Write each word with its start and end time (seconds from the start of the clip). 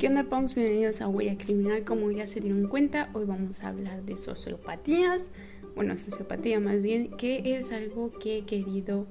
¿Qué 0.00 0.08
onda, 0.08 0.24
Punks? 0.24 0.54
Bienvenidos 0.54 1.02
a 1.02 1.08
Huella 1.08 1.36
Criminal. 1.36 1.84
Como 1.84 2.10
ya 2.10 2.26
se 2.26 2.40
dieron 2.40 2.68
cuenta, 2.68 3.10
hoy 3.12 3.26
vamos 3.26 3.62
a 3.62 3.68
hablar 3.68 4.02
de 4.02 4.16
sociopatías. 4.16 5.28
Bueno, 5.76 5.98
sociopatía 5.98 6.58
más 6.58 6.80
bien, 6.80 7.10
que 7.18 7.42
es 7.58 7.70
algo 7.70 8.10
que 8.10 8.38
he 8.38 8.44
querido 8.46 9.06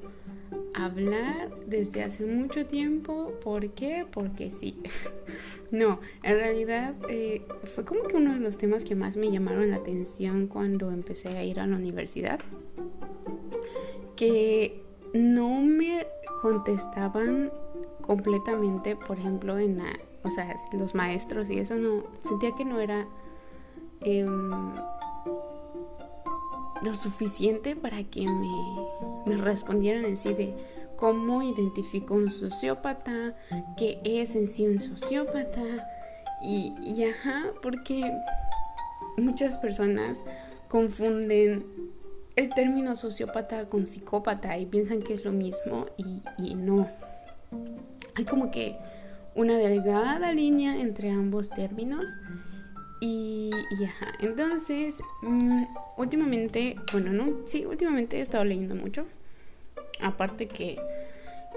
hablar 0.73 1.51
desde 1.67 2.01
hace 2.01 2.25
mucho 2.25 2.65
tiempo. 2.65 3.33
¿Por 3.43 3.69
qué? 3.69 4.07
Porque 4.11 4.49
sí. 4.49 4.81
no, 5.71 5.99
en 6.23 6.35
realidad 6.37 6.95
eh, 7.07 7.43
fue 7.75 7.85
como 7.85 8.05
que 8.05 8.15
uno 8.15 8.33
de 8.33 8.39
los 8.39 8.57
temas 8.57 8.83
que 8.83 8.95
más 8.95 9.15
me 9.15 9.29
llamaron 9.29 9.69
la 9.69 9.75
atención 9.75 10.47
cuando 10.47 10.89
empecé 10.89 11.27
a 11.37 11.43
ir 11.43 11.59
a 11.59 11.67
la 11.67 11.75
universidad. 11.75 12.39
Que 14.15 14.81
no 15.13 15.61
me 15.61 16.07
contestaban 16.41 17.51
completamente, 18.01 18.95
por 18.95 19.19
ejemplo, 19.19 19.59
en 19.59 19.77
la 19.77 19.99
o 20.23 20.29
sea, 20.29 20.55
los 20.73 20.95
maestros 20.95 21.49
y 21.49 21.59
eso 21.59 21.75
no, 21.75 22.03
sentía 22.23 22.55
que 22.55 22.65
no 22.65 22.79
era 22.79 23.07
em, 24.01 24.51
lo 26.81 26.95
suficiente 26.95 27.75
para 27.75 28.03
que 28.03 28.27
me, 28.27 29.37
respondieran 29.37 30.05
en 30.05 30.17
sí 30.17 30.33
de 30.33 30.53
cómo 30.95 31.41
identifico 31.43 32.13
un 32.13 32.29
sociópata, 32.29 33.35
qué 33.77 33.99
es 34.03 34.35
en 34.35 34.47
sí 34.47 34.67
un 34.67 34.79
sociópata 34.79 35.61
y, 36.41 36.73
y 36.81 37.05
ajá, 37.05 37.45
porque 37.61 38.11
muchas 39.17 39.57
personas 39.57 40.23
confunden 40.67 41.65
el 42.35 42.53
término 42.53 42.95
sociópata 42.95 43.67
con 43.67 43.85
psicópata 43.85 44.57
y 44.57 44.65
piensan 44.65 45.01
que 45.01 45.13
es 45.13 45.25
lo 45.25 45.31
mismo 45.31 45.87
y, 45.97 46.23
y 46.37 46.55
no. 46.55 46.89
Hay 48.15 48.25
como 48.25 48.51
que 48.51 48.77
una 49.35 49.57
delgada 49.57 50.33
línea 50.33 50.79
entre 50.79 51.09
ambos 51.09 51.49
términos. 51.49 52.17
Y, 53.01 53.51
ya, 53.79 53.93
entonces, 54.19 55.01
mm, 55.21 55.63
últimamente, 55.97 56.75
bueno, 56.91 57.13
no, 57.13 57.45
sí, 57.45 57.65
últimamente 57.65 58.17
he 58.17 58.21
estado 58.21 58.43
leyendo 58.43 58.75
mucho. 58.75 59.05
Aparte 60.01 60.47
que 60.47 60.77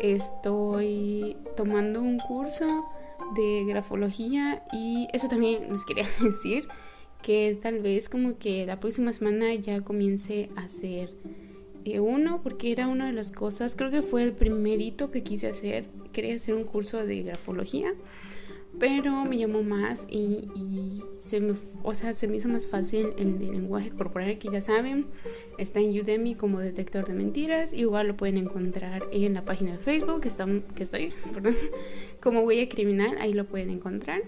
estoy 0.01 1.37
tomando 1.57 2.01
un 2.01 2.19
curso 2.19 2.85
de 3.35 3.65
grafología 3.67 4.63
y 4.73 5.09
eso 5.13 5.29
también 5.29 5.71
les 5.71 5.85
quería 5.85 6.05
decir 6.23 6.69
que 7.23 7.59
tal 7.63 7.81
vez 7.81 8.09
como 8.09 8.39
que 8.39 8.67
la 8.67 8.81
próxima 8.81 9.13
semana 9.13 9.55
ya 9.55 9.81
comience 9.81 10.51
a 10.57 10.63
hacer 10.63 11.11
eh, 11.85 12.01
uno 12.01 12.41
porque 12.43 12.73
era 12.73 12.87
una 12.89 13.07
de 13.07 13.13
las 13.13 13.33
cosas, 13.33 13.77
creo 13.77 13.91
que 13.91 14.03
fue 14.03 14.23
el 14.23 14.33
primerito 14.33 15.11
que 15.11 15.23
quise 15.23 15.49
hacer, 15.49 15.87
quería 16.13 16.37
hacer 16.37 16.55
un 16.55 16.65
curso 16.65 17.05
de 17.05 17.23
grafología, 17.23 17.93
pero 18.79 19.25
me 19.25 19.37
llamó 19.37 19.63
más 19.63 20.07
y, 20.09 21.03
se 21.21 21.41
me, 21.41 21.55
o 21.83 21.95
sea, 21.95 22.15
se 22.15 22.29
me 22.29 22.37
hizo 22.37 22.49
más 22.49 22.67
fácil 22.67 23.13
el 23.19 23.39
de 23.39 23.47
lenguaje 23.47 23.91
corporal 23.91 24.39
que 24.39 24.49
ya 24.49 24.61
saben, 24.61 25.07
está 25.59 25.81
en 25.81 25.99
Udemy 25.99 26.35
como 26.35 26.61
detector 26.61 27.07
de 27.07 27.15
mentiras, 27.15 27.73
igual 27.73 28.09
lo 28.09 28.17
pueden 28.17 28.39
encontrar 28.39 29.03
en 29.13 29.35
la 29.35 29.45
página 29.45 29.73
de 29.73 29.79
Facebook 29.79 30.23
que, 30.23 30.29
está, 30.29 30.47
que 30.75 30.83
estoy, 30.83 31.13
perdón, 31.35 31.57
como 32.21 32.41
huella 32.41 32.69
criminal, 32.69 33.17
ahí 33.21 33.35
lo 33.35 33.45
pueden 33.45 33.71
encontrar. 33.71 34.23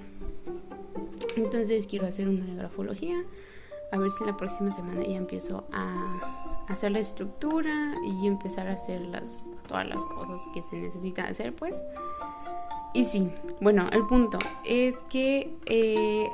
Entonces 1.36 1.86
quiero 1.86 2.06
hacer 2.06 2.28
una 2.28 2.44
de 2.44 2.55
grafología, 2.55 3.24
a 3.91 3.98
ver 3.98 4.11
si 4.12 4.24
la 4.24 4.36
próxima 4.36 4.70
semana 4.70 5.05
ya 5.05 5.16
empiezo 5.16 5.66
a 5.72 6.53
hacer 6.68 6.92
la 6.92 7.00
estructura 7.00 7.94
y 8.04 8.26
empezar 8.26 8.66
a 8.68 8.72
hacer 8.72 9.00
las, 9.02 9.46
todas 9.66 9.86
las 9.86 10.02
cosas 10.06 10.40
que 10.52 10.62
se 10.62 10.76
necesitan 10.76 11.26
hacer, 11.26 11.54
pues. 11.54 11.82
Y 12.94 13.04
sí, 13.04 13.28
bueno, 13.60 13.88
el 13.92 14.06
punto 14.06 14.38
es 14.64 14.96
que 15.10 15.52
eh, 15.66 16.28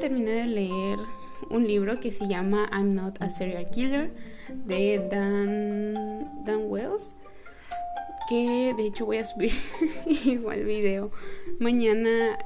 terminé 0.00 0.30
de 0.30 0.46
leer 0.46 0.98
un 1.50 1.66
libro 1.66 2.00
que 2.00 2.12
se 2.12 2.28
llama 2.28 2.68
I'm 2.72 2.94
Not 2.94 3.20
a 3.20 3.28
Serial 3.28 3.68
Killer 3.70 4.12
de 4.48 5.08
Dan, 5.10 6.44
Dan 6.44 6.62
Wells 6.66 7.14
que 8.28 8.74
de 8.76 8.86
hecho 8.86 9.04
voy 9.04 9.18
a 9.18 9.24
subir 9.24 9.52
igual 10.24 10.64
video 10.64 11.10
mañana 11.58 12.38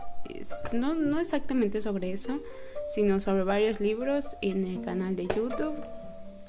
no, 0.73 0.95
no 0.95 1.21
exactamente 1.21 1.81
sobre 1.83 2.13
eso 2.13 2.41
sino 2.89 3.21
sobre 3.21 3.45
varios 3.45 3.81
libros 3.81 4.37
en 4.43 4.65
el 4.65 4.81
canal 4.81 5.15
de 5.15 5.29
YouTube 5.29 5.77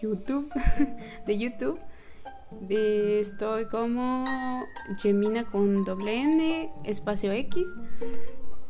YouTube, 0.01 0.51
de 1.25 1.37
YouTube. 1.37 1.79
De, 2.61 3.19
estoy 3.19 3.65
como 3.65 4.25
Gemina 4.99 5.43
con 5.43 5.85
doble 5.85 6.21
N, 6.21 6.71
espacio 6.83 7.31
X. 7.31 7.67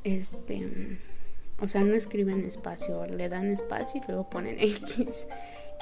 Este, 0.04 1.00
o 1.62 1.68
sea, 1.68 1.82
no 1.84 1.94
escriben 1.94 2.44
espacio, 2.44 3.06
le 3.06 3.30
dan 3.30 3.50
espacio 3.52 4.02
y 4.02 4.08
luego 4.08 4.30
ponen 4.30 4.58
X. 4.60 5.28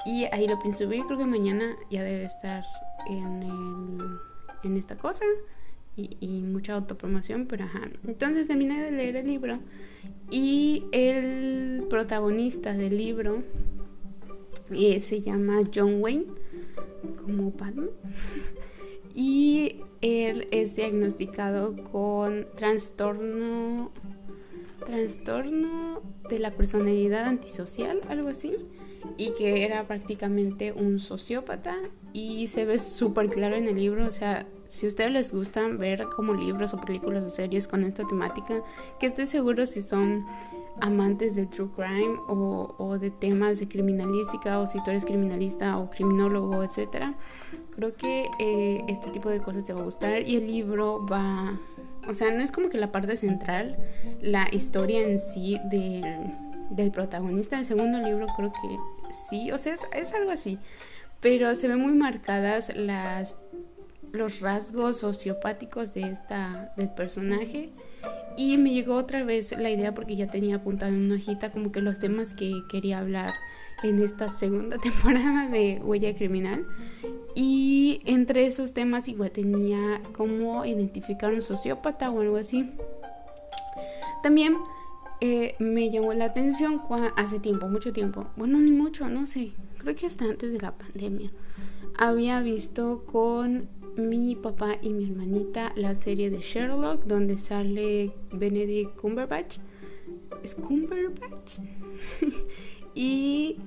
Y 0.05 0.25
ahí 0.31 0.47
lo 0.47 0.59
pienso 0.59 0.85
subir, 0.85 1.03
creo 1.05 1.17
que 1.17 1.25
mañana 1.25 1.75
ya 1.89 2.03
debe 2.03 2.23
estar 2.23 2.63
en, 3.07 3.43
el, 3.43 4.19
en 4.63 4.77
esta 4.77 4.97
cosa. 4.97 5.25
Y, 5.95 6.15
y, 6.19 6.41
mucha 6.43 6.75
autopromoción, 6.75 7.47
pero 7.47 7.65
ajá. 7.65 7.89
Entonces 8.05 8.47
terminé 8.47 8.79
de 8.83 8.91
leer 8.91 9.15
el 9.15 9.25
libro 9.25 9.59
y 10.29 10.85
el 10.91 11.87
protagonista 11.89 12.73
del 12.73 12.95
libro 12.95 13.41
eh, 14.71 14.99
se 15.01 15.21
llama 15.21 15.61
John 15.73 16.01
Wayne, 16.01 16.25
como 17.23 17.51
Batman. 17.51 17.89
y 19.15 19.81
él 20.01 20.47
es 20.51 20.75
diagnosticado 20.75 21.75
con 21.91 22.47
trastorno 22.55 23.91
trastorno 24.85 26.01
de 26.29 26.39
la 26.39 26.51
personalidad 26.51 27.25
antisocial, 27.25 27.99
algo 28.07 28.29
así, 28.29 28.55
y 29.17 29.31
que 29.37 29.65
era 29.65 29.85
prácticamente 29.85 30.71
un 30.71 30.99
sociópata 30.99 31.75
y 32.13 32.47
se 32.47 32.63
ve 32.63 32.79
súper 32.79 33.29
claro 33.29 33.55
en 33.55 33.67
el 33.67 33.75
libro, 33.75 34.07
o 34.07 34.11
sea, 34.11 34.47
si 34.69 34.85
a 34.85 34.89
ustedes 34.89 35.11
les 35.11 35.31
gustan 35.33 35.77
ver 35.77 36.05
como 36.15 36.33
libros 36.33 36.73
o 36.73 36.81
películas 36.81 37.23
o 37.23 37.29
series 37.29 37.67
con 37.67 37.83
esta 37.83 38.07
temática, 38.07 38.63
que 38.99 39.07
estoy 39.07 39.25
seguro 39.25 39.65
si 39.65 39.81
son 39.81 40.25
amantes 40.81 41.35
del 41.35 41.47
true 41.49 41.69
crime 41.75 42.17
o, 42.27 42.97
de 42.99 43.11
temas 43.11 43.59
de 43.59 43.67
criminalística 43.67 44.59
o 44.59 44.67
si 44.67 44.83
tú 44.83 44.91
eres 44.91 45.05
criminalista 45.05 45.77
o 45.77 45.89
criminólogo, 45.89 46.63
etcétera, 46.63 47.15
creo 47.75 47.95
que 47.95 48.29
eh, 48.39 48.83
este 48.87 49.09
tipo 49.09 49.29
de 49.29 49.39
cosas 49.39 49.63
te 49.63 49.73
va 49.73 49.81
a 49.81 49.83
gustar 49.83 50.27
y 50.27 50.35
el 50.35 50.47
libro 50.47 51.05
va, 51.05 51.57
o 52.07 52.13
sea, 52.13 52.31
no 52.31 52.43
es 52.43 52.51
como 52.51 52.69
que 52.69 52.77
la 52.77 52.91
parte 52.91 53.17
central, 53.17 53.77
la 54.21 54.47
historia 54.51 55.01
en 55.01 55.19
sí 55.19 55.59
del, 55.69 56.03
del 56.69 56.91
protagonista. 56.91 57.57
El 57.57 57.65
segundo 57.65 57.99
libro 57.99 58.27
creo 58.35 58.51
que 58.51 59.13
sí, 59.13 59.51
o 59.51 59.57
sea, 59.57 59.73
es, 59.73 59.81
es 59.93 60.13
algo 60.13 60.31
así, 60.31 60.59
pero 61.21 61.53
se 61.55 61.67
ven 61.67 61.81
muy 61.81 61.93
marcadas 61.93 62.75
las 62.75 63.35
los 64.13 64.39
rasgos 64.39 64.99
sociopáticos 64.99 65.93
de 65.93 66.01
esta 66.01 66.73
del 66.77 66.89
personaje 66.89 67.71
y 68.37 68.57
me 68.57 68.71
llegó 68.71 68.95
otra 68.95 69.23
vez 69.23 69.57
la 69.57 69.69
idea 69.69 69.93
porque 69.93 70.15
ya 70.15 70.27
tenía 70.27 70.57
apuntado 70.57 70.93
en 70.93 71.05
una 71.05 71.15
hojita 71.15 71.51
como 71.51 71.71
que 71.71 71.81
los 71.81 71.99
temas 71.99 72.33
que 72.33 72.63
quería 72.69 72.99
hablar 72.99 73.33
en 73.83 74.01
esta 74.01 74.29
segunda 74.29 74.77
temporada 74.81 75.47
de 75.49 75.81
Huella 75.83 76.15
Criminal. 76.15 76.65
Y 77.35 78.01
entre 78.05 78.45
esos 78.45 78.73
temas 78.73 79.07
igual 79.07 79.31
tenía 79.31 80.01
cómo 80.13 80.65
identificar 80.65 81.33
un 81.33 81.41
sociópata 81.41 82.09
o 82.09 82.21
algo 82.21 82.37
así. 82.37 82.71
También 84.23 84.57
eh, 85.21 85.55
me 85.59 85.89
llamó 85.89 86.13
la 86.13 86.25
atención 86.25 86.81
hace 87.15 87.39
tiempo, 87.39 87.67
mucho 87.67 87.91
tiempo. 87.91 88.27
Bueno, 88.35 88.59
ni 88.59 88.71
mucho, 88.71 89.09
no 89.09 89.25
sé. 89.25 89.51
Creo 89.79 89.95
que 89.95 90.05
hasta 90.05 90.25
antes 90.25 90.51
de 90.51 90.59
la 90.59 90.73
pandemia. 90.73 91.31
Había 91.97 92.41
visto 92.41 93.05
con 93.05 93.69
mi 93.97 94.35
papá 94.35 94.77
y 94.81 94.93
mi 94.93 95.05
hermanita 95.05 95.73
la 95.75 95.95
serie 95.95 96.29
de 96.29 96.39
Sherlock 96.39 97.03
donde 97.05 97.37
sale 97.37 98.13
Benedict 98.31 98.95
Cumberbatch. 98.95 99.57
¿Es 100.43 100.55
Cumberbatch? 100.55 101.59
y 102.95 103.57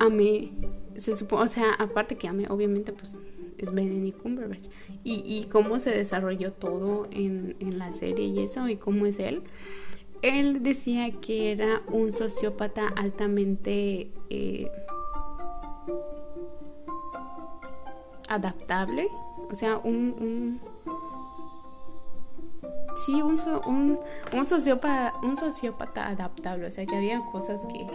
amé, 0.00 0.52
se 0.96 1.14
supone, 1.14 1.44
o 1.44 1.48
sea, 1.48 1.74
aparte 1.74 2.16
que 2.16 2.26
amé, 2.26 2.46
obviamente 2.48 2.92
pues 2.92 3.16
es 3.58 3.72
Benedict 3.72 4.18
Cumberbatch. 4.18 4.66
Y, 5.04 5.46
cómo 5.50 5.78
se 5.78 5.90
desarrolló 5.90 6.52
todo 6.52 7.08
en, 7.12 7.56
en, 7.60 7.78
la 7.78 7.92
serie 7.92 8.26
y 8.26 8.40
eso, 8.40 8.68
y 8.68 8.76
cómo 8.76 9.06
es 9.06 9.18
él. 9.18 9.42
Él 10.20 10.62
decía 10.62 11.10
que 11.12 11.52
era 11.52 11.82
un 11.90 12.12
sociópata 12.12 12.88
altamente... 12.88 14.10
Eh, 14.30 14.70
adaptable, 18.28 19.08
o 19.50 19.54
sea, 19.54 19.78
un, 19.78 20.60
sí, 23.06 23.22
un, 23.22 23.38
un, 23.66 23.98
un, 24.32 24.44
sociópata, 24.44 25.14
un 25.22 25.36
sociópata 25.36 26.08
adaptable, 26.08 26.66
o 26.66 26.70
sea, 26.70 26.86
que 26.86 26.96
había 26.96 27.20
cosas 27.26 27.64
que, 27.66 27.86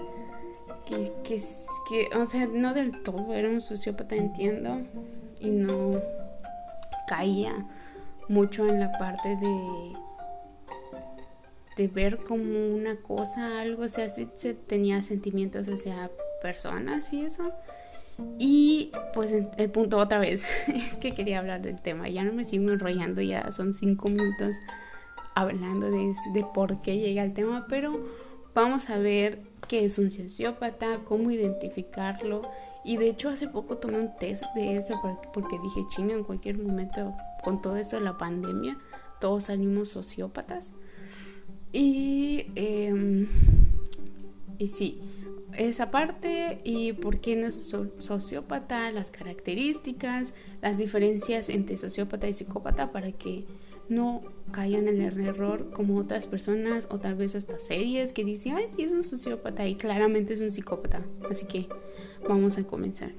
que, 0.85 1.13
que, 1.23 1.43
que, 1.89 2.17
o 2.17 2.25
sea, 2.25 2.47
no 2.47 2.73
del 2.73 3.03
todo, 3.03 3.33
era 3.33 3.49
un 3.49 3.61
sociópata, 3.61 4.15
entiendo, 4.15 4.81
y 5.39 5.49
no 5.49 6.01
caía 7.07 7.53
mucho 8.29 8.67
en 8.67 8.79
la 8.79 8.91
parte 8.97 9.35
de 9.35 9.93
de 11.75 11.87
ver 11.87 12.17
como 12.17 12.75
una 12.75 12.97
cosa, 12.97 13.61
algo, 13.61 13.83
o 13.83 13.89
sea, 13.89 14.09
sí 14.09 14.29
se 14.35 14.53
tenía 14.53 15.01
sentimientos 15.01 15.67
hacia 15.67 16.11
personas 16.41 17.11
y 17.13 17.25
eso. 17.25 17.51
Y 18.37 18.91
pues 19.13 19.31
el 19.31 19.69
punto 19.71 19.97
otra 19.97 20.19
vez 20.19 20.43
es 20.67 20.97
que 20.97 21.13
quería 21.13 21.39
hablar 21.39 21.61
del 21.61 21.81
tema, 21.81 22.09
ya 22.09 22.23
no 22.23 22.33
me 22.33 22.43
sigo 22.43 22.71
enrollando, 22.71 23.21
ya 23.21 23.51
son 23.51 23.73
cinco 23.73 24.09
minutos 24.09 24.55
hablando 25.35 25.89
de, 25.89 26.13
de 26.33 26.45
por 26.53 26.81
qué 26.81 26.99
llega 26.99 27.23
el 27.23 27.33
tema, 27.33 27.65
pero 27.67 27.99
vamos 28.53 28.89
a 28.89 28.97
ver 28.97 29.41
qué 29.67 29.85
es 29.85 29.97
un 29.97 30.11
sociópata, 30.11 30.99
cómo 31.03 31.31
identificarlo. 31.31 32.43
Y 32.85 32.97
de 32.97 33.09
hecho 33.09 33.29
hace 33.29 33.47
poco 33.47 33.77
tomé 33.77 33.99
un 33.99 34.15
test 34.17 34.43
de 34.55 34.75
eso 34.75 34.99
porque 35.33 35.57
dije, 35.63 35.81
chinga, 35.89 36.13
en 36.13 36.23
cualquier 36.23 36.57
momento 36.57 37.13
con 37.43 37.61
todo 37.61 37.77
eso 37.77 37.97
de 37.97 38.03
la 38.03 38.17
pandemia, 38.17 38.77
todos 39.21 39.45
salimos 39.45 39.89
sociópatas. 39.89 40.73
Y, 41.71 42.51
eh, 42.55 43.27
y 44.57 44.67
sí, 44.67 45.01
esa 45.57 45.91
parte 45.91 46.61
y 46.63 46.93
por 46.93 47.19
qué 47.19 47.35
no 47.35 47.47
es 47.47 47.75
sociópata, 47.99 48.91
las 48.91 49.11
características, 49.11 50.33
las 50.61 50.77
diferencias 50.77 51.49
entre 51.49 51.77
sociópata 51.77 52.27
y 52.27 52.33
psicópata 52.33 52.91
para 52.91 53.11
que 53.11 53.45
no 53.89 54.21
caigan 54.51 54.87
en 54.87 55.01
el 55.01 55.19
error 55.19 55.71
como 55.71 55.97
otras 55.97 56.27
personas 56.27 56.87
o 56.89 56.99
tal 56.99 57.15
vez 57.15 57.35
hasta 57.35 57.59
series 57.59 58.13
que 58.13 58.23
dicen, 58.23 58.55
ay, 58.55 58.67
sí 58.75 58.83
es 58.83 58.91
un 58.91 59.03
sociópata 59.03 59.67
y 59.67 59.75
claramente 59.75 60.33
es 60.33 60.41
un 60.41 60.51
psicópata. 60.51 61.03
Así 61.29 61.45
que 61.45 61.67
vamos 62.27 62.57
a 62.57 62.63
comenzar. 62.63 63.11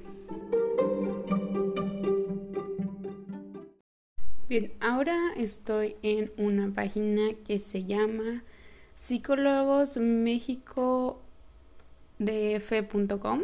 Bien, 4.47 4.73
ahora 4.79 5.17
estoy 5.37 5.95
en 6.03 6.31
una 6.37 6.71
página 6.73 7.33
que 7.47 7.59
se 7.59 7.83
llama 7.83 8.43
Psicólogos 8.93 9.97
México 9.97 11.24
de 12.19 12.59
fe.com. 12.59 13.43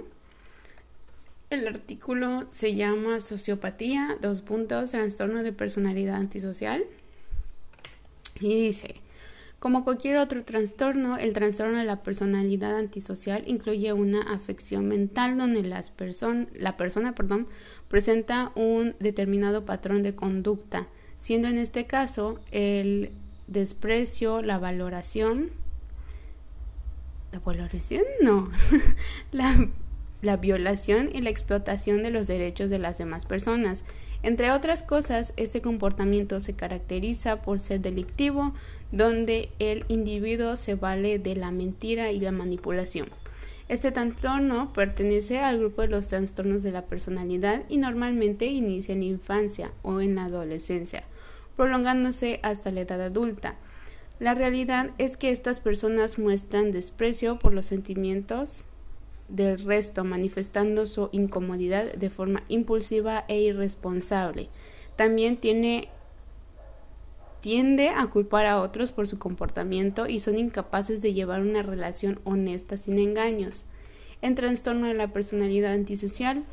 El 1.50 1.68
artículo 1.68 2.44
se 2.50 2.76
llama 2.76 3.20
Sociopatía, 3.20 4.18
dos 4.22 4.42
puntos, 4.42 4.92
trastorno 4.92 5.44
de 5.44 5.52
personalidad 5.52 6.16
antisocial. 6.16 6.84
Y 8.40 8.68
dice, 8.68 8.96
como 9.62 9.84
cualquier 9.84 10.18
otro 10.18 10.44
trastorno, 10.44 11.18
el 11.18 11.34
trastorno 11.34 11.78
de 11.78 11.86
la 11.86 12.02
personalidad 12.02 12.78
antisocial 12.78 13.44
incluye 13.46 13.94
una 13.94 14.22
afección 14.22 14.88
mental 14.88 15.38
donde 15.38 15.62
las 15.62 15.94
la 16.54 16.78
persona 16.78 17.14
perdón, 17.14 17.48
presenta 17.88 18.52
un 18.56 18.96
determinado 19.00 19.64
patrón 19.64 20.02
de 20.02 20.16
conducta, 20.16 20.88
siendo 21.16 21.48
en 21.48 21.60
este 21.60 21.86
caso 21.86 22.40
el 22.52 23.12
desprecio, 23.46 24.42
la 24.42 24.58
valoración, 24.58 25.52
la 27.31 27.39
valoración 27.39 28.04
no, 28.22 28.51
la, 29.31 29.68
la 30.22 30.38
violación 30.38 31.10
y 31.13 31.22
la 31.22 31.30
explotación 31.30 32.04
de 32.04 32.12
los 32.12 32.28
derechos 32.28 32.69
de 32.69 32.80
las 32.80 32.98
demás 32.98 33.25
personas. 33.25 33.83
Entre 34.24 34.51
otras 34.51 34.83
cosas, 34.83 35.33
este 35.38 35.62
comportamiento 35.62 36.39
se 36.39 36.54
caracteriza 36.54 37.42
por 37.42 37.60
ser 37.60 37.81
delictivo, 37.81 38.54
donde 38.92 39.50
el 39.60 39.86
individuo 39.88 40.57
se 40.57 40.75
vale 40.75 41.18
de 41.18 41.36
la 41.36 41.51
mentira 41.51 42.12
y 42.12 42.19
la 42.19 42.31
manipulación. 42.31 43.07
Este 43.68 43.92
trastorno 43.92 44.74
pertenece 44.74 45.39
al 45.39 45.60
grupo 45.60 45.81
de 45.81 45.88
los 45.88 46.10
trastornos 46.10 46.62
de 46.62 46.74
la 46.74 46.86
personalidad 46.86 47.63
y 47.69 47.77
normalmente 47.77 48.45
inicia 48.45 48.94
en 48.94 49.00
la 49.00 49.06
infancia 49.06 49.72
o 49.81 50.01
en 50.01 50.16
la 50.16 50.25
adolescencia, 50.25 51.06
prolongándose 51.56 52.42
hasta 52.44 52.72
la 52.72 52.81
edad 52.81 53.01
adulta. 53.01 53.56
La 54.22 54.36
realidad 54.36 54.92
es 55.00 55.18
que 55.18 55.32
estas 55.32 55.60
personas 55.60 56.20
muestran 56.20 56.70
desprecio 56.70 57.40
por 57.40 57.56
los 57.56 57.66
sentimientos 57.66 58.66
del 59.30 59.58
resto, 59.58 60.04
manifestando 60.04 60.86
su 60.86 61.10
incomodidad 61.12 61.92
de 61.94 62.12
forma 62.12 62.44
impulsiva 62.48 63.26
e 63.28 63.42
irresponsable. 63.42 64.48
También 64.96 65.38
tiene 65.38 65.90
tiende 67.40 67.90
a 67.90 68.06
culpar 68.12 68.46
a 68.46 68.62
otros 68.62 68.92
por 68.92 69.08
su 69.08 69.18
comportamiento 69.18 70.06
y 70.06 70.20
son 70.20 70.38
incapaces 70.38 71.02
de 71.02 71.16
llevar 71.16 71.42
una 71.42 71.64
relación 71.64 72.20
honesta 72.24 72.78
sin 72.78 73.00
engaños. 73.00 73.66
En 74.22 74.36
trastorno 74.36 74.86
de 74.86 74.94
la 74.94 75.12
personalidad 75.12 75.74
antisocial, 75.74 76.44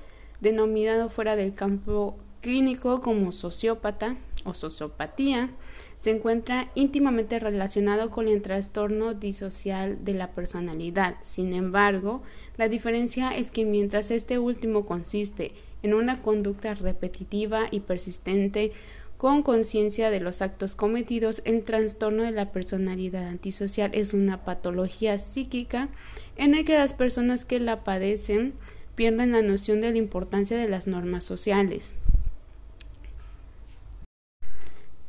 denominado 0.41 1.11
fuera 1.11 1.37
del 1.37 1.53
campo 1.53 2.17
clínico 2.41 3.03
como 3.03 3.31
sociópata 3.31 4.17
o 4.45 4.55
sociopatía, 4.55 5.51
se 5.99 6.11
encuentra 6.11 6.71
íntimamente 6.77 7.41
relacionado 7.41 8.11
con 8.11 8.29
el 8.29 8.41
trastorno 8.41 9.15
disocial 9.15 10.05
de 10.05 10.15
la 10.15 10.31
personalidad. 10.31 11.17
Sin 11.23 11.53
embargo, 11.53 12.23
la 12.57 12.69
diferencia 12.69 13.31
es 13.31 13.51
que 13.51 13.65
mientras 13.65 14.13
este 14.13 14.39
último 14.39 14.87
consiste 14.87 15.53
en 15.83 15.95
una 15.95 16.23
conducta 16.23 16.75
repetitiva 16.75 17.67
y 17.73 17.81
persistente 17.81 18.73
con 19.17 19.43
conciencia 19.43 20.11
de 20.11 20.21
los 20.21 20.41
actos 20.41 20.77
cometidos, 20.77 21.43
el 21.45 21.65
trastorno 21.65 22.23
de 22.23 22.31
la 22.31 22.53
personalidad 22.53 23.27
antisocial 23.27 23.91
es 23.93 24.15
una 24.15 24.45
patología 24.45 25.19
psíquica 25.19 25.89
en 26.37 26.55
el 26.55 26.65
que 26.65 26.75
las 26.75 26.95
personas 26.95 27.45
que 27.45 27.59
la 27.59 27.83
padecen 27.83 28.55
pierden 28.95 29.33
la 29.33 29.43
noción 29.43 29.81
de 29.81 29.91
la 29.91 29.99
importancia 29.99 30.57
de 30.57 30.69
las 30.69 30.87
normas 30.87 31.25
sociales. 31.25 31.95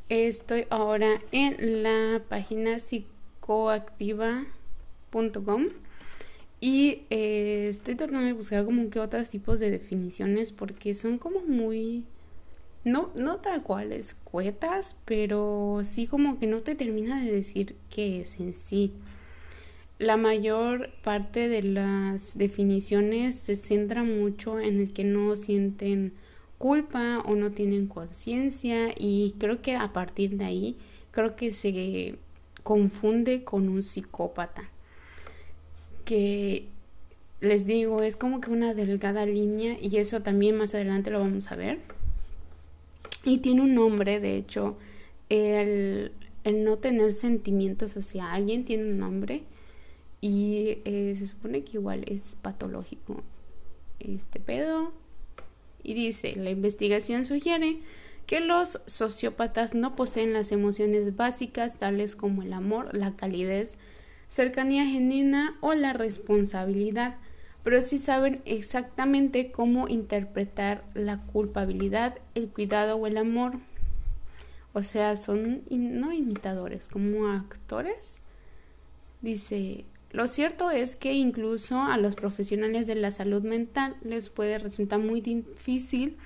Estoy 0.10 0.66
ahora 0.72 1.22
en 1.32 1.84
la 1.84 2.24
página 2.28 2.80
psicoactiva.com 2.80 5.68
y 6.60 7.04
eh, 7.12 7.68
estoy 7.70 7.94
tratando 7.94 8.26
de 8.26 8.34
buscar 8.34 8.66
como 8.66 8.90
que 8.90 9.00
otros 9.00 9.30
tipos 9.30 9.60
de 9.60 9.70
definiciones 9.70 10.52
porque 10.52 10.96
son 10.96 11.20
como 11.20 11.42
muy 11.42 12.06
no 12.84 13.12
no 13.14 13.38
tal 13.38 13.62
cual 13.62 13.92
escuetas, 13.92 14.96
pero 15.06 15.82
sí 15.84 16.08
como 16.08 16.40
que 16.40 16.48
no 16.48 16.62
te 16.62 16.74
termina 16.74 17.24
de 17.24 17.32
decir 17.32 17.76
qué 17.92 18.22
es 18.22 18.40
en 18.40 18.56
sí. 18.56 18.94
La 20.00 20.18
mayor 20.18 20.90
parte 21.04 21.50
de 21.50 21.62
las 21.62 22.36
definiciones 22.36 23.36
se 23.36 23.56
centra 23.56 24.04
mucho 24.04 24.60
en 24.60 24.80
el 24.80 24.92
que 24.92 25.04
no 25.04 25.36
sienten 25.36 26.14
culpa 26.60 27.24
o 27.26 27.36
no 27.36 27.52
tienen 27.52 27.88
conciencia 27.88 28.90
y 28.96 29.34
creo 29.40 29.64
que 29.64 29.76
a 29.76 29.92
partir 29.94 30.38
de 30.38 30.46
ahí 30.46 30.78
creo 31.10 31.36
que 31.36 31.52
se 31.54 32.20
confunde 32.62 33.44
con 33.44 33.68
un 33.70 33.82
psicópata. 33.82 34.70
Que 36.06 36.68
les 37.40 37.66
digo 37.66 38.04
es 38.04 38.16
como 38.16 38.42
que 38.42 38.52
una 38.52 38.74
delgada 38.74 39.26
línea 39.26 39.78
y 39.82 39.98
eso 39.98 40.22
también 40.22 40.58
más 40.58 40.76
adelante 40.76 41.10
lo 41.10 41.20
vamos 41.20 41.52
a 41.52 41.56
ver. 41.56 41.80
Y 43.24 43.40
tiene 43.40 43.62
un 43.62 43.74
nombre 43.74 44.20
de 44.20 44.36
hecho 44.36 44.78
el, 45.30 46.12
el 46.44 46.64
no 46.64 46.78
tener 46.78 47.14
sentimientos 47.14 47.96
hacia 47.96 48.34
alguien 48.34 48.66
tiene 48.66 48.90
un 48.90 49.00
nombre 49.00 49.44
y 50.22 50.80
eh, 50.84 51.16
se 51.18 51.28
supone 51.28 51.64
que 51.64 51.78
igual 51.78 52.04
es 52.08 52.36
patológico 52.42 53.24
este 54.00 54.40
pedo 54.40 54.92
y 55.84 55.94
dice, 55.94 56.36
la 56.36 56.50
investigación 56.50 57.26
sugiere 57.26 57.80
que 58.26 58.42
los 58.42 58.80
sociópatas 58.86 59.74
no 59.74 59.96
poseen 59.96 60.34
las 60.34 60.52
emociones 60.52 61.16
básicas 61.16 61.80
tales 61.80 62.16
como 62.16 62.44
el 62.44 62.54
amor, 62.54 62.94
la 62.96 63.16
calidez, 63.16 63.78
cercanía 64.28 64.86
genuina 64.86 65.58
o 65.62 65.74
la 65.74 65.94
responsabilidad, 65.94 67.18
pero 67.64 67.82
sí 67.82 67.98
saben 67.98 68.42
exactamente 68.46 69.52
cómo 69.52 69.88
interpretar 69.88 70.84
la 70.94 71.18
culpabilidad, 71.26 72.20
el 72.36 72.50
cuidado 72.50 72.98
o 72.98 73.08
el 73.08 73.18
amor. 73.18 73.60
O 74.74 74.84
sea, 74.84 75.18
son 75.18 75.64
no 75.70 76.14
imitadores, 76.14 76.88
como 76.88 77.28
actores. 77.28 78.20
Dice, 79.22 79.86
lo 80.12 80.28
cierto 80.28 80.72
es 80.72 80.96
que 80.96 81.14
incluso 81.14 81.82
a 81.82 81.98
los 81.98 82.16
profesionales 82.16 82.88
de 82.88 82.96
la 82.96 83.12
salud 83.12 83.44
mental 83.44 83.96
les 84.02 84.30
puede 84.30 84.58
resultar 84.58 85.00
muy 85.00 85.22
difícil 85.22 86.18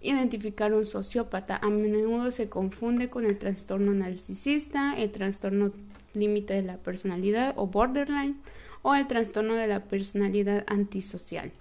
identificar 0.00 0.72
un 0.74 0.84
sociópata. 0.84 1.56
A 1.62 1.68
menudo 1.68 2.32
se 2.32 2.48
confunde 2.48 3.10
con 3.10 3.24
el 3.24 3.38
trastorno 3.38 3.92
narcisista, 3.92 4.94
el 4.96 5.10
trastorno 5.10 5.72
límite 6.14 6.54
de 6.54 6.62
la 6.62 6.78
personalidad 6.78 7.54
o 7.56 7.66
borderline 7.66 8.36
o 8.82 8.94
el 8.94 9.06
trastorno 9.06 9.54
de 9.54 9.66
la 9.66 9.84
personalidad 9.84 10.64
antisocial. 10.66 11.52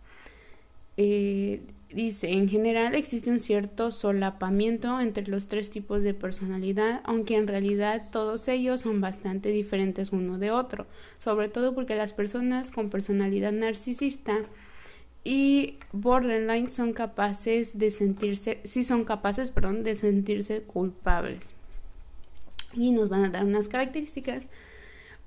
Eh, 0.98 1.62
Dice, 1.90 2.34
en 2.34 2.50
general 2.50 2.96
existe 2.96 3.32
un 3.32 3.40
cierto 3.40 3.92
solapamiento 3.92 5.00
entre 5.00 5.26
los 5.28 5.48
tres 5.48 5.70
tipos 5.70 6.04
de 6.04 6.14
personalidad, 6.14 7.00
aunque 7.06 7.36
en 7.36 7.48
realidad 7.48 8.10
todos 8.12 8.50
ellos 8.50 8.82
son 8.82 9.00
bastante 9.00 9.50
diferentes 9.50 10.12
uno 10.12 10.38
de 10.38 10.52
otro, 10.52 10.86
sobre 11.18 11.48
todo 11.48 11.74
porque 11.74 11.96
las 11.96 12.12
personas 12.12 12.72
con 12.72 12.90
personalidad 12.90 13.54
narcisista 13.54 14.42
y 15.24 15.78
borderline 15.94 16.70
son 16.70 16.92
capaces 16.92 17.78
de 17.78 17.90
sentirse, 17.92 18.60
sí 18.66 18.84
son 18.84 19.06
capaces, 19.06 19.50
perdón, 19.52 19.84
de 19.84 19.96
sentirse 19.96 20.64
culpables. 20.64 21.54
Y 22.74 22.92
nos 22.92 23.08
van 23.08 23.24
a 23.24 23.30
dar 23.30 23.46
unas 23.46 23.70
características 23.70 24.50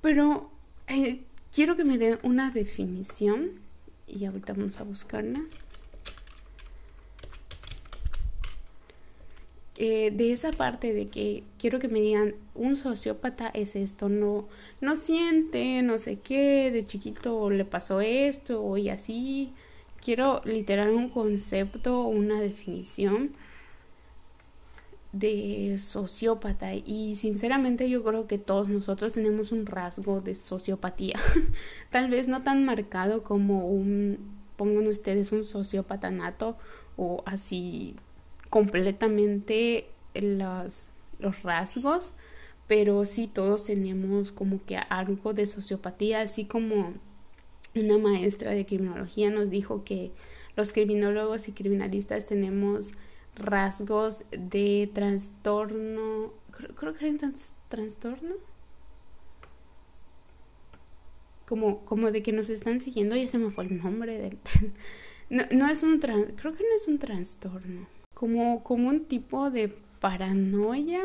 Pero 0.02 0.50
eh, 0.88 1.22
quiero 1.52 1.76
que 1.76 1.84
me 1.84 1.98
den 1.98 2.18
una 2.22 2.50
definición 2.50 3.60
y 4.06 4.24
ahorita 4.26 4.52
vamos 4.52 4.80
a 4.80 4.84
buscarla. 4.84 5.40
Eh, 9.82 10.10
de 10.10 10.30
esa 10.30 10.52
parte 10.52 10.92
de 10.92 11.08
que 11.08 11.42
quiero 11.58 11.78
que 11.78 11.88
me 11.88 12.02
digan 12.02 12.34
un 12.54 12.76
sociópata 12.76 13.48
es 13.54 13.76
esto, 13.76 14.10
no, 14.10 14.46
no 14.82 14.94
siente, 14.94 15.80
no 15.80 15.96
sé 15.96 16.18
qué, 16.18 16.70
de 16.70 16.86
chiquito 16.86 17.48
le 17.48 17.64
pasó 17.64 18.02
esto 18.02 18.76
y 18.76 18.90
así. 18.90 19.54
Quiero 20.04 20.42
literal 20.44 20.90
un 20.90 21.08
concepto, 21.08 22.02
una 22.02 22.42
definición 22.42 23.32
de 25.12 25.78
sociópata 25.78 26.74
y 26.74 27.16
sinceramente 27.16 27.88
yo 27.88 28.04
creo 28.04 28.26
que 28.26 28.36
todos 28.36 28.68
nosotros 28.68 29.14
tenemos 29.14 29.50
un 29.50 29.64
rasgo 29.64 30.20
de 30.20 30.34
sociopatía 30.34 31.18
tal 31.90 32.10
vez 32.10 32.28
no 32.28 32.42
tan 32.42 32.64
marcado 32.66 33.24
como 33.24 33.66
un 33.66 34.18
pongan 34.56 34.86
ustedes 34.88 35.32
un 35.32 35.44
sociópata 35.44 36.10
nato 36.10 36.58
o 36.96 37.22
así 37.26 37.96
completamente 38.50 39.86
los, 40.14 40.90
los 41.20 41.42
rasgos, 41.42 42.14
pero 42.66 43.04
sí 43.04 43.28
todos 43.28 43.64
tenemos 43.64 44.32
como 44.32 44.64
que 44.64 44.76
algo 44.76 45.32
de 45.32 45.46
sociopatía, 45.46 46.20
así 46.20 46.44
como 46.44 46.94
una 47.74 47.98
maestra 47.98 48.50
de 48.50 48.66
criminología 48.66 49.30
nos 49.30 49.50
dijo 49.50 49.84
que 49.84 50.10
los 50.56 50.72
criminólogos 50.72 51.48
y 51.48 51.52
criminalistas 51.52 52.26
tenemos 52.26 52.92
rasgos 53.36 54.24
de 54.32 54.90
trastorno, 54.92 56.32
creo, 56.76 56.94
que 56.94 57.08
era 57.08 57.32
trastorno, 57.68 58.34
como, 61.46 61.84
como 61.84 62.10
de 62.10 62.22
que 62.22 62.32
nos 62.32 62.48
están 62.50 62.80
siguiendo, 62.80 63.16
ya 63.16 63.28
se 63.28 63.38
me 63.38 63.50
fue 63.50 63.64
el 63.64 63.80
nombre 63.80 64.18
del... 64.18 64.38
no, 65.30 65.44
no 65.52 65.68
es 65.68 65.82
un 65.84 66.00
creo 66.00 66.54
que 66.54 66.64
no 66.64 66.74
es 66.74 66.88
un 66.88 66.98
trastorno 66.98 67.99
como, 68.20 68.62
como 68.62 68.90
un 68.90 69.06
tipo 69.06 69.50
de 69.50 69.68
paranoia 69.98 71.02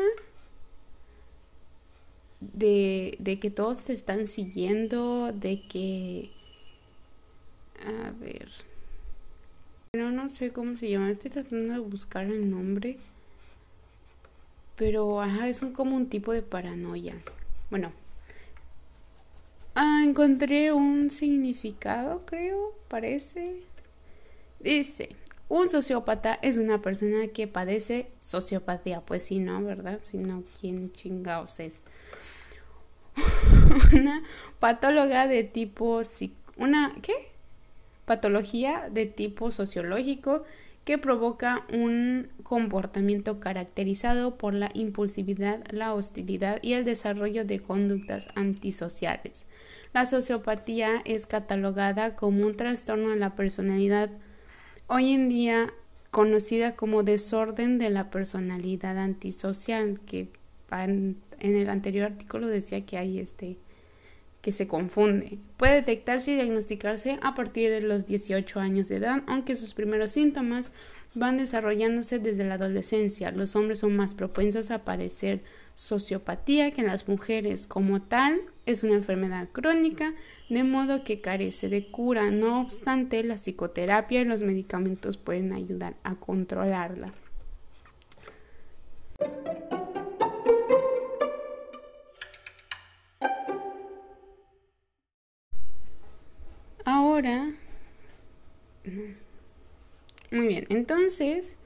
de, 2.40 3.16
de 3.18 3.38
que 3.40 3.50
todos 3.50 3.84
te 3.84 3.94
están 3.94 4.28
siguiendo, 4.28 5.32
de 5.32 5.62
que... 5.66 6.30
A 7.86 8.10
ver. 8.20 8.50
No, 9.94 10.10
no 10.12 10.28
sé 10.28 10.52
cómo 10.52 10.76
se 10.76 10.90
llama. 10.90 11.10
Estoy 11.10 11.30
tratando 11.30 11.72
de 11.72 11.78
buscar 11.78 12.26
el 12.26 12.50
nombre. 12.50 12.98
Pero, 14.76 15.22
ajá, 15.22 15.48
es 15.48 15.62
un, 15.62 15.72
como 15.72 15.96
un 15.96 16.10
tipo 16.10 16.32
de 16.32 16.42
paranoia. 16.42 17.14
Bueno. 17.70 17.92
Ah, 19.74 20.02
encontré 20.04 20.70
un 20.70 21.08
significado, 21.08 22.26
creo, 22.26 22.74
parece. 22.88 23.62
Dice, 24.60 25.16
un 25.48 25.70
sociópata 25.70 26.38
es 26.42 26.56
una 26.56 26.82
persona 26.82 27.28
que 27.28 27.46
padece 27.46 28.10
sociopatía. 28.20 29.00
Pues 29.00 29.24
sí, 29.26 29.38
¿no? 29.38 29.62
¿Verdad? 29.62 30.00
Si 30.02 30.18
no, 30.18 30.42
¿quién 30.60 30.92
chingados 30.92 31.60
es? 31.60 31.80
una 33.92 34.22
patóloga 34.58 35.26
de 35.26 35.44
tipo... 35.44 36.02
Una... 36.56 36.92
¿Qué? 37.02 37.14
Patología 38.04 38.88
de 38.90 39.06
tipo 39.06 39.50
sociológico 39.50 40.44
que 40.84 40.98
provoca 40.98 41.66
un 41.72 42.28
comportamiento 42.44 43.40
caracterizado 43.40 44.38
por 44.38 44.54
la 44.54 44.70
impulsividad, 44.72 45.64
la 45.70 45.92
hostilidad 45.92 46.60
y 46.62 46.74
el 46.74 46.84
desarrollo 46.84 47.44
de 47.44 47.58
conductas 47.58 48.28
antisociales. 48.36 49.46
La 49.92 50.06
sociopatía 50.06 51.02
es 51.04 51.26
catalogada 51.26 52.14
como 52.14 52.46
un 52.46 52.56
trastorno 52.56 53.08
de 53.08 53.16
la 53.16 53.34
personalidad 53.34 54.10
hoy 54.86 55.12
en 55.12 55.28
día 55.28 55.72
conocida 56.10 56.76
como 56.76 57.02
desorden 57.02 57.78
de 57.78 57.90
la 57.90 58.10
personalidad 58.10 58.98
antisocial, 58.98 60.00
que 60.00 60.30
en, 60.70 61.16
el 61.40 61.68
anterior 61.68 62.06
artículo 62.06 62.48
decía 62.48 62.84
que 62.86 62.98
hay 62.98 63.18
este 63.18 63.58
que 64.40 64.52
se 64.52 64.68
confunde. 64.68 65.38
Puede 65.56 65.74
detectarse 65.74 66.30
y 66.30 66.34
diagnosticarse 66.36 67.18
a 67.20 67.34
partir 67.34 67.68
de 67.68 67.80
los 67.80 68.06
18 68.06 68.60
años 68.60 68.88
de 68.88 68.96
edad, 68.96 69.24
aunque 69.26 69.56
sus 69.56 69.74
primeros 69.74 70.12
síntomas 70.12 70.70
van 71.14 71.36
desarrollándose 71.36 72.20
desde 72.20 72.44
la 72.44 72.54
adolescencia. 72.54 73.32
Los 73.32 73.56
hombres 73.56 73.80
son 73.80 73.96
más 73.96 74.14
propensos 74.14 74.70
a 74.70 74.84
padecer 74.84 75.42
sociopatía 75.74 76.70
que 76.70 76.82
las 76.82 77.08
mujeres. 77.08 77.66
Como 77.66 78.00
tal, 78.00 78.40
es 78.66 78.82
una 78.82 78.94
enfermedad 78.94 79.48
crónica, 79.52 80.14
de 80.50 80.64
modo 80.64 81.04
que 81.04 81.20
carece 81.20 81.68
de 81.68 81.86
cura. 81.86 82.30
No 82.30 82.60
obstante, 82.60 83.22
la 83.22 83.36
psicoterapia 83.36 84.20
y 84.20 84.24
los 84.24 84.42
medicamentos 84.42 85.16
pueden 85.16 85.52
ayudar 85.52 85.94
a 86.02 86.16
controlarla. 86.16 87.14
Ahora, 96.84 97.52
muy 100.30 100.46
bien, 100.48 100.66
entonces 100.68 101.56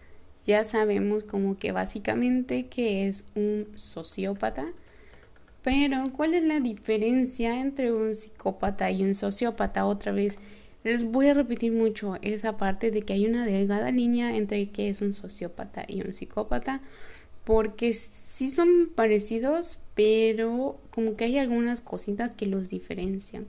ya 0.47 0.65
sabemos 0.65 1.25
como 1.25 1.59
que 1.59 1.73
básicamente 1.73 2.69
que 2.69 3.09
es 3.09 3.25
un 3.35 3.69
sociópata. 3.75 4.73
Pero, 5.63 6.11
¿cuál 6.13 6.35
es 6.35 6.43
la 6.43 6.61
diferencia 6.61 7.61
entre 7.61 7.93
un 7.93 8.15
psicópata 8.15 8.91
y 8.91 9.05
un 9.05 9.15
sociópata? 9.15 9.85
Otra 9.85 10.13
vez, 10.13 10.39
les 10.85 11.05
voy 11.05 11.29
a 11.29 11.35
repetir 11.35 11.73
mucho 11.73 12.17
esa 12.23 12.57
parte 12.57 12.91
de 12.91 13.03
que 13.03 13.13
hay 13.13 13.27
una 13.27 13.45
delgada 13.45 13.91
línea 13.91 14.37
entre 14.37 14.71
que 14.71 14.89
es 14.89 15.03
un 15.03 15.13
sociópata 15.13 15.85
y 15.87 16.01
un 16.01 16.15
psicópata, 16.15 16.81
porque 17.45 17.93
sí 17.93 18.49
son 18.49 18.91
parecidos, 18.95 19.79
pero 19.95 20.81
como 20.91 21.17
que 21.17 21.25
hay 21.25 21.37
algunas 21.37 21.83
cositas 21.83 22.31
que 22.31 22.47
los 22.47 22.71
diferencian. 22.71 23.47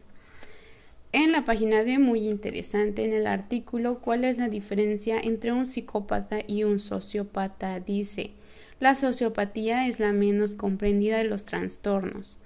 En 1.14 1.32
la 1.32 1.46
página 1.46 1.84
de 1.84 2.00
muy 2.00 2.28
interesante, 2.28 3.04
en 3.06 3.14
el 3.14 3.28
artículo, 3.28 4.00
¿cuál 4.00 4.24
es 4.26 4.38
la 4.38 4.50
diferencia 4.50 5.20
entre 5.22 5.52
un 5.52 5.66
psicópata 5.66 6.40
y 6.48 6.64
un 6.64 6.80
sociópata? 6.80 7.80
Dice, 7.80 8.32
la 8.82 8.96
sociopatía 8.96 9.88
es 9.88 10.00
la 10.00 10.12
menos 10.12 10.56
comprendida 10.56 11.20
de 11.20 11.24
los 11.24 11.46
trastornos, 11.46 12.40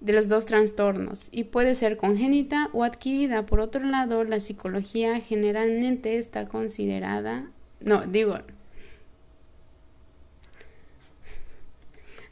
de 0.00 0.12
los 0.12 0.28
dos 0.28 0.44
trastornos, 0.46 1.28
y 1.30 1.44
puede 1.44 1.76
ser 1.76 1.96
congénita 1.96 2.68
o 2.72 2.82
adquirida. 2.82 3.46
Por 3.46 3.60
otro 3.60 3.84
lado, 3.84 4.24
la 4.24 4.40
psicología 4.40 5.20
generalmente 5.20 6.18
está 6.18 6.48
considerada, 6.48 7.48
no, 7.80 8.04
digo, 8.08 8.38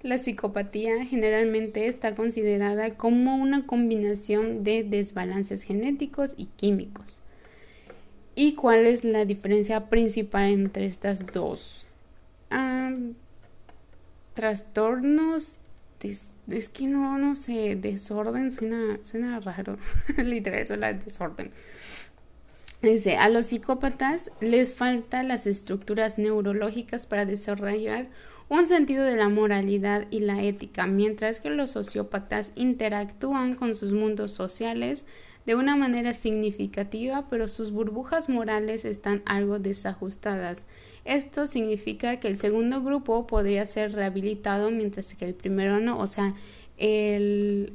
la 0.02 0.18
psicopatía 0.18 1.04
generalmente 1.04 1.86
está 1.86 2.16
considerada 2.16 2.96
como 2.96 3.36
una 3.36 3.64
combinación 3.64 4.64
de 4.64 4.82
desbalances 4.82 5.62
genéticos 5.62 6.34
y 6.36 6.46
químicos. 6.46 7.22
¿Y 8.34 8.54
cuál 8.54 8.86
es 8.86 9.04
la 9.04 9.24
diferencia 9.24 9.88
principal 9.88 10.48
entre 10.48 10.86
estas 10.86 11.26
dos? 11.32 11.86
Ah, 12.50 12.92
trastornos, 14.36 15.56
es 16.00 16.68
que 16.68 16.86
no, 16.86 17.18
no 17.18 17.34
sé, 17.34 17.74
desorden 17.74 18.52
suena, 18.52 19.00
suena 19.02 19.40
raro, 19.40 19.78
literal, 20.18 20.64
la 20.80 20.92
desorden. 20.92 21.50
Dice, 22.82 23.16
a 23.16 23.28
los 23.28 23.46
psicópatas 23.46 24.30
les 24.40 24.72
faltan 24.72 25.26
las 25.26 25.48
estructuras 25.48 26.18
neurológicas 26.18 27.06
para 27.06 27.24
desarrollar 27.24 28.08
un 28.48 28.66
sentido 28.66 29.04
de 29.04 29.16
la 29.16 29.28
moralidad 29.28 30.06
y 30.10 30.20
la 30.20 30.42
ética, 30.42 30.86
mientras 30.86 31.40
que 31.40 31.50
los 31.50 31.72
sociópatas 31.72 32.52
interactúan 32.54 33.54
con 33.54 33.74
sus 33.74 33.92
mundos 33.92 34.30
sociales 34.30 35.04
de 35.46 35.56
una 35.56 35.74
manera 35.76 36.12
significativa, 36.12 37.28
pero 37.28 37.48
sus 37.48 37.72
burbujas 37.72 38.28
morales 38.28 38.84
están 38.84 39.22
algo 39.26 39.58
desajustadas. 39.58 40.66
Esto 41.06 41.46
significa 41.46 42.18
que 42.18 42.28
el 42.28 42.36
segundo 42.36 42.82
grupo 42.82 43.26
podría 43.26 43.64
ser 43.64 43.92
rehabilitado 43.92 44.70
mientras 44.72 45.14
que 45.14 45.24
el 45.24 45.34
primero 45.34 45.78
no. 45.78 45.98
O 45.98 46.06
sea, 46.08 46.34
el, 46.78 47.72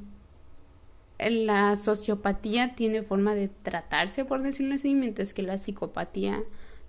la 1.18 1.76
sociopatía 1.78 2.76
tiene 2.76 3.04
forma 3.04 3.34
de 3.34 3.48
tratarse, 3.48 4.26
por 4.26 4.42
decirlo 4.42 4.76
así, 4.76 4.94
mientras 4.96 5.34
que 5.34 5.44
la 5.44 5.58
psicopatía 5.58 6.44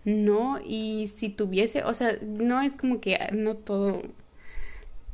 no. 0.05 0.61
Y 0.67 1.09
si 1.09 1.29
tuviese, 1.29 1.85
o 1.85 1.95
sea, 1.95 2.13
no 2.23 2.61
es 2.61 2.75
como 2.75 3.01
que 3.01 3.19
no 3.33 3.57
todo, 3.57 4.03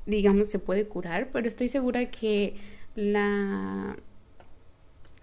digamos, 0.06 0.48
se 0.48 0.58
puede 0.58 0.86
curar, 0.86 1.28
pero 1.32 1.46
estoy 1.46 1.68
segura 1.68 2.06
que 2.10 2.54
la... 2.94 3.96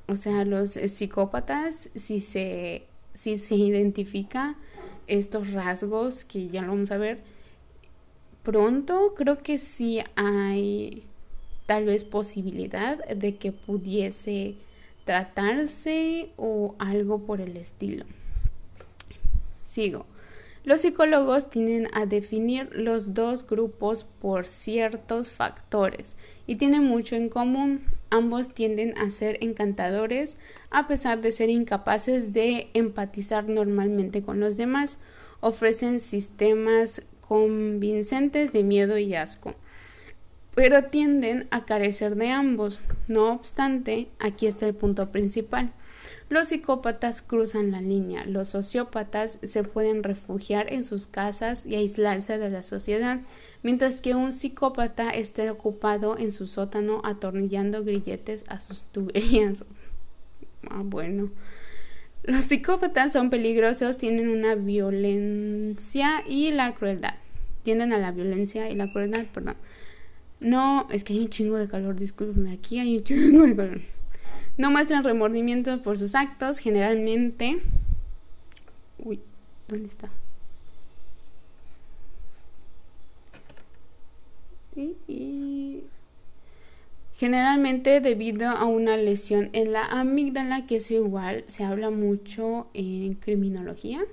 O 0.08 0.16
sea, 0.16 0.46
los 0.46 0.74
psicópatas, 0.74 1.90
si 1.96 2.22
se, 2.22 2.86
si 3.14 3.40
se 3.40 3.56
identifica 3.56 4.56
estos 5.08 5.54
rasgos 5.54 6.26
que 6.26 6.48
ya 6.48 6.62
lo 6.62 6.70
vamos 6.70 6.92
a 6.92 6.98
ver 6.98 7.36
pronto, 8.46 9.16
creo 9.18 9.40
que 9.40 9.58
sí 9.58 10.02
hay 10.16 11.04
tal 11.66 11.86
vez 11.86 12.04
posibilidad 12.04 13.04
de 13.08 13.36
que 13.36 13.52
pudiese 13.52 14.56
tratarse 15.04 16.30
o 16.38 16.76
algo 16.78 17.26
por 17.26 17.42
el 17.42 17.58
estilo. 17.58 18.06
Sigo. 19.64 20.06
Los 20.66 20.82
psicólogos 20.82 21.52
tienden 21.52 21.88
a 21.94 22.08
definir 22.08 22.70
los 22.74 23.14
dos 23.14 23.46
grupos 23.46 24.04
por 24.04 24.48
ciertos 24.48 25.32
factores 25.32 26.18
y 26.48 26.56
tienen 26.56 26.84
mucho 26.84 27.16
en 27.16 27.30
común. 27.30 27.84
Ambos 28.10 28.52
tienden 28.52 28.98
a 28.98 29.12
ser 29.12 29.38
encantadores 29.42 30.38
a 30.72 30.88
pesar 30.88 31.22
de 31.22 31.32
ser 31.32 31.52
incapaces 31.52 32.34
de 32.34 32.72
empatizar 32.74 33.48
normalmente 33.48 34.24
con 34.24 34.40
los 34.40 34.58
demás. 34.58 34.98
Ofrecen 35.40 36.00
sistemas 36.00 37.04
convincentes 37.22 38.52
de 38.52 38.64
miedo 38.64 38.98
y 38.98 39.14
asco, 39.14 39.54
pero 40.56 40.86
tienden 40.86 41.48
a 41.52 41.66
carecer 41.66 42.16
de 42.16 42.32
ambos. 42.32 42.82
No 43.08 43.32
obstante, 43.34 44.08
aquí 44.18 44.48
está 44.48 44.66
el 44.66 44.74
punto 44.74 45.12
principal. 45.12 45.74
Los 46.28 46.48
psicópatas 46.48 47.22
cruzan 47.22 47.70
la 47.70 47.82
línea, 47.82 48.26
los 48.26 48.50
sociópatas 48.50 49.38
se 49.44 49.64
pueden 49.64 50.02
refugiar 50.02 50.74
en 50.74 50.84
sus 50.84 51.06
casas 51.06 51.64
y 51.68 51.76
aislarse 51.76 52.40
de 52.40 52.50
la 52.50 52.64
sociedad, 52.64 53.22
mientras 53.62 54.02
que 54.02 54.16
un 54.16 54.34
psicópata 54.34 55.12
esté 55.12 55.52
ocupado 55.52 56.18
en 56.18 56.32
su 56.32 56.48
sótano 56.48 57.02
atornillando 57.04 57.84
grilletes 57.84 58.44
a 58.48 58.60
sus 58.60 58.84
tuberías. 58.84 59.66
Ah, 60.68 60.82
bueno. 60.84 61.30
Los 62.24 62.46
psicópatas 62.46 63.14
son 63.14 63.30
peligrosos, 63.30 64.00
tienen 64.00 64.30
una 64.30 64.56
violencia 64.56 66.24
y 66.28 66.50
la 66.50 66.74
crueldad. 66.74 67.14
Tienden 67.62 67.94
a 67.94 68.00
la 68.00 68.12
violencia 68.12 68.68
y 68.72 68.76
la 68.76 68.92
crueldad, 68.92 69.28
perdón. 69.32 69.58
No, 70.40 70.88
es 70.92 71.04
que 71.04 71.14
hay 71.14 71.20
un 71.20 71.30
chingo 71.30 71.58
de 71.58 71.68
calor, 71.68 71.96
discúlpeme, 71.96 72.52
aquí 72.52 72.80
hay 72.80 72.98
un 72.98 73.04
chingo 73.04 73.44
de 73.46 73.56
calor. 73.56 73.82
No 74.58 74.72
muestran 74.72 75.04
remordimiento 75.04 75.82
por 75.82 75.98
sus 75.98 76.16
actos, 76.16 76.60
generalmente... 76.60 77.62
Uy, 79.00 79.20
¿dónde 79.68 79.88
está? 79.88 80.10
Y, 85.08 85.84
Generalmente 87.18 88.02
debido 88.02 88.50
a 88.50 88.66
una 88.66 88.98
lesión 88.98 89.50
en 89.54 89.72
la 89.72 89.86
amígdala, 89.86 90.66
que 90.66 90.78
es 90.78 90.92
igual, 90.92 91.46
se 91.48 91.64
habla 91.64 91.90
mucho 91.90 92.68
en 92.74 93.14
criminología. 93.14 94.04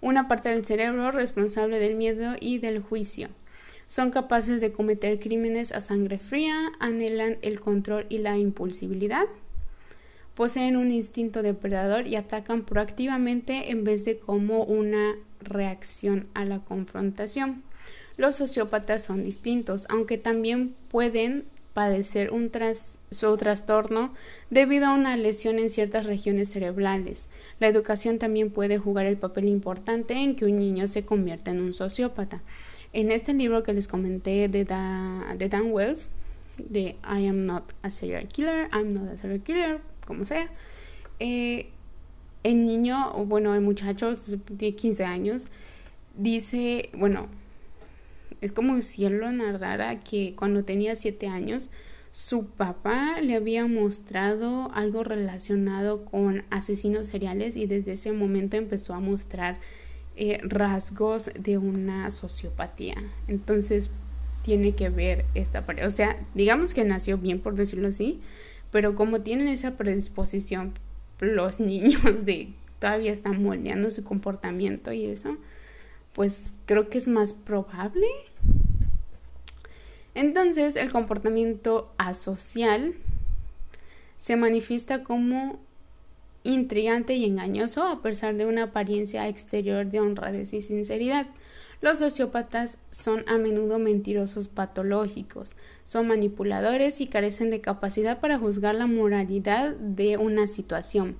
Una 0.00 0.26
parte 0.26 0.48
del 0.48 0.64
cerebro 0.64 1.12
responsable 1.12 1.78
del 1.78 1.94
miedo 1.94 2.34
y 2.40 2.58
del 2.58 2.80
juicio. 2.80 3.28
Son 3.90 4.12
capaces 4.12 4.60
de 4.60 4.70
cometer 4.70 5.18
crímenes 5.18 5.72
a 5.72 5.80
sangre 5.80 6.18
fría, 6.18 6.70
anhelan 6.78 7.38
el 7.42 7.58
control 7.58 8.06
y 8.08 8.18
la 8.18 8.38
impulsibilidad, 8.38 9.26
poseen 10.36 10.76
un 10.76 10.92
instinto 10.92 11.42
depredador 11.42 12.06
y 12.06 12.14
atacan 12.14 12.62
proactivamente 12.62 13.72
en 13.72 13.82
vez 13.82 14.04
de 14.04 14.16
como 14.16 14.62
una 14.62 15.16
reacción 15.40 16.28
a 16.34 16.44
la 16.44 16.60
confrontación. 16.60 17.64
Los 18.16 18.36
sociópatas 18.36 19.02
son 19.02 19.24
distintos, 19.24 19.86
aunque 19.88 20.18
también 20.18 20.76
pueden 20.88 21.46
padecer 21.74 22.30
un 22.30 22.52
su 23.10 23.36
trastorno 23.38 24.14
debido 24.50 24.86
a 24.86 24.94
una 24.94 25.16
lesión 25.16 25.58
en 25.58 25.68
ciertas 25.68 26.06
regiones 26.06 26.50
cerebrales. 26.50 27.28
La 27.58 27.66
educación 27.66 28.20
también 28.20 28.52
puede 28.52 28.78
jugar 28.78 29.06
el 29.06 29.16
papel 29.16 29.48
importante 29.48 30.14
en 30.14 30.36
que 30.36 30.44
un 30.44 30.58
niño 30.58 30.86
se 30.86 31.04
convierta 31.04 31.50
en 31.50 31.60
un 31.60 31.74
sociópata. 31.74 32.40
En 32.92 33.12
este 33.12 33.34
libro 33.34 33.62
que 33.62 33.72
les 33.72 33.86
comenté 33.86 34.48
de, 34.48 34.64
Dan 34.64 35.70
Wells, 35.70 36.08
de 36.58 36.96
I 37.04 37.26
am 37.26 37.44
not 37.44 37.72
a 37.82 37.90
serial 37.90 38.26
killer, 38.26 38.68
I'm 38.72 38.92
not 38.92 39.08
a 39.08 39.16
serial 39.16 39.40
killer, 39.40 39.80
como 40.06 40.24
sea, 40.24 40.50
eh, 41.20 41.68
el 42.42 42.64
niño, 42.64 43.12
o 43.14 43.24
bueno, 43.24 43.54
el 43.54 43.60
muchacho 43.60 44.12
de 44.48 44.74
15 44.74 45.04
años, 45.04 45.46
dice, 46.16 46.90
bueno, 46.94 47.28
es 48.40 48.52
como 48.52 48.80
si 48.82 49.04
él 49.04 49.18
lo 49.18 49.30
narrara 49.30 50.00
que 50.00 50.34
cuando 50.36 50.64
tenía 50.64 50.96
7 50.96 51.28
años, 51.28 51.70
su 52.12 52.46
papá 52.46 53.20
le 53.20 53.36
había 53.36 53.68
mostrado 53.68 54.70
algo 54.74 55.04
relacionado 55.04 56.04
con 56.04 56.42
asesinos 56.50 57.06
seriales 57.06 57.54
y 57.54 57.66
desde 57.66 57.92
ese 57.92 58.10
momento 58.12 58.56
empezó 58.56 58.94
a 58.94 59.00
mostrar 59.00 59.58
eh, 60.16 60.40
rasgos 60.42 61.30
de 61.38 61.58
una 61.58 62.10
sociopatía. 62.10 62.96
Entonces 63.28 63.90
tiene 64.42 64.74
que 64.74 64.88
ver 64.88 65.24
esta 65.34 65.66
pareja. 65.66 65.86
O 65.86 65.90
sea, 65.90 66.18
digamos 66.34 66.74
que 66.74 66.84
nació 66.84 67.18
bien, 67.18 67.40
por 67.40 67.54
decirlo 67.54 67.88
así, 67.88 68.20
pero 68.70 68.94
como 68.94 69.20
tienen 69.20 69.48
esa 69.48 69.76
predisposición, 69.76 70.74
los 71.20 71.60
niños 71.60 72.24
de 72.24 72.52
todavía 72.78 73.12
están 73.12 73.42
moldeando 73.42 73.90
su 73.90 74.02
comportamiento 74.04 74.92
y 74.92 75.06
eso, 75.06 75.36
pues 76.14 76.54
creo 76.66 76.88
que 76.88 76.98
es 76.98 77.08
más 77.08 77.32
probable. 77.32 78.06
Entonces, 80.14 80.76
el 80.76 80.90
comportamiento 80.90 81.92
asocial 81.98 82.94
se 84.16 84.36
manifiesta 84.36 85.04
como 85.04 85.60
intrigante 86.42 87.14
y 87.14 87.24
engañoso 87.24 87.82
a 87.82 88.02
pesar 88.02 88.36
de 88.36 88.46
una 88.46 88.64
apariencia 88.64 89.28
exterior 89.28 89.86
de 89.86 90.00
honradez 90.00 90.52
y 90.52 90.62
sinceridad. 90.62 91.26
Los 91.80 91.98
sociópatas 91.98 92.76
son 92.90 93.24
a 93.26 93.38
menudo 93.38 93.78
mentirosos 93.78 94.48
patológicos, 94.48 95.56
son 95.84 96.08
manipuladores 96.08 97.00
y 97.00 97.06
carecen 97.06 97.50
de 97.50 97.62
capacidad 97.62 98.20
para 98.20 98.38
juzgar 98.38 98.74
la 98.74 98.86
moralidad 98.86 99.74
de 99.76 100.18
una 100.18 100.46
situación, 100.46 101.16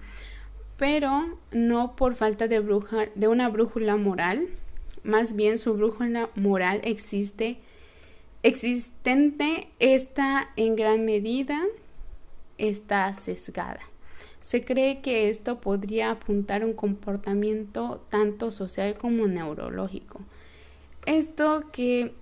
pero 0.76 1.38
no 1.50 1.96
por 1.96 2.14
falta 2.14 2.46
de, 2.46 2.60
una 2.60 3.48
brújula 3.48 3.96
moral, 3.96 4.48
más 5.02 5.34
bien 5.34 5.56
su 5.56 5.74
brújula 5.74 6.28
moral 6.34 6.80
existe 6.84 7.58
existente 8.42 9.68
está 9.78 10.50
en 10.56 10.76
gran 10.76 11.04
medida 11.04 11.62
está 12.58 13.12
sesgada. 13.14 13.80
Se 14.40 14.64
cree 14.64 15.00
que 15.00 15.28
esto 15.28 15.60
podría 15.60 16.10
apuntar 16.10 16.62
a 16.62 16.66
un 16.66 16.72
comportamiento 16.72 18.02
tanto 18.10 18.50
social 18.50 18.96
como 18.96 19.26
neurológico. 19.26 20.20
Esto 21.06 21.64
que 21.72 22.14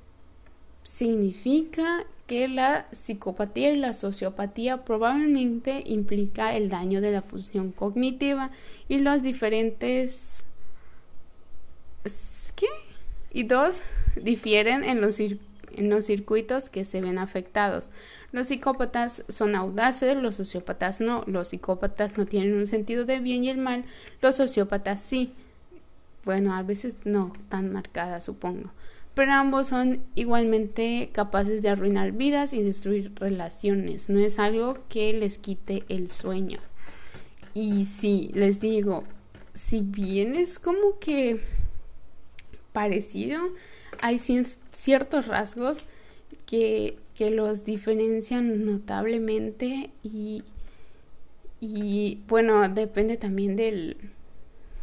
significa 0.82 2.04
que 2.26 2.46
la 2.46 2.86
psicopatía 2.92 3.70
y 3.70 3.76
la 3.76 3.94
sociopatía 3.94 4.84
probablemente 4.84 5.82
implica 5.86 6.54
el 6.54 6.68
daño 6.68 7.00
de 7.00 7.12
la 7.12 7.22
función 7.22 7.72
cognitiva 7.72 8.50
y 8.88 8.98
los 8.98 9.22
diferentes 9.22 10.44
¿qué? 12.54 12.66
y 13.32 13.44
dos 13.44 13.82
difieren 14.22 14.84
en 14.84 15.00
los, 15.00 15.18
en 15.74 15.90
los 15.90 16.06
circuitos 16.06 16.68
que 16.68 16.84
se 16.84 17.00
ven 17.00 17.18
afectados. 17.18 17.90
Los 18.30 18.48
psicópatas 18.48 19.24
son 19.28 19.54
audaces, 19.54 20.16
los 20.16 20.34
sociópatas 20.34 21.00
no. 21.00 21.24
Los 21.26 21.48
psicópatas 21.48 22.18
no 22.18 22.26
tienen 22.26 22.54
un 22.54 22.66
sentido 22.66 23.04
de 23.04 23.20
bien 23.20 23.44
y 23.44 23.48
el 23.48 23.58
mal, 23.58 23.84
los 24.20 24.36
sociópatas 24.36 25.00
sí. 25.00 25.32
Bueno, 26.24 26.54
a 26.54 26.62
veces 26.62 26.98
no 27.04 27.32
tan 27.48 27.72
marcada, 27.72 28.20
supongo. 28.20 28.70
Pero 29.14 29.32
ambos 29.32 29.68
son 29.68 30.02
igualmente 30.14 31.10
capaces 31.12 31.62
de 31.62 31.70
arruinar 31.70 32.12
vidas 32.12 32.52
y 32.52 32.62
destruir 32.62 33.12
relaciones. 33.16 34.08
No 34.08 34.18
es 34.20 34.38
algo 34.38 34.78
que 34.88 35.12
les 35.12 35.38
quite 35.38 35.84
el 35.88 36.10
sueño. 36.10 36.58
Y 37.54 37.86
sí, 37.86 38.30
les 38.34 38.60
digo, 38.60 39.04
si 39.54 39.80
bien 39.80 40.36
es 40.36 40.58
como 40.58 41.00
que 41.00 41.40
parecido, 42.72 43.40
hay 44.00 44.18
ciertos 44.18 45.26
rasgos 45.26 45.82
que 46.46 46.98
que 47.18 47.32
los 47.32 47.64
diferencian 47.64 48.64
notablemente 48.64 49.90
y, 50.04 50.44
y 51.60 52.20
bueno, 52.28 52.68
depende 52.68 53.16
también 53.16 53.56
del, 53.56 53.96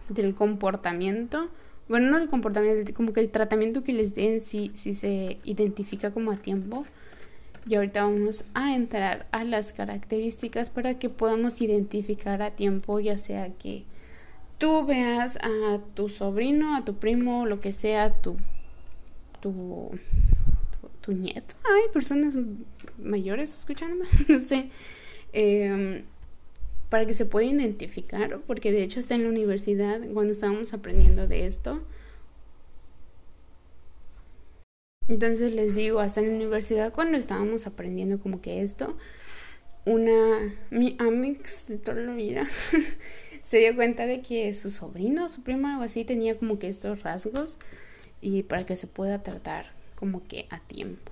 del 0.10 0.36
comportamiento. 0.36 1.47
Bueno, 1.88 2.12
no 2.12 2.19
del 2.19 2.28
comportamiento, 2.28 2.93
como 2.93 3.13
que 3.13 3.21
el 3.21 3.30
tratamiento 3.30 3.86
que 3.86 3.93
les 3.93 4.15
den 4.15 4.41
si, 4.41 4.71
si 4.73 4.95
se 4.95 5.38
identifica 5.45 6.12
como 6.12 6.32
a 6.32 6.36
tiempo. 6.36 6.86
Y 7.69 7.75
ahorita 7.75 8.04
vamos 8.04 8.43
a 8.54 8.75
entrar 8.75 9.28
a 9.32 9.45
las 9.45 9.71
características 9.71 10.69
para 10.69 10.99
que 10.99 11.08
podamos 11.08 11.62
identificar 11.62 12.41
a 12.41 12.51
tiempo, 12.51 12.99
ya 12.99 13.17
sea 13.17 13.54
que 13.54 13.86
tú 14.58 14.86
veas 14.86 15.38
a 15.38 15.80
tu 15.93 16.10
sobrino, 16.10 16.75
a 16.75 16.84
tu 16.84 16.95
primo, 16.95 17.45
lo 17.45 17.62
que 17.62 17.71
sea, 17.71 18.12
tu, 18.12 18.36
tu 19.41 19.91
tu 21.06 21.13
nieto. 21.13 21.56
Hay 21.63 21.91
personas 21.93 22.38
mayores 22.98 23.56
escuchándome, 23.56 24.06
no 24.28 24.39
sé. 24.39 24.69
Em, 25.34 26.04
para 26.89 27.06
que 27.06 27.13
se 27.13 27.26
pueda 27.26 27.45
identificar, 27.45 28.39
porque 28.48 28.71
de 28.71 28.84
hecho 28.84 29.00
está 29.00 29.15
en 29.15 29.24
la 29.24 29.30
universidad 29.30 30.02
cuando 30.13 30.32
estábamos 30.32 30.74
aprendiendo 30.74 31.28
de 31.28 31.45
esto. 31.45 31.82
Entonces 35.08 35.54
les 35.54 35.76
digo, 35.76 36.00
hasta 36.00 36.21
en 36.21 36.30
la 36.30 36.36
universidad 36.36 36.91
cuando 36.91 37.17
estábamos 37.17 37.67
aprendiendo 37.67 38.19
como 38.19 38.41
que 38.41 38.62
esto, 38.63 38.98
una, 39.86 40.56
mi 40.71 40.95
amix 41.00 41.67
de 41.67 41.78
toda 41.78 42.02
la 42.02 42.13
vida, 42.13 42.48
se 43.43 43.60
dio 43.60 43.76
cuenta 43.76 44.08
de 44.08 44.21
que 44.21 44.52
su 44.56 44.71
sobrino, 44.71 45.30
su 45.30 45.43
primo, 45.43 45.67
algo 45.67 45.84
así, 45.84 46.06
tenía 46.06 46.38
como 46.38 46.58
que 46.58 46.69
estos 46.69 47.04
rasgos 47.04 47.60
y 48.21 48.43
para 48.43 48.65
que 48.65 48.75
se 48.75 48.88
pueda 48.88 49.23
tratar 49.23 49.67
como 49.95 50.28
que 50.28 50.47
a 50.51 50.60
tiempo. 50.60 51.12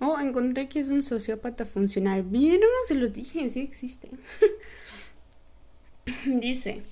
Oh, 0.00 0.15
encontré 0.26 0.68
que 0.68 0.80
es 0.80 0.88
un 0.88 1.02
sociópata 1.02 1.66
funcional. 1.66 2.22
Bien, 2.22 2.60
no 2.60 2.66
se 2.86 2.94
los 2.94 3.12
dije, 3.12 3.48
sí 3.50 3.60
existe. 3.60 4.10
Dice, 6.26 6.82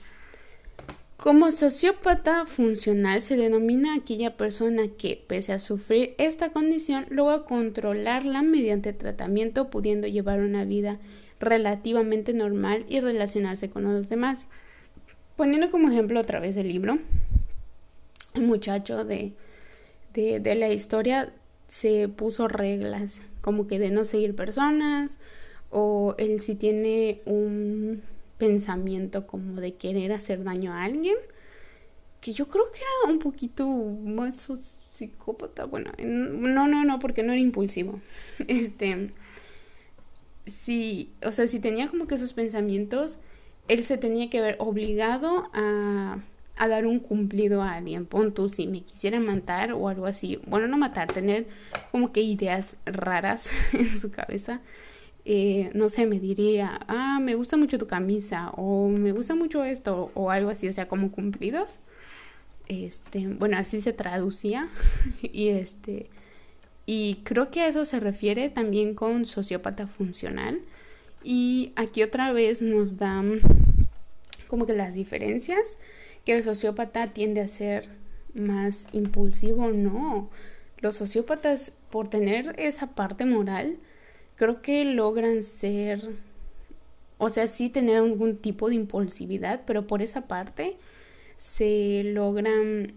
como 1.16 1.52
sociópata 1.52 2.44
funcional 2.44 3.22
se 3.22 3.36
denomina 3.36 3.94
aquella 3.94 4.36
persona 4.36 4.88
que, 4.98 5.24
pese 5.26 5.52
a 5.52 5.58
sufrir 5.58 6.14
esta 6.18 6.50
condición, 6.50 7.06
logra 7.08 7.44
controlarla 7.44 8.42
mediante 8.42 8.92
tratamiento, 8.92 9.70
pudiendo 9.70 10.06
llevar 10.06 10.40
una 10.40 10.64
vida 10.64 10.98
relativamente 11.40 12.34
normal 12.34 12.84
y 12.88 13.00
relacionarse 13.00 13.70
con 13.70 13.84
los 13.84 14.08
demás. 14.08 14.48
Poniendo 15.36 15.70
como 15.70 15.88
ejemplo 15.88 16.20
otra 16.20 16.40
vez 16.40 16.56
el 16.56 16.68
libro, 16.68 16.98
el 18.34 18.42
muchacho 18.42 19.04
de, 19.04 19.32
de, 20.12 20.40
de 20.40 20.54
la 20.56 20.68
historia 20.70 21.32
se 21.74 22.08
puso 22.08 22.46
reglas, 22.46 23.20
como 23.40 23.66
que 23.66 23.80
de 23.80 23.90
no 23.90 24.04
seguir 24.04 24.36
personas, 24.36 25.18
o 25.70 26.14
él 26.18 26.40
si 26.40 26.54
tiene 26.54 27.20
un 27.26 28.00
pensamiento 28.38 29.26
como 29.26 29.60
de 29.60 29.74
querer 29.74 30.12
hacer 30.12 30.44
daño 30.44 30.72
a 30.72 30.84
alguien, 30.84 31.16
que 32.20 32.32
yo 32.32 32.48
creo 32.48 32.70
que 32.70 32.78
era 32.78 33.12
un 33.12 33.18
poquito 33.18 33.66
más 33.66 34.52
psicópata, 34.92 35.64
bueno, 35.64 35.90
no, 35.98 36.68
no, 36.68 36.84
no, 36.84 37.00
porque 37.00 37.24
no 37.24 37.32
era 37.32 37.40
impulsivo. 37.40 38.00
Este, 38.46 39.10
sí, 40.46 41.12
o 41.26 41.32
sea, 41.32 41.48
si 41.48 41.58
tenía 41.58 41.88
como 41.88 42.06
que 42.06 42.14
esos 42.14 42.34
pensamientos, 42.34 43.18
él 43.66 43.82
se 43.82 43.98
tenía 43.98 44.30
que 44.30 44.40
ver 44.40 44.56
obligado 44.60 45.50
a 45.52 46.22
a 46.56 46.68
dar 46.68 46.86
un 46.86 47.00
cumplido 47.00 47.62
a 47.62 47.74
alguien. 47.74 48.06
Pon 48.06 48.32
si 48.48 48.66
me 48.66 48.82
quisiera 48.82 49.20
matar 49.20 49.72
o 49.72 49.88
algo 49.88 50.06
así. 50.06 50.40
Bueno, 50.46 50.68
no 50.68 50.78
matar, 50.78 51.12
tener 51.12 51.46
como 51.90 52.12
que 52.12 52.20
ideas 52.20 52.76
raras 52.86 53.50
en 53.72 53.88
su 53.88 54.10
cabeza. 54.10 54.60
Eh, 55.24 55.70
no 55.74 55.88
sé, 55.88 56.06
me 56.06 56.20
diría, 56.20 56.80
ah, 56.86 57.18
me 57.20 57.34
gusta 57.34 57.56
mucho 57.56 57.78
tu 57.78 57.86
camisa 57.86 58.50
o 58.56 58.88
me 58.88 59.12
gusta 59.12 59.34
mucho 59.34 59.64
esto 59.64 60.10
o 60.14 60.30
algo 60.30 60.50
así, 60.50 60.68
o 60.68 60.72
sea, 60.72 60.86
como 60.86 61.10
cumplidos. 61.10 61.80
Este, 62.68 63.26
bueno, 63.26 63.56
así 63.58 63.80
se 63.80 63.92
traducía 63.92 64.68
y 65.22 65.48
este 65.48 66.08
y 66.86 67.16
creo 67.24 67.50
que 67.50 67.62
a 67.62 67.68
eso 67.68 67.84
se 67.84 68.00
refiere 68.00 68.50
también 68.50 68.94
con 68.94 69.24
sociópata 69.24 69.86
funcional. 69.86 70.60
Y 71.22 71.72
aquí 71.76 72.02
otra 72.02 72.32
vez 72.32 72.60
nos 72.60 72.98
dan 72.98 73.40
como 74.48 74.66
que 74.66 74.74
las 74.74 74.94
diferencias 74.94 75.78
que 76.24 76.34
el 76.34 76.42
sociópata 76.42 77.08
tiende 77.12 77.40
a 77.40 77.48
ser 77.48 77.88
más 78.34 78.86
impulsivo, 78.92 79.68
no. 79.68 80.30
Los 80.78 80.96
sociópatas, 80.96 81.72
por 81.90 82.08
tener 82.08 82.54
esa 82.58 82.88
parte 82.94 83.24
moral, 83.24 83.78
creo 84.36 84.62
que 84.62 84.84
logran 84.84 85.42
ser, 85.42 86.10
o 87.18 87.28
sea, 87.28 87.48
sí 87.48 87.70
tener 87.70 87.98
algún 87.98 88.36
tipo 88.36 88.68
de 88.68 88.74
impulsividad, 88.74 89.62
pero 89.66 89.86
por 89.86 90.02
esa 90.02 90.22
parte 90.22 90.76
se 91.36 92.02
logran 92.04 92.92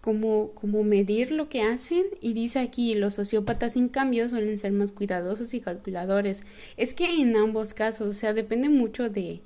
como, 0.00 0.50
como 0.52 0.82
medir 0.82 1.30
lo 1.30 1.48
que 1.48 1.62
hacen 1.62 2.04
y 2.20 2.32
dice 2.32 2.58
aquí 2.58 2.94
los 2.94 3.14
sociópatas 3.14 3.76
en 3.76 3.88
cambio 3.88 4.28
suelen 4.28 4.58
ser 4.58 4.72
más 4.72 4.92
cuidadosos 4.92 5.52
y 5.54 5.60
calculadores. 5.60 6.42
Es 6.76 6.94
que 6.94 7.20
en 7.20 7.36
ambos 7.36 7.74
casos, 7.74 8.08
o 8.08 8.14
sea, 8.14 8.32
depende 8.32 8.68
mucho 8.68 9.10
de, 9.10 9.40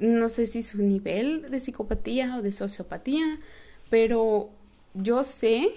no 0.00 0.30
sé 0.30 0.46
si 0.46 0.62
su 0.62 0.82
nivel 0.82 1.50
de 1.50 1.60
psicopatía 1.60 2.36
o 2.38 2.42
de 2.42 2.52
sociopatía, 2.52 3.38
pero 3.90 4.50
yo 4.94 5.24
sé 5.24 5.72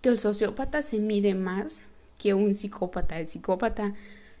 que 0.00 0.08
el 0.08 0.18
sociópata 0.18 0.82
se 0.82 0.98
mide 0.98 1.34
más 1.34 1.82
que 2.18 2.32
un 2.32 2.54
psicópata. 2.54 3.18
El 3.18 3.26
psicópata, 3.26 3.94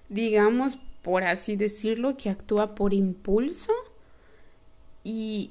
digamos, 0.08 0.78
por 1.02 1.24
así 1.24 1.56
decirlo, 1.56 2.16
que 2.16 2.30
actúa 2.30 2.74
por 2.74 2.94
impulso 2.94 3.72
y, 5.04 5.50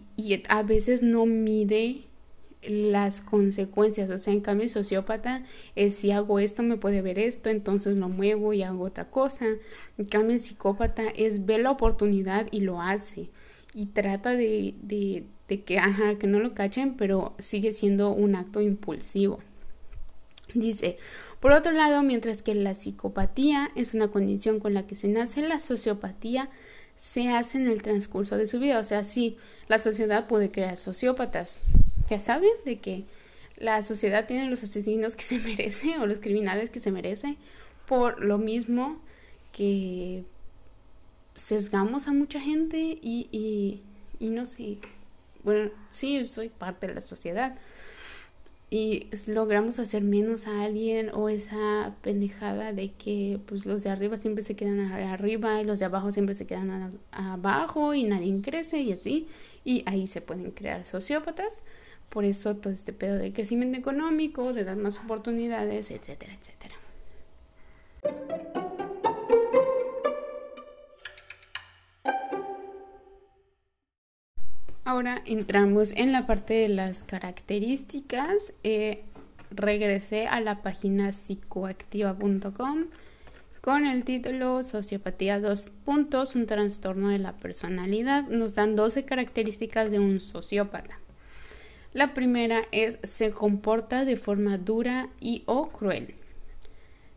a 0.50 0.64
veces 0.64 1.04
no 1.04 1.28
mide 1.28 2.02
las 2.64 3.22
consecuencias. 3.22 4.10
O 4.10 4.18
sea, 4.18 4.34
en 4.34 4.42
cambio, 4.42 4.64
el 4.64 4.72
sociópata 4.72 5.44
es 5.76 5.94
si 5.94 6.12
hago 6.12 6.40
esto, 6.40 6.64
me 6.64 6.78
puede 6.78 7.04
ver 7.04 7.20
esto, 7.20 7.50
entonces 7.50 7.96
lo 7.98 8.10
muevo 8.10 8.52
y 8.54 8.64
hago 8.64 8.86
otra 8.86 9.12
cosa. 9.12 9.46
En 10.00 10.06
cambio, 10.06 10.34
el 10.34 10.40
psicópata 10.40 11.04
es 11.16 11.46
ve 11.46 11.60
la 11.60 11.70
oportunidad 11.70 12.48
y 12.52 12.62
lo 12.62 12.82
hace 12.82 13.30
y 13.74 13.88
trata 13.88 14.32
de, 14.32 14.76
de, 14.82 15.64
que, 15.64 15.78
ajá, 15.78 16.18
que 16.18 16.28
no 16.28 16.40
lo 16.40 16.54
cachen, 16.54 16.96
pero 16.96 17.36
sigue 17.40 17.74
siendo 17.74 18.12
un 18.12 18.36
acto 18.36 18.62
impulsivo. 18.62 19.40
Dice, 20.54 20.98
por 21.40 21.52
otro 21.52 21.72
lado, 21.72 22.02
mientras 22.04 22.42
que 22.42 22.56
la 22.56 22.74
psicopatía 22.74 23.72
es 23.76 23.94
una 23.94 24.10
condición 24.10 24.60
con 24.60 24.74
la 24.74 24.88
que 24.88 24.96
se 24.96 25.08
nace, 25.08 25.42
la 25.42 25.60
sociopatía 25.60 26.50
se 26.98 27.30
hace 27.30 27.58
en 27.60 27.68
el 27.68 27.82
transcurso 27.82 28.38
de 28.38 28.48
su 28.48 28.60
vida. 28.60 28.80
O 28.80 28.84
sea, 28.84 29.04
sí, 29.04 29.38
la 29.68 29.80
sociedad 29.80 30.28
puede 30.28 30.52
crear 30.52 30.76
sociópatas. 30.76 31.60
Ya 32.10 32.20
saben 32.20 32.52
de 32.66 32.80
que 32.80 33.06
la 33.58 33.84
sociedad 33.84 34.26
tiene 34.26 34.50
los 34.50 34.64
asesinos 34.64 35.16
que 35.16 35.24
se 35.24 35.40
merece 35.40 35.98
o 36.00 36.08
los 36.08 36.20
criminales 36.20 36.70
que 36.70 36.80
se 36.80 36.92
merece 36.92 37.38
por 37.86 38.24
lo 38.24 38.38
mismo 38.38 39.02
que 39.52 40.24
sesgamos 41.40 42.08
a 42.08 42.14
mucha 42.14 42.40
gente 42.40 43.00
y, 43.02 43.82
y, 44.20 44.30
no 44.30 44.46
sé, 44.46 44.78
bueno, 45.44 45.72
sí, 45.92 46.28
soy 46.28 46.50
parte 46.50 46.88
de 46.88 46.96
la 46.96 47.02
sociedad. 47.02 47.56
Y 48.72 49.08
logramos 49.26 49.80
hacer 49.80 50.04
menos 50.04 50.46
a 50.46 50.64
alguien 50.64 51.10
o 51.12 51.28
esa 51.28 51.96
pendejada 52.04 52.72
de 52.72 52.92
que 52.92 53.40
pues 53.48 53.66
los 53.66 53.82
de 53.82 53.90
arriba 53.90 54.16
siempre 54.16 54.44
se 54.44 54.56
quedan 54.56 54.80
arriba 54.92 55.60
y 55.60 55.66
los 55.66 55.80
de 55.80 55.86
abajo 55.86 56.12
siempre 56.12 56.36
se 56.36 56.46
quedan 56.46 57.00
abajo 57.12 57.96
y 57.96 58.04
nadie 58.04 58.40
crece 58.44 58.82
y 58.82 58.92
así. 58.92 59.28
Y 59.66 59.82
ahí 59.88 60.06
se 60.06 60.22
pueden 60.22 60.52
crear 60.52 60.86
sociópatas. 60.86 61.64
Por 62.10 62.26
eso 62.26 62.58
todo 62.58 62.72
este 62.72 62.94
pedo 62.94 63.18
de 63.18 63.34
crecimiento 63.34 63.80
económico 63.80 64.54
de 64.54 64.64
dar 64.66 64.78
más 64.78 65.00
oportunidades 65.00 65.90
etcétera 65.92 66.34
etcétera 66.34 66.76
Ahora 74.90 75.22
entramos 75.28 75.92
en 75.92 76.12
la 76.12 76.26
parte 76.26 76.56
de 76.56 76.68
las 76.68 77.04
características. 77.04 78.54
Eh, 78.64 79.04
regresé 79.52 80.26
a 80.26 80.42
la 80.42 80.64
página 80.64 81.14
psicoactiva.com 81.14 82.86
con 83.62 83.86
el 83.86 84.04
título 84.04 84.64
Sociopatía 84.64 85.40
2 85.40 85.70
puntos, 85.86 86.36
un 86.36 86.48
trastorno 86.48 87.10
de 87.10 87.20
la 87.20 87.34
personalidad. 87.34 88.28
Nos 88.30 88.56
dan 88.56 88.76
12 88.76 89.06
características 89.06 89.92
de 89.92 90.00
un 90.00 90.20
sociópata. 90.20 90.98
La 91.94 92.16
primera 92.16 92.64
es 92.72 92.98
se 93.04 93.30
comporta 93.30 94.06
de 94.06 94.18
forma 94.18 94.58
dura 94.58 95.12
y 95.20 95.44
o 95.46 95.70
cruel. 95.70 96.16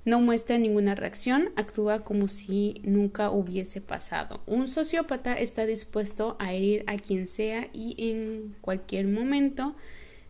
No 0.05 0.21
muestra 0.21 0.59
ninguna 0.59 0.97
reacción, 0.97 1.51
actúa 1.55 2.01
como 2.01 2.27
si 2.27 2.81
nunca 2.83 3.31
hubiese 3.31 3.81
pasado. 3.81 4.43
Un 4.47 4.67
sociópata 4.67 5.35
está 5.35 5.65
dispuesto 5.65 6.37
a 6.41 6.53
herir 6.53 6.83
a 6.89 6.97
quien 6.97 7.29
sea 7.29 7.69
y 7.73 7.95
en 8.11 8.57
cualquier 8.61 9.07
momento 9.07 9.77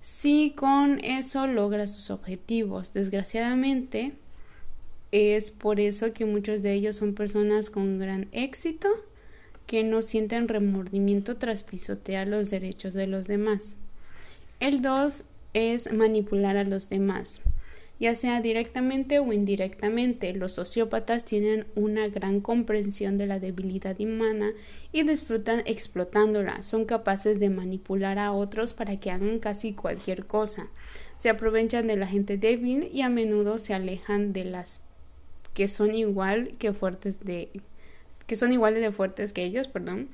si 0.00 0.52
con 0.54 1.02
eso 1.02 1.46
logra 1.46 1.87
sus 1.87 2.11
objetivos. 2.11 2.92
Desgraciadamente, 2.92 4.12
es 5.11 5.50
por 5.50 5.80
eso 5.80 6.12
que 6.12 6.26
muchos 6.26 6.62
de 6.62 6.74
ellos 6.74 6.96
son 6.96 7.14
personas 7.14 7.70
con 7.70 7.98
gran 7.98 8.28
éxito 8.32 8.88
que 9.66 9.85
no 9.85 10.02
sienten 10.02 10.48
remordimiento 10.48 11.38
tras 11.38 11.64
pisotear 11.64 12.28
los 12.28 12.50
derechos 12.50 12.92
de 12.92 13.06
los 13.06 13.26
demás. 13.26 13.76
El 14.61 14.82
2 14.82 15.24
es 15.54 15.92
manipular 15.92 16.58
a 16.58 16.64
los 16.64 16.90
demás 16.90 17.40
ya 18.02 18.16
sea 18.16 18.40
directamente 18.40 19.20
o 19.20 19.32
indirectamente. 19.32 20.32
Los 20.32 20.54
sociópatas 20.54 21.24
tienen 21.24 21.66
una 21.76 22.08
gran 22.08 22.40
comprensión 22.40 23.16
de 23.16 23.28
la 23.28 23.38
debilidad 23.38 24.00
humana 24.00 24.50
y 24.90 25.04
disfrutan 25.04 25.62
explotándola. 25.66 26.62
Son 26.62 26.84
capaces 26.84 27.38
de 27.38 27.48
manipular 27.48 28.18
a 28.18 28.32
otros 28.32 28.72
para 28.72 28.98
que 28.98 29.12
hagan 29.12 29.38
casi 29.38 29.72
cualquier 29.72 30.26
cosa. 30.26 30.66
Se 31.16 31.28
aprovechan 31.28 31.86
de 31.86 31.96
la 31.96 32.08
gente 32.08 32.38
débil 32.38 32.90
y 32.92 33.02
a 33.02 33.08
menudo 33.08 33.60
se 33.60 33.72
alejan 33.72 34.32
de 34.32 34.46
las 34.46 34.80
que 35.54 35.68
son 35.68 35.94
igual 35.94 36.56
que 36.58 36.72
fuertes 36.72 37.20
de 37.20 37.50
que 38.26 38.34
son 38.34 38.50
iguales 38.52 38.82
de 38.82 38.90
fuertes 38.90 39.32
que 39.32 39.44
ellos, 39.44 39.68
perdón. 39.68 40.08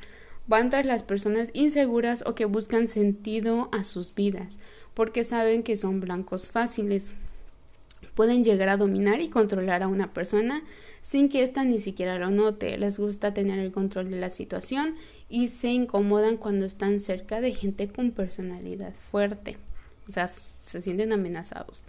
Van 0.47 0.69
tras 0.69 0.85
las 0.85 1.03
personas 1.03 1.49
inseguras 1.55 2.23
o 2.27 2.35
que 2.35 2.45
buscan 2.45 2.87
sentido 2.87 3.71
a 3.73 3.83
sus 3.83 4.15
vidas, 4.15 4.59
porque 4.93 5.25
saben 5.25 5.63
que 5.63 5.79
son 5.79 6.01
blancos 6.01 6.53
fáciles. 6.53 7.15
Pueden 8.19 8.43
llegar 8.43 8.69
a 8.69 8.77
dominar 8.77 9.21
y 9.21 9.29
controlar 9.29 9.85
a 9.85 9.87
una 9.87 10.13
persona 10.13 10.65
sin 11.03 11.29
que 11.29 11.45
ésta 11.45 11.63
ni 11.63 11.79
siquiera 11.79 12.19
lo 12.19 12.31
note. 12.31 12.77
Les 12.77 12.99
gusta 12.99 13.33
tener 13.33 13.61
el 13.61 13.71
control 13.71 14.11
de 14.11 14.19
la 14.19 14.29
situación 14.29 14.97
y 15.29 15.51
se 15.51 15.69
incomodan 15.69 16.37
cuando 16.37 16.67
están 16.67 16.99
cerca 16.99 17.41
de 17.41 17.55
gente 17.55 17.87
con 17.87 18.11
personalidad 18.11 18.93
fuerte. 19.13 19.57
O 20.09 20.11
sea, 20.11 20.29
se 20.63 20.83
sienten 20.83 21.13
amenazados. 21.13 21.85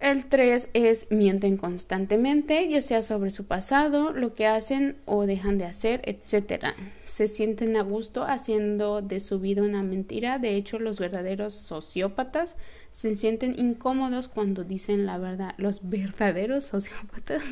El 0.00 0.26
3 0.26 0.68
es 0.74 1.06
mienten 1.10 1.56
constantemente, 1.56 2.68
ya 2.68 2.82
sea 2.82 3.00
sobre 3.00 3.30
su 3.30 3.46
pasado, 3.46 4.12
lo 4.12 4.34
que 4.34 4.46
hacen 4.46 4.98
o 5.06 5.24
dejan 5.24 5.56
de 5.56 5.64
hacer, 5.64 6.02
etc. 6.04 6.74
Se 7.12 7.28
sienten 7.28 7.76
a 7.76 7.82
gusto 7.82 8.24
haciendo 8.24 9.02
de 9.02 9.20
su 9.20 9.38
vida 9.38 9.60
una 9.60 9.82
mentira. 9.82 10.38
De 10.38 10.56
hecho, 10.56 10.78
los 10.78 10.98
verdaderos 10.98 11.52
sociópatas 11.52 12.56
se 12.88 13.14
sienten 13.16 13.54
incómodos 13.58 14.28
cuando 14.28 14.64
dicen 14.64 15.04
la 15.04 15.18
verdad. 15.18 15.54
Los 15.58 15.90
verdaderos 15.90 16.64
sociópatas. 16.64 17.42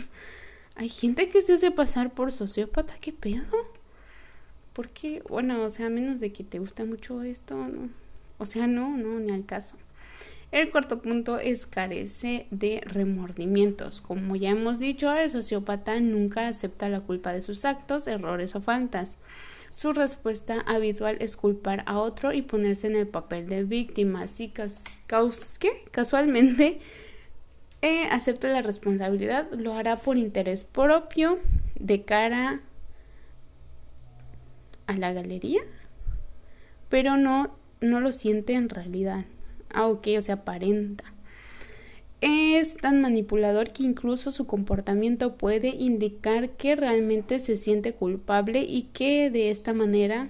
Hay 0.77 0.89
gente 0.89 1.29
que 1.29 1.43
se 1.43 1.53
hace 1.53 1.71
pasar 1.73 2.15
por 2.15 2.33
sociópata. 2.33 2.95
¿Qué 3.03 3.13
pedo? 3.13 3.45
¿Por 4.73 4.89
qué? 4.89 5.23
Bueno, 5.29 5.61
o 5.61 5.69
sea, 5.69 5.89
a 5.89 5.91
menos 5.91 6.21
de 6.21 6.33
que 6.33 6.43
te 6.43 6.59
guste 6.59 6.85
mucho 6.85 7.23
esto, 7.23 7.55
¿no? 7.55 7.91
O 8.39 8.47
sea, 8.47 8.67
no, 8.67 8.97
no, 8.97 9.21
ni 9.21 9.31
al 9.31 9.45
caso. 9.45 9.77
El 10.53 10.71
cuarto 10.71 11.01
punto 11.01 11.39
es 11.39 11.65
carece 11.65 12.49
de 12.51 12.83
remordimientos. 12.85 14.01
Como 14.01 14.35
ya 14.35 14.51
hemos 14.51 14.81
dicho, 14.81 15.13
el 15.13 15.31
sociópata 15.31 16.01
nunca 16.01 16.49
acepta 16.49 16.89
la 16.89 17.01
culpa 17.01 17.33
de 17.33 17.45
sus 17.45 17.65
actos, 17.65 18.09
errores 18.09 18.57
o 18.57 18.61
faltas. 18.61 19.19
Su 19.71 19.93
respuesta 19.93 20.61
habitual 20.67 21.17
es 21.21 21.37
culpar 21.37 21.85
a 21.87 22.01
otro 22.01 22.33
y 22.33 22.43
ponerse 22.43 22.89
en 22.89 22.97
el 22.97 23.07
papel 23.07 23.49
de 23.49 23.63
víctima. 23.63 24.27
Si 24.27 24.53
casualmente 25.93 26.81
eh, 27.83 28.09
acepta 28.11 28.49
la 28.49 28.63
responsabilidad, 28.63 29.49
lo 29.53 29.75
hará 29.75 30.01
por 30.01 30.17
interés 30.17 30.65
propio 30.65 31.39
de 31.79 32.05
cara 32.05 32.61
a 34.89 34.97
la 34.97 35.13
galería, 35.13 35.61
pero 36.89 37.17
no, 37.17 37.57
no 37.81 38.01
lo 38.01 38.11
siente 38.11 38.55
en 38.55 38.69
realidad. 38.69 39.27
Ah, 39.73 39.87
ok, 39.87 40.09
o 40.19 40.23
sea, 40.23 40.37
aparenta. 40.37 41.05
Es 42.21 42.77
tan 42.77 43.01
manipulador 43.01 43.73
que 43.73 43.83
incluso 43.83 44.31
su 44.31 44.47
comportamiento 44.47 45.37
puede 45.37 45.69
indicar 45.69 46.51
que 46.51 46.77
realmente 46.77 47.39
se 47.39 47.57
siente 47.57 47.95
culpable 47.95 48.61
y 48.61 48.83
que 48.93 49.31
de 49.31 49.51
esta 49.51 49.73
manera 49.73 50.29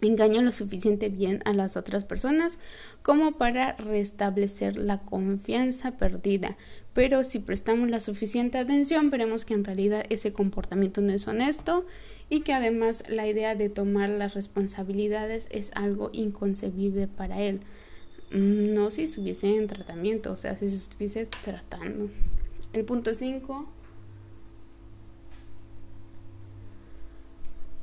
engaña 0.00 0.42
lo 0.42 0.52
suficiente 0.52 1.08
bien 1.08 1.40
a 1.44 1.52
las 1.52 1.76
otras 1.76 2.04
personas 2.04 2.58
como 3.02 3.32
para 3.32 3.72
restablecer 3.76 4.76
la 4.76 4.98
confianza 4.98 5.92
perdida. 5.92 6.56
Pero 6.92 7.24
si 7.24 7.38
prestamos 7.38 7.88
la 7.88 8.00
suficiente 8.00 8.58
atención, 8.58 9.10
veremos 9.10 9.44
que 9.44 9.54
en 9.54 9.64
realidad 9.64 10.04
ese 10.10 10.32
comportamiento 10.32 11.00
no 11.00 11.12
es 11.12 11.26
honesto 11.28 11.86
y 12.28 12.40
que 12.40 12.52
además 12.52 13.04
la 13.08 13.26
idea 13.26 13.54
de 13.54 13.70
tomar 13.70 14.10
las 14.10 14.34
responsabilidades 14.34 15.46
es 15.50 15.70
algo 15.74 16.10
inconcebible 16.12 17.08
para 17.08 17.40
él. 17.40 17.60
Mm, 18.30 18.74
no 18.74 18.90
si 18.90 19.04
estuviese 19.04 19.56
en 19.56 19.66
tratamiento, 19.66 20.32
o 20.32 20.36
sea, 20.36 20.56
si 20.56 20.66
estuviese 20.66 21.26
tratando. 21.26 22.10
El 22.72 22.84
punto 22.84 23.14
5 23.14 23.66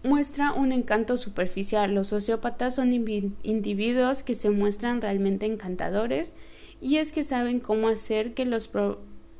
muestra 0.06 0.54
un 0.54 0.72
encanto 0.72 1.18
superficial. 1.18 1.94
Los 1.94 2.10
sociópatas 2.10 2.76
son 2.76 2.94
individuos 2.94 4.24
que 4.24 4.36
se 4.36 4.50
muestran 4.52 5.02
realmente 5.02 5.46
encantadores 5.46 6.36
y 6.80 6.98
es 6.98 7.12
que 7.12 7.24
saben 7.24 7.60
cómo 7.60 7.88
hacer 7.88 8.34
que 8.34 8.46
los, 8.46 8.70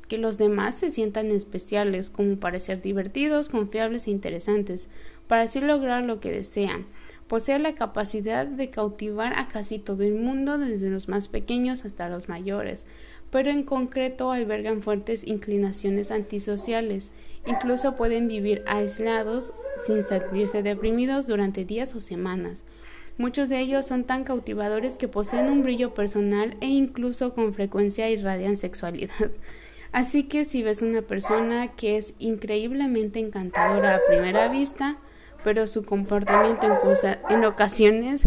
que 0.08 0.18
los 0.18 0.38
demás 0.38 0.74
se 0.76 0.90
sientan 0.90 1.30
especiales, 1.30 2.10
como 2.10 2.36
parecer 2.36 2.82
divertidos, 2.82 3.48
confiables 3.48 4.06
e 4.06 4.10
interesantes, 4.10 4.88
para 5.28 5.42
así 5.42 5.60
lograr 5.60 6.02
lo 6.02 6.18
que 6.18 6.32
desean. 6.32 6.86
Posee 7.28 7.58
la 7.58 7.74
capacidad 7.74 8.46
de 8.46 8.70
cautivar 8.70 9.32
a 9.36 9.48
casi 9.48 9.78
todo 9.78 10.04
el 10.04 10.14
mundo, 10.14 10.58
desde 10.58 10.90
los 10.90 11.08
más 11.08 11.26
pequeños 11.28 11.84
hasta 11.84 12.08
los 12.08 12.28
mayores, 12.28 12.86
pero 13.30 13.50
en 13.50 13.64
concreto 13.64 14.30
albergan 14.30 14.80
fuertes 14.80 15.26
inclinaciones 15.26 16.10
antisociales. 16.10 17.10
Incluso 17.44 17.96
pueden 17.96 18.28
vivir 18.28 18.62
aislados 18.66 19.52
sin 19.84 20.04
sentirse 20.04 20.62
deprimidos 20.62 21.26
durante 21.26 21.64
días 21.64 21.94
o 21.96 22.00
semanas. 22.00 22.64
Muchos 23.18 23.48
de 23.48 23.60
ellos 23.60 23.86
son 23.86 24.04
tan 24.04 24.24
cautivadores 24.24 24.96
que 24.96 25.08
poseen 25.08 25.50
un 25.50 25.62
brillo 25.62 25.94
personal 25.94 26.56
e 26.60 26.66
incluso 26.66 27.34
con 27.34 27.54
frecuencia 27.54 28.10
irradian 28.10 28.56
sexualidad. 28.56 29.30
Así 29.92 30.24
que 30.24 30.44
si 30.44 30.62
ves 30.62 30.82
una 30.82 31.02
persona 31.02 31.68
que 31.68 31.96
es 31.96 32.12
increíblemente 32.18 33.18
encantadora 33.18 33.96
a 33.96 34.00
primera 34.06 34.48
vista, 34.48 34.98
pero 35.46 35.68
su 35.68 35.84
comportamiento 35.84 36.66
en, 37.28 37.44
ocasiones 37.44 38.24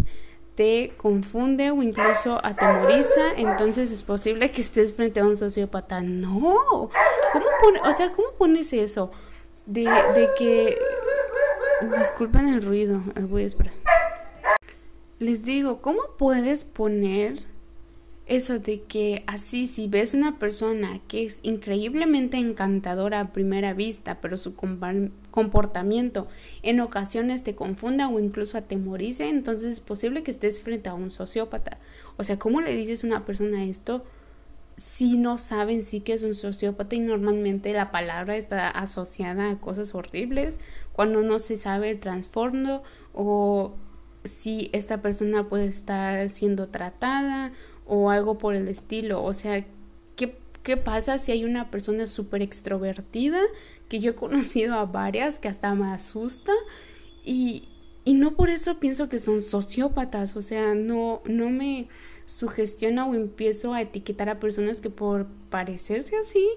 te 0.55 0.93
confunde 0.95 1.69
o 1.69 1.83
incluso 1.83 2.39
atemoriza, 2.41 3.33
entonces 3.35 3.91
es 3.91 4.03
posible 4.03 4.51
que 4.51 4.61
estés 4.61 4.93
frente 4.93 5.19
a 5.19 5.25
un 5.25 5.35
sociópata. 5.35 5.99
No, 5.99 6.39
¿cómo 7.33 7.45
o 7.83 7.91
sea, 7.91 8.13
¿cómo 8.13 8.29
pones 8.37 8.71
eso? 8.71 9.11
De, 9.65 9.81
de 9.81 10.29
que... 10.37 10.77
Disculpen 11.97 12.47
el 12.47 12.61
ruido, 12.61 13.03
voy 13.27 13.43
a 13.43 13.47
esperar. 13.47 13.73
Les 15.19 15.43
digo, 15.43 15.81
¿cómo 15.81 15.99
puedes 16.17 16.63
poner 16.63 17.48
eso 18.29 18.59
de 18.59 18.81
que 18.83 19.23
así 19.27 19.67
si 19.67 19.87
ves 19.87 20.13
una 20.13 20.37
persona 20.39 21.01
que 21.07 21.23
es 21.23 21.39
increíblemente 21.43 22.37
encantadora 22.37 23.19
a 23.19 23.33
primera 23.33 23.73
vista, 23.73 24.21
pero 24.21 24.37
su 24.37 24.55
comportamiento 25.31 26.27
en 26.61 26.79
ocasiones 26.79 27.43
te 27.43 27.55
confunda 27.55 28.07
o 28.07 28.19
incluso 28.19 28.57
atemorice, 28.57 29.29
entonces 29.29 29.73
es 29.73 29.79
posible 29.79 30.23
que 30.23 30.31
estés 30.31 30.61
frente 30.61 30.89
a 30.89 30.93
un 30.93 31.11
sociópata. 31.11 31.79
O 32.17 32.23
sea, 32.23 32.37
¿cómo 32.37 32.61
le 32.61 32.75
dices 32.75 33.03
a 33.03 33.07
una 33.07 33.25
persona 33.25 33.65
esto 33.65 34.05
si 34.77 35.17
no 35.17 35.37
saben 35.37 35.83
sí 35.83 35.99
que 35.99 36.13
es 36.13 36.23
un 36.23 36.35
sociópata 36.35 36.95
y 36.95 36.99
normalmente 36.99 37.73
la 37.73 37.91
palabra 37.91 38.37
está 38.37 38.69
asociada 38.69 39.51
a 39.51 39.59
cosas 39.59 39.93
horribles 39.93 40.59
cuando 40.93 41.21
no 41.21 41.39
se 41.39 41.57
sabe 41.57 41.89
el 41.89 41.99
trasfondo 41.99 42.83
o 43.13 43.75
si 44.23 44.69
esta 44.71 45.01
persona 45.01 45.49
puede 45.49 45.65
estar 45.65 46.29
siendo 46.29 46.69
tratada 46.69 47.51
o 47.89 48.11
algo 48.11 48.37
por 48.37 48.55
el 48.55 48.67
estilo. 48.69 49.23
O 49.23 49.33
sea, 49.33 49.65
¿qué, 50.15 50.37
qué 50.63 50.77
pasa 50.77 51.17
si 51.17 51.31
hay 51.31 51.43
una 51.43 51.71
persona 51.71 52.07
súper 52.07 52.41
extrovertida? 52.41 53.41
Que 53.89 53.99
yo 53.99 54.11
he 54.11 54.15
conocido 54.23 54.75
a 54.75 54.85
varias 54.85 55.39
que 55.39 55.49
hasta 55.49 55.73
me 55.73 55.91
asusta 55.91 56.53
y, 57.25 57.63
y 58.05 58.13
no 58.13 58.35
por 58.35 58.49
eso 58.49 58.79
pienso 58.79 59.09
que 59.09 59.19
son 59.19 59.41
sociópatas. 59.41 60.37
O 60.37 60.41
sea, 60.43 60.75
no, 60.75 61.21
no 61.25 61.49
me 61.49 61.89
sugestiona 62.25 63.07
o 63.07 63.15
empiezo 63.15 63.73
a 63.73 63.81
etiquetar 63.81 64.29
a 64.29 64.39
personas 64.39 64.81
que 64.81 64.91
por 64.91 65.25
parecerse 65.49 66.15
así 66.15 66.47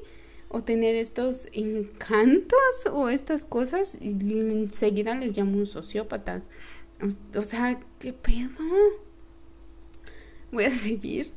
o 0.51 0.63
tener 0.63 0.97
estos 0.97 1.49
encantos 1.53 2.59
o 2.93 3.09
estas 3.09 3.47
cosas, 3.47 3.97
enseguida 4.03 5.15
les 5.15 5.35
llamo 5.35 5.65
sociópatas. 5.65 6.47
O, 7.01 7.39
o 7.39 7.43
sea, 7.43 7.81
¿qué 7.99 8.13
pedo? 8.13 8.51
Voy 10.53 10.65
a 10.65 10.71
seguir. 10.71 11.33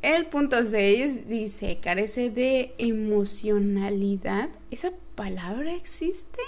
El 0.00 0.26
punto 0.26 0.56
6 0.64 1.28
dice, 1.28 1.78
carece 1.82 2.30
de 2.30 2.74
emocionalidad. 2.78 4.48
¿Esa 4.70 4.92
palabra 5.14 5.74
existe? 5.74 6.40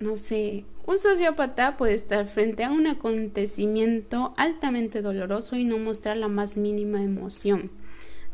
No 0.00 0.16
sé. 0.16 0.64
Un 0.86 0.96
sociópata 0.96 1.76
puede 1.76 1.92
estar 1.92 2.26
frente 2.26 2.64
a 2.64 2.70
un 2.70 2.86
acontecimiento 2.86 4.32
altamente 4.38 5.02
doloroso 5.02 5.56
y 5.56 5.64
no 5.64 5.78
mostrar 5.78 6.16
la 6.16 6.28
más 6.28 6.56
mínima 6.56 7.02
emoción. 7.02 7.70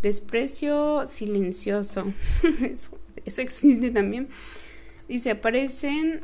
Desprecio 0.00 1.06
silencioso. 1.06 2.12
Eso 3.24 3.42
existe 3.42 3.90
también. 3.90 4.28
Dice, 5.08 5.32
aparecen 5.32 6.20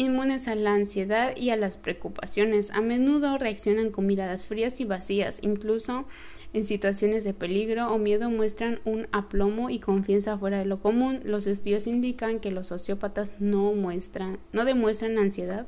inmunes 0.00 0.48
a 0.48 0.54
la 0.54 0.74
ansiedad 0.74 1.36
y 1.36 1.50
a 1.50 1.56
las 1.56 1.76
preocupaciones. 1.76 2.70
A 2.70 2.80
menudo 2.80 3.36
reaccionan 3.36 3.90
con 3.90 4.06
miradas 4.06 4.46
frías 4.46 4.80
y 4.80 4.84
vacías, 4.84 5.40
incluso 5.42 6.06
en 6.54 6.64
situaciones 6.64 7.22
de 7.22 7.34
peligro 7.34 7.92
o 7.92 7.98
miedo 7.98 8.30
muestran 8.30 8.80
un 8.84 9.08
aplomo 9.12 9.68
y 9.68 9.78
confianza 9.78 10.38
fuera 10.38 10.58
de 10.58 10.64
lo 10.64 10.80
común. 10.80 11.20
Los 11.24 11.46
estudios 11.46 11.86
indican 11.86 12.40
que 12.40 12.50
los 12.50 12.68
sociópatas 12.68 13.30
no 13.38 13.74
muestran, 13.74 14.38
no 14.52 14.64
demuestran 14.64 15.18
ansiedad 15.18 15.66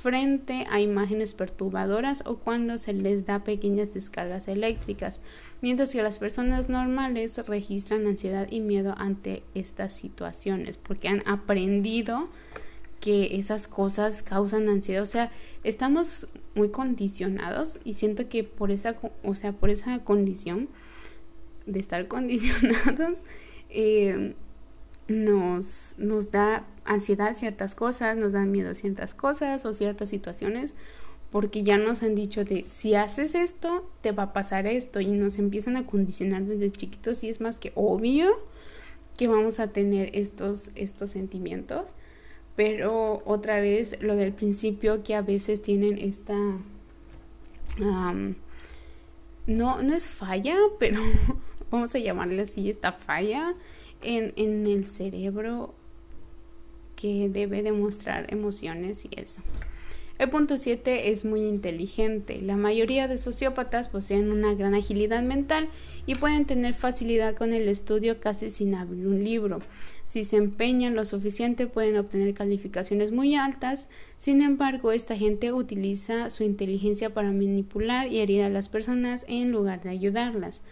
frente 0.00 0.64
a 0.70 0.80
imágenes 0.80 1.34
perturbadoras 1.34 2.22
o 2.24 2.38
cuando 2.38 2.78
se 2.78 2.92
les 2.92 3.26
da 3.26 3.42
pequeñas 3.42 3.92
descargas 3.92 4.46
eléctricas, 4.46 5.20
mientras 5.60 5.92
que 5.92 6.02
las 6.02 6.20
personas 6.20 6.68
normales 6.68 7.36
registran 7.48 8.06
ansiedad 8.06 8.46
y 8.48 8.60
miedo 8.60 8.94
ante 8.96 9.42
estas 9.54 9.92
situaciones 9.92 10.76
porque 10.76 11.08
han 11.08 11.22
aprendido 11.26 12.28
que 13.06 13.36
esas 13.36 13.68
cosas 13.68 14.24
causan 14.24 14.68
ansiedad, 14.68 15.00
o 15.00 15.06
sea, 15.06 15.30
estamos 15.62 16.26
muy 16.56 16.70
condicionados 16.70 17.78
y 17.84 17.92
siento 17.92 18.28
que 18.28 18.42
por 18.42 18.72
esa, 18.72 18.96
o 19.22 19.34
sea, 19.36 19.52
por 19.52 19.70
esa 19.70 20.00
condición 20.00 20.68
de 21.66 21.78
estar 21.78 22.08
condicionados 22.08 23.20
eh, 23.70 24.34
nos, 25.06 25.94
nos 25.98 26.32
da 26.32 26.66
ansiedad 26.84 27.36
ciertas 27.36 27.76
cosas, 27.76 28.16
nos 28.16 28.32
dan 28.32 28.50
miedo 28.50 28.74
ciertas 28.74 29.14
cosas 29.14 29.64
o 29.66 29.72
ciertas 29.72 30.08
situaciones 30.08 30.74
porque 31.30 31.62
ya 31.62 31.78
nos 31.78 32.02
han 32.02 32.16
dicho 32.16 32.44
de 32.44 32.64
si 32.66 32.96
haces 32.96 33.36
esto 33.36 33.88
te 34.00 34.10
va 34.10 34.24
a 34.24 34.32
pasar 34.32 34.66
esto 34.66 34.98
y 34.98 35.12
nos 35.12 35.38
empiezan 35.38 35.76
a 35.76 35.86
condicionar 35.86 36.42
desde 36.42 36.72
chiquitos 36.72 37.22
y 37.22 37.28
es 37.28 37.40
más 37.40 37.60
que 37.60 37.70
obvio 37.76 38.32
que 39.16 39.28
vamos 39.28 39.60
a 39.60 39.68
tener 39.68 40.10
estos 40.12 40.70
estos 40.74 41.10
sentimientos 41.12 41.92
pero 42.56 43.22
otra 43.26 43.60
vez 43.60 43.98
lo 44.00 44.16
del 44.16 44.32
principio 44.32 45.02
que 45.02 45.14
a 45.14 45.22
veces 45.22 45.62
tienen 45.62 45.98
esta 45.98 46.34
no 47.78 48.34
no 49.46 49.94
es 49.94 50.08
falla 50.08 50.56
pero 50.78 51.00
vamos 51.70 51.94
a 51.94 51.98
llamarle 51.98 52.42
así 52.42 52.70
esta 52.70 52.92
falla 52.92 53.54
en, 54.02 54.32
en 54.36 54.66
el 54.66 54.88
cerebro 54.88 55.74
que 56.96 57.28
debe 57.28 57.62
demostrar 57.62 58.26
emociones 58.32 59.04
y 59.04 59.10
eso. 59.20 59.42
El 60.18 60.30
punto 60.30 60.56
7 60.56 61.10
es 61.10 61.26
muy 61.26 61.42
inteligente. 61.42 62.40
La 62.40 62.56
mayoría 62.56 63.06
de 63.06 63.18
sociópatas 63.18 63.90
poseen 63.90 64.30
una 64.30 64.54
gran 64.54 64.74
agilidad 64.74 65.22
mental 65.22 65.68
y 66.06 66.14
pueden 66.14 66.46
tener 66.46 66.72
facilidad 66.72 67.36
con 67.36 67.52
el 67.52 67.68
estudio 67.68 68.18
casi 68.18 68.50
sin 68.50 68.74
abrir 68.74 69.06
un 69.06 69.22
libro. 69.22 69.58
Si 70.06 70.24
se 70.24 70.36
empeñan 70.36 70.94
lo 70.94 71.04
suficiente 71.04 71.66
pueden 71.66 71.96
obtener 71.96 72.32
calificaciones 72.32 73.12
muy 73.12 73.34
altas. 73.34 73.88
Sin 74.16 74.40
embargo, 74.40 74.92
esta 74.92 75.16
gente 75.16 75.52
utiliza 75.52 76.30
su 76.30 76.44
inteligencia 76.44 77.12
para 77.12 77.32
manipular 77.32 78.10
y 78.10 78.20
herir 78.20 78.42
a 78.42 78.48
las 78.48 78.68
personas 78.68 79.24
en 79.28 79.50
lugar 79.50 79.82
de 79.82 79.90
ayudarlas 79.90 80.62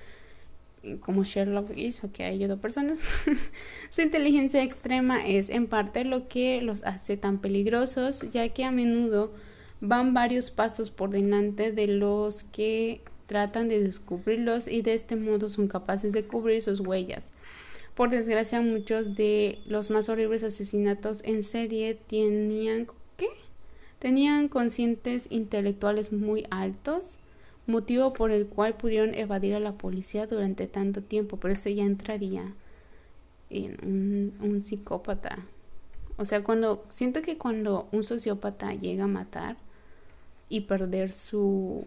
como 1.01 1.25
Sherlock 1.25 1.71
hizo, 1.77 2.13
que 2.13 2.25
ha 2.25 2.29
ayudado 2.29 2.55
a 2.55 2.61
personas, 2.61 3.01
su 3.89 4.03
inteligencia 4.03 4.63
extrema 4.63 5.27
es 5.27 5.51
en 5.51 5.67
parte 5.67 6.05
lo 6.05 6.29
que 6.29 6.61
los 6.61 6.85
hace 6.85 7.17
tan 7.17 7.39
peligrosos, 7.39 8.29
ya 8.31 8.49
que 8.51 8.65
a 8.65 8.71
menudo 8.71 9.33
van 9.81 10.15
varios 10.15 10.51
pasos 10.51 10.91
por 10.91 11.11
delante 11.11 11.73
de 11.73 11.89
los 11.89 12.45
que 12.45 13.01
tratan 13.27 13.69
de 13.69 13.83
descubrirlos 13.83 14.69
y 14.69 14.83
de 14.83 14.95
este 14.95 15.17
modo 15.17 15.49
son 15.49 15.69
capaces 15.69 16.13
de 16.13 16.25
cubrir 16.25 16.63
sus 16.63 16.81
huellas. 16.81 17.33
Por 17.95 18.11
desgracia, 18.11 18.61
muchos 18.61 19.15
de 19.15 19.61
los 19.67 19.91
más 19.91 20.09
horribles 20.09 20.43
asesinatos 20.43 21.23
en 21.25 21.45
serie 21.45 21.95
tenían 21.95 22.89
¿qué? 23.17 23.29
Tenían 24.01 24.49
conscientes 24.49 25.29
intelectuales 25.31 26.13
muy 26.13 26.45
altos 26.51 27.19
motivo 27.67 28.13
por 28.13 28.31
el 28.31 28.47
cual 28.47 28.77
pudieron 28.77 29.15
evadir 29.15 29.55
a 29.55 29.61
la 29.61 29.73
policía 29.73 30.27
durante 30.27 30.67
tanto 30.67 31.03
tiempo, 31.03 31.39
pero 31.39 31.55
eso 31.55 31.69
ya 31.71 31.85
entraría 31.85 32.53
en 33.51 34.35
un, 34.41 34.63
psicópata. 34.63 35.39
O 36.17 36.25
sea, 36.25 36.45
cuando 36.45 36.85
siento 36.89 37.23
que 37.23 37.39
cuando 37.39 37.89
un 37.93 38.05
sociópata 38.05 38.73
llega 38.75 39.05
a 39.05 39.09
matar 39.09 39.57
y 40.49 40.63
perder 40.63 41.11
su, 41.11 41.87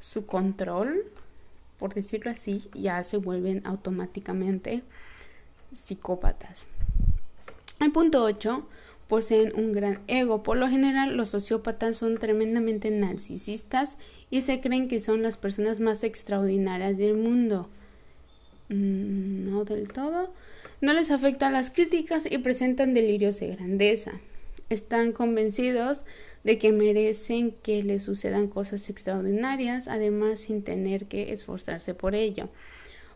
su 0.00 0.26
control, 0.26 1.04
por 1.78 1.94
decirlo 1.94 2.30
así, 2.30 2.68
ya 2.74 3.02
se 3.02 3.16
vuelven 3.16 3.62
automáticamente 3.64 4.82
psicópatas. 5.72 6.68
El 7.80 7.92
punto 7.92 8.22
8 8.22 8.66
poseen 9.08 9.52
un 9.56 9.72
gran 9.72 10.00
ego. 10.06 10.42
Por 10.42 10.56
lo 10.56 10.68
general, 10.68 11.16
los 11.16 11.30
sociópatas 11.30 11.96
son 11.96 12.16
tremendamente 12.16 12.90
narcisistas 12.90 13.98
y 14.30 14.42
se 14.42 14.60
creen 14.60 14.88
que 14.88 15.00
son 15.00 15.22
las 15.22 15.36
personas 15.36 15.80
más 15.80 16.04
extraordinarias 16.04 16.96
del 16.96 17.14
mundo. 17.14 17.68
Mm, 18.68 19.50
no 19.50 19.64
del 19.64 19.88
todo. 19.88 20.32
No 20.80 20.92
les 20.92 21.10
afectan 21.10 21.52
las 21.52 21.70
críticas 21.70 22.26
y 22.30 22.38
presentan 22.38 22.94
delirios 22.94 23.38
de 23.38 23.48
grandeza. 23.48 24.12
Están 24.70 25.12
convencidos 25.12 26.04
de 26.44 26.58
que 26.58 26.72
merecen 26.72 27.52
que 27.62 27.82
les 27.82 28.02
sucedan 28.02 28.48
cosas 28.48 28.88
extraordinarias, 28.88 29.88
además 29.88 30.40
sin 30.40 30.62
tener 30.62 31.06
que 31.06 31.32
esforzarse 31.32 31.94
por 31.94 32.14
ello 32.14 32.48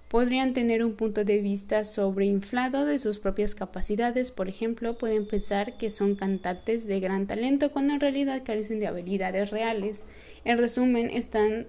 podrían 0.09 0.53
tener 0.53 0.85
un 0.85 0.95
punto 0.95 1.25
de 1.25 1.39
vista 1.39 1.85
sobreinflado 1.85 2.85
de 2.87 2.99
sus 2.99 3.19
propias 3.19 3.55
capacidades. 3.55 4.31
Por 4.31 4.49
ejemplo, 4.49 4.97
pueden 4.99 5.27
pensar 5.27 5.77
que 5.77 5.91
son 5.91 6.15
cantantes 6.15 6.87
de 6.87 7.01
gran 7.01 7.27
talento 7.27 7.73
cuando 7.73 7.95
en 7.95 8.01
realidad 8.01 8.43
carecen 8.45 8.79
de 8.79 8.87
habilidades 8.87 9.51
reales. 9.51 10.05
En 10.45 10.59
resumen, 10.59 11.11
están 11.11 11.67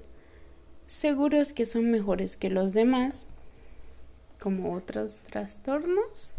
seguros 0.85 1.53
que 1.53 1.65
son 1.65 1.89
mejores 1.89 2.37
que 2.37 2.49
los 2.49 2.73
demás, 2.73 3.25
como 4.39 4.73
otros 4.73 5.19
trastornos, 5.19 6.33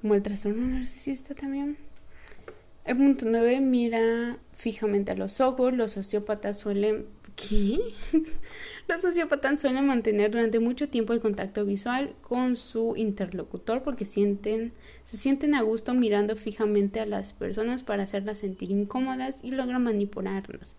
como 0.00 0.14
el 0.14 0.22
trastorno 0.22 0.66
narcisista 0.66 1.34
también. 1.34 1.85
El 2.86 2.96
punto 2.96 3.26
9 3.28 3.60
mira 3.60 4.38
fijamente 4.54 5.12
a 5.12 5.16
los 5.16 5.40
ojos. 5.40 5.72
Los 5.72 5.92
sociópatas 5.92 6.58
suelen 6.58 7.06
¿Qué? 7.36 7.78
Los 8.88 9.02
sociópatas 9.02 9.60
suelen 9.60 9.86
mantener 9.86 10.30
durante 10.30 10.58
mucho 10.58 10.88
tiempo 10.88 11.12
el 11.12 11.20
contacto 11.20 11.66
visual 11.66 12.14
con 12.22 12.56
su 12.56 12.94
interlocutor 12.96 13.82
porque 13.82 14.06
sienten, 14.06 14.72
se 15.02 15.18
sienten 15.18 15.54
a 15.54 15.60
gusto 15.60 15.92
mirando 15.92 16.34
fijamente 16.34 16.98
a 16.98 17.06
las 17.06 17.34
personas 17.34 17.82
para 17.82 18.04
hacerlas 18.04 18.38
sentir 18.38 18.70
incómodas 18.70 19.40
y 19.42 19.50
logran 19.50 19.82
manipularlas. 19.82 20.76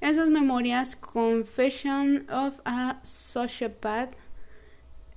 En 0.00 0.14
sus 0.14 0.30
memorias 0.30 0.96
Confession 0.96 2.26
of 2.30 2.54
a 2.64 3.00
Sociopath 3.02 4.14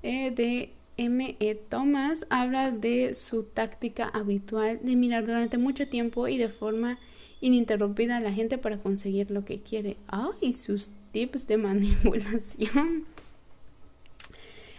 eh, 0.02 0.32
de 0.32 0.74
M. 0.98 1.36
E. 1.40 1.56
Thomas 1.56 2.26
habla 2.30 2.72
de 2.72 3.14
su 3.14 3.44
táctica 3.44 4.08
habitual 4.10 4.80
de 4.84 4.96
mirar 4.96 5.26
durante 5.26 5.58
mucho 5.58 5.88
tiempo 5.88 6.28
y 6.28 6.38
de 6.38 6.50
forma 6.50 7.00
ininterrumpida 7.42 8.18
a 8.18 8.22
la 8.22 8.32
gente 8.32 8.58
para 8.58 8.78
conseguir 8.78 9.32
lo 9.32 9.44
que 9.46 9.60
quiere. 9.60 9.98
¡Ay! 10.08 10.54
sus 10.54 10.90
tips 11.12 11.48
de 11.48 11.58
manipulación. 11.58 13.06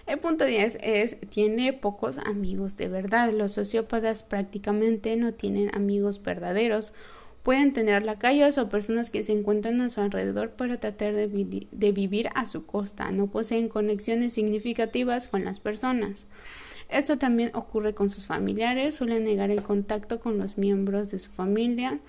El 0.06 0.18
punto 0.18 0.44
10 0.44 0.78
es, 0.82 1.18
tiene 1.30 1.72
pocos 1.72 2.18
amigos 2.18 2.76
de 2.76 2.88
verdad. 2.88 3.32
Los 3.32 3.52
sociópatas 3.52 4.22
prácticamente 4.22 5.16
no 5.16 5.32
tienen 5.32 5.74
amigos 5.74 6.22
verdaderos. 6.22 6.92
Pueden 7.44 7.72
tener 7.72 8.02
lacayos 8.02 8.58
o 8.58 8.68
personas 8.68 9.10
que 9.10 9.22
se 9.22 9.30
encuentran 9.30 9.80
a 9.80 9.90
su 9.90 10.00
alrededor 10.00 10.50
para 10.50 10.80
tratar 10.80 11.14
de, 11.14 11.28
de 11.70 11.92
vivir 11.92 12.30
a 12.34 12.46
su 12.46 12.66
costa. 12.66 13.12
No 13.12 13.28
poseen 13.28 13.68
conexiones 13.68 14.32
significativas 14.32 15.28
con 15.28 15.44
las 15.44 15.60
personas. 15.60 16.26
Esto 16.88 17.18
también 17.18 17.52
ocurre 17.54 17.94
con 17.94 18.10
sus 18.10 18.26
familiares. 18.26 18.96
Suelen 18.96 19.24
negar 19.24 19.50
el 19.52 19.62
contacto 19.62 20.18
con 20.18 20.38
los 20.38 20.58
miembros 20.58 21.12
de 21.12 21.20
su 21.20 21.30
familia 21.30 22.00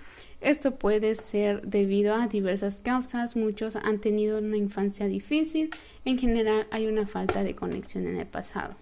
esto 0.45 0.75
puede 0.75 1.15
ser 1.15 1.63
debido 1.63 2.13
a 2.13 2.27
diversas 2.27 2.75
causas. 2.75 3.35
Muchos 3.35 3.75
han 3.75 3.99
tenido 3.99 4.37
una 4.37 4.57
infancia 4.57 5.07
difícil. 5.07 5.71
En 6.05 6.19
general 6.19 6.67
hay 6.69 6.85
una 6.85 7.07
falta 7.07 7.43
de 7.43 7.55
conexión 7.55 8.05
en 8.05 8.17
el 8.17 8.27
pasado. 8.27 8.75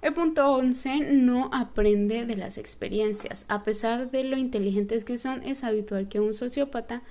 El 0.00 0.14
punto 0.14 0.52
11 0.52 1.12
no 1.12 1.50
aprende 1.52 2.24
de 2.24 2.36
las 2.36 2.56
experiencias. 2.56 3.44
A 3.48 3.64
pesar 3.64 4.10
de 4.10 4.24
lo 4.24 4.36
inteligentes 4.36 5.04
que 5.04 5.18
son, 5.18 5.42
es 5.42 5.64
habitual 5.64 6.08
que 6.08 6.20
un 6.20 6.34
sociópata 6.34 7.02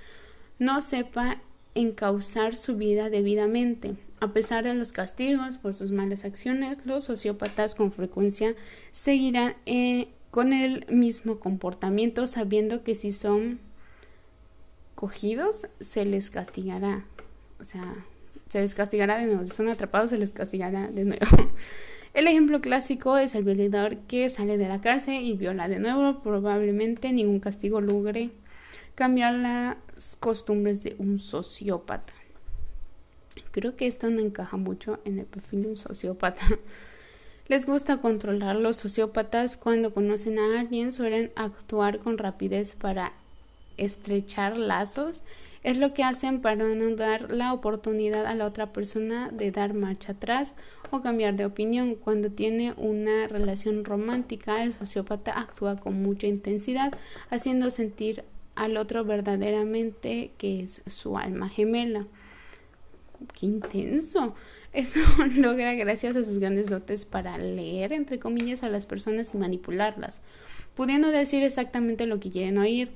no 0.58 0.80
sepa 0.80 1.40
encauzar 1.74 2.56
su 2.56 2.76
vida 2.76 3.10
debidamente. 3.10 3.96
A 4.20 4.32
pesar 4.32 4.64
de 4.64 4.74
los 4.74 4.92
castigos 4.92 5.58
por 5.58 5.74
sus 5.74 5.92
malas 5.92 6.24
acciones, 6.24 6.78
los 6.84 7.04
sociópatas 7.04 7.74
con 7.74 7.92
frecuencia 7.92 8.54
seguirán 8.90 9.54
eh, 9.66 10.08
con 10.30 10.52
el 10.52 10.86
mismo 10.88 11.38
comportamiento 11.38 12.26
sabiendo 12.26 12.82
que 12.82 12.94
si 12.94 13.12
son 13.12 13.60
cogidos 14.94 15.68
se 15.78 16.04
les 16.04 16.30
castigará. 16.30 17.04
O 17.60 17.64
sea, 17.64 18.04
se 18.48 18.60
les 18.60 18.74
castigará 18.74 19.18
de 19.18 19.26
nuevo. 19.26 19.44
Si 19.44 19.50
son 19.50 19.68
atrapados 19.68 20.10
se 20.10 20.18
les 20.18 20.30
castigará 20.30 20.88
de 20.88 21.04
nuevo. 21.04 21.26
El 22.14 22.26
ejemplo 22.26 22.60
clásico 22.60 23.18
es 23.18 23.34
el 23.34 23.44
violador 23.44 23.98
que 24.08 24.28
sale 24.30 24.56
de 24.56 24.66
la 24.66 24.80
cárcel 24.80 25.22
y 25.22 25.34
viola 25.34 25.68
de 25.68 25.78
nuevo. 25.78 26.20
Probablemente 26.22 27.12
ningún 27.12 27.38
castigo 27.38 27.80
logre 27.80 28.30
cambiar 28.94 29.34
las 29.34 30.16
costumbres 30.18 30.82
de 30.82 30.96
un 30.98 31.18
sociópata. 31.18 32.12
Creo 33.52 33.76
que 33.76 33.86
esto 33.86 34.10
no 34.10 34.20
encaja 34.20 34.56
mucho 34.56 34.98
en 35.04 35.18
el 35.18 35.26
perfil 35.26 35.62
de 35.62 35.68
un 35.68 35.76
sociópata. 35.76 36.42
Les 37.48 37.66
gusta 37.66 37.98
controlar. 37.98 38.56
Los 38.56 38.76
sociópatas 38.78 39.56
cuando 39.56 39.94
conocen 39.94 40.38
a 40.38 40.60
alguien 40.60 40.92
suelen 40.92 41.30
actuar 41.36 41.98
con 41.98 42.18
rapidez 42.18 42.74
para 42.74 43.12
estrechar 43.76 44.56
lazos. 44.56 45.22
Es 45.62 45.76
lo 45.76 45.92
que 45.92 46.04
hacen 46.04 46.40
para 46.40 46.64
no 46.64 46.94
dar 46.94 47.32
la 47.32 47.52
oportunidad 47.52 48.26
a 48.26 48.34
la 48.34 48.46
otra 48.46 48.72
persona 48.72 49.30
de 49.32 49.50
dar 49.50 49.74
marcha 49.74 50.12
atrás 50.12 50.54
o 50.90 51.00
cambiar 51.00 51.36
de 51.36 51.46
opinión. 51.46 51.94
Cuando 51.96 52.30
tiene 52.30 52.74
una 52.76 53.26
relación 53.26 53.84
romántica, 53.84 54.62
el 54.62 54.72
sociópata 54.72 55.38
actúa 55.38 55.76
con 55.76 56.00
mucha 56.02 56.26
intensidad, 56.26 56.92
haciendo 57.30 57.70
sentir 57.70 58.24
al 58.54 58.76
otro 58.76 59.04
verdaderamente 59.04 60.32
que 60.38 60.62
es 60.62 60.82
su 60.86 61.16
alma 61.16 61.48
gemela. 61.48 62.06
¡Qué 63.38 63.46
intenso! 63.46 64.34
Eso 64.72 65.00
logra 65.36 65.74
gracias 65.74 66.16
a 66.16 66.24
sus 66.24 66.38
grandes 66.38 66.68
dotes 66.68 67.04
para 67.04 67.38
leer, 67.38 67.92
entre 67.92 68.18
comillas, 68.18 68.62
a 68.62 68.68
las 68.68 68.86
personas 68.86 69.32
y 69.34 69.38
manipularlas, 69.38 70.20
pudiendo 70.74 71.08
decir 71.08 71.42
exactamente 71.42 72.06
lo 72.06 72.20
que 72.20 72.30
quieren 72.30 72.58
oír. 72.58 72.90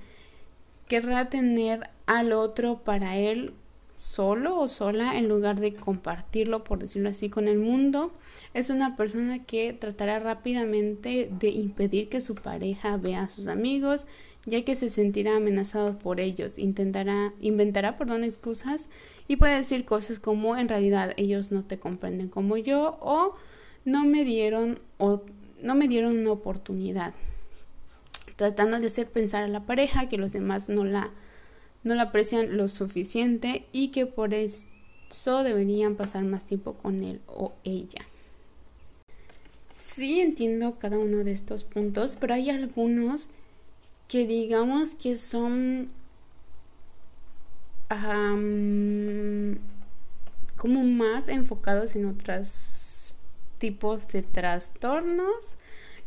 Querrá 0.92 1.30
tener 1.30 1.88
al 2.04 2.34
otro 2.34 2.84
para 2.84 3.16
él 3.16 3.54
solo 3.96 4.60
o 4.60 4.68
sola 4.68 5.16
en 5.16 5.26
lugar 5.26 5.58
de 5.58 5.72
compartirlo, 5.72 6.64
por 6.64 6.80
decirlo 6.80 7.08
así, 7.08 7.30
con 7.30 7.48
el 7.48 7.56
mundo. 7.56 8.12
Es 8.52 8.68
una 8.68 8.94
persona 8.94 9.42
que 9.42 9.72
tratará 9.72 10.18
rápidamente 10.18 11.30
de 11.40 11.48
impedir 11.48 12.10
que 12.10 12.20
su 12.20 12.34
pareja 12.34 12.98
vea 12.98 13.22
a 13.22 13.28
sus 13.30 13.46
amigos, 13.46 14.06
ya 14.44 14.66
que 14.66 14.74
se 14.74 14.90
sentirá 14.90 15.36
amenazado 15.36 15.98
por 15.98 16.20
ellos. 16.20 16.58
Intentará, 16.58 17.32
inventará, 17.40 17.96
perdón, 17.96 18.22
excusas 18.22 18.90
y 19.28 19.36
puede 19.36 19.56
decir 19.56 19.86
cosas 19.86 20.18
como 20.18 20.58
en 20.58 20.68
realidad 20.68 21.14
ellos 21.16 21.52
no 21.52 21.64
te 21.64 21.78
comprenden 21.78 22.28
como 22.28 22.58
yo 22.58 22.98
o 23.00 23.34
no 23.86 24.04
me 24.04 24.26
dieron 24.26 24.78
o 24.98 25.22
no 25.62 25.74
me 25.74 25.88
dieron 25.88 26.18
una 26.18 26.32
oportunidad. 26.32 27.14
Tratando 28.36 28.80
de 28.80 28.86
hacer 28.86 29.10
pensar 29.10 29.42
a 29.42 29.48
la 29.48 29.66
pareja 29.66 30.08
que 30.08 30.18
los 30.18 30.32
demás 30.32 30.68
no 30.68 30.84
la 30.84 31.10
no 31.84 31.94
la 31.94 32.04
aprecian 32.04 32.56
lo 32.56 32.68
suficiente 32.68 33.66
y 33.72 33.88
que 33.88 34.06
por 34.06 34.34
eso 34.34 35.42
deberían 35.42 35.96
pasar 35.96 36.24
más 36.24 36.46
tiempo 36.46 36.74
con 36.74 37.02
él 37.02 37.20
o 37.26 37.54
ella. 37.64 38.06
Sí 39.76 40.20
entiendo 40.20 40.78
cada 40.78 40.98
uno 40.98 41.24
de 41.24 41.32
estos 41.32 41.64
puntos, 41.64 42.16
pero 42.18 42.34
hay 42.34 42.50
algunos 42.50 43.28
que 44.08 44.26
digamos 44.26 44.94
que 44.94 45.16
son 45.16 45.88
como 50.56 50.82
más 50.82 51.28
enfocados 51.28 51.94
en 51.94 52.06
otros 52.06 53.12
tipos 53.58 54.08
de 54.08 54.22
trastornos 54.22 55.58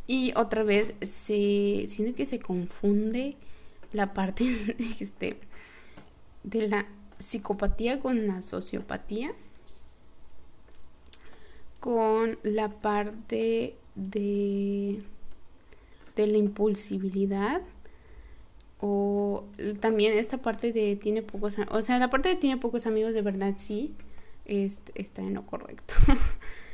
y 0.08 0.34
otra 0.36 0.64
vez 0.64 0.93
se 1.01 1.88
siento 1.89 2.16
que 2.16 2.26
se 2.26 2.39
confunde 2.39 3.36
la 3.91 4.14
parte 4.14 4.45
este 4.99 5.38
de 6.43 6.68
la 6.68 6.86
psicopatía 7.18 7.99
con 7.99 8.28
la 8.28 8.41
sociopatía, 8.41 9.32
con 11.80 12.38
la 12.43 12.70
parte 12.70 13.76
de, 13.95 15.01
de 16.16 16.28
la 16.28 16.38
impulsibilidad 16.38 17.62
o 18.80 19.45
también 19.80 20.18
esta 20.18 20.38
parte 20.38 20.74
de 20.74 20.95
tiene 20.95 21.22
pocos 21.22 21.56
o 21.72 21.82
sea 21.82 21.97
la 21.97 22.10
parte 22.10 22.30
de 22.30 22.36
tiene 22.36 22.58
pocos 22.58 22.86
amigos 22.86 23.14
de 23.14 23.22
verdad 23.22 23.53
sí 23.58 23.95
está 24.45 25.22
en 25.22 25.34
lo 25.34 25.45
correcto 25.45 25.93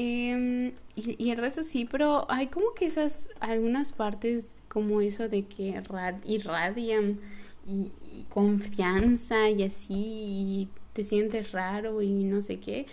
em, 0.00 0.72
y, 0.96 1.30
el 1.30 1.38
resto 1.38 1.62
sí 1.62 1.86
pero 1.90 2.30
hay 2.30 2.48
como 2.48 2.74
que 2.74 2.86
esas 2.86 3.28
algunas 3.40 3.92
partes 3.92 4.60
como 4.68 5.00
eso 5.00 5.28
de 5.28 5.44
que 5.46 5.82
irradian 6.24 7.18
y, 7.66 7.92
confianza 8.28 9.50
y 9.50 9.62
así, 9.64 9.94
y 9.94 10.68
te 10.92 11.02
sientes 11.02 11.52
raro 11.52 12.02
y 12.02 12.24
no 12.24 12.42
sé 12.42 12.60
qué, 12.60 12.86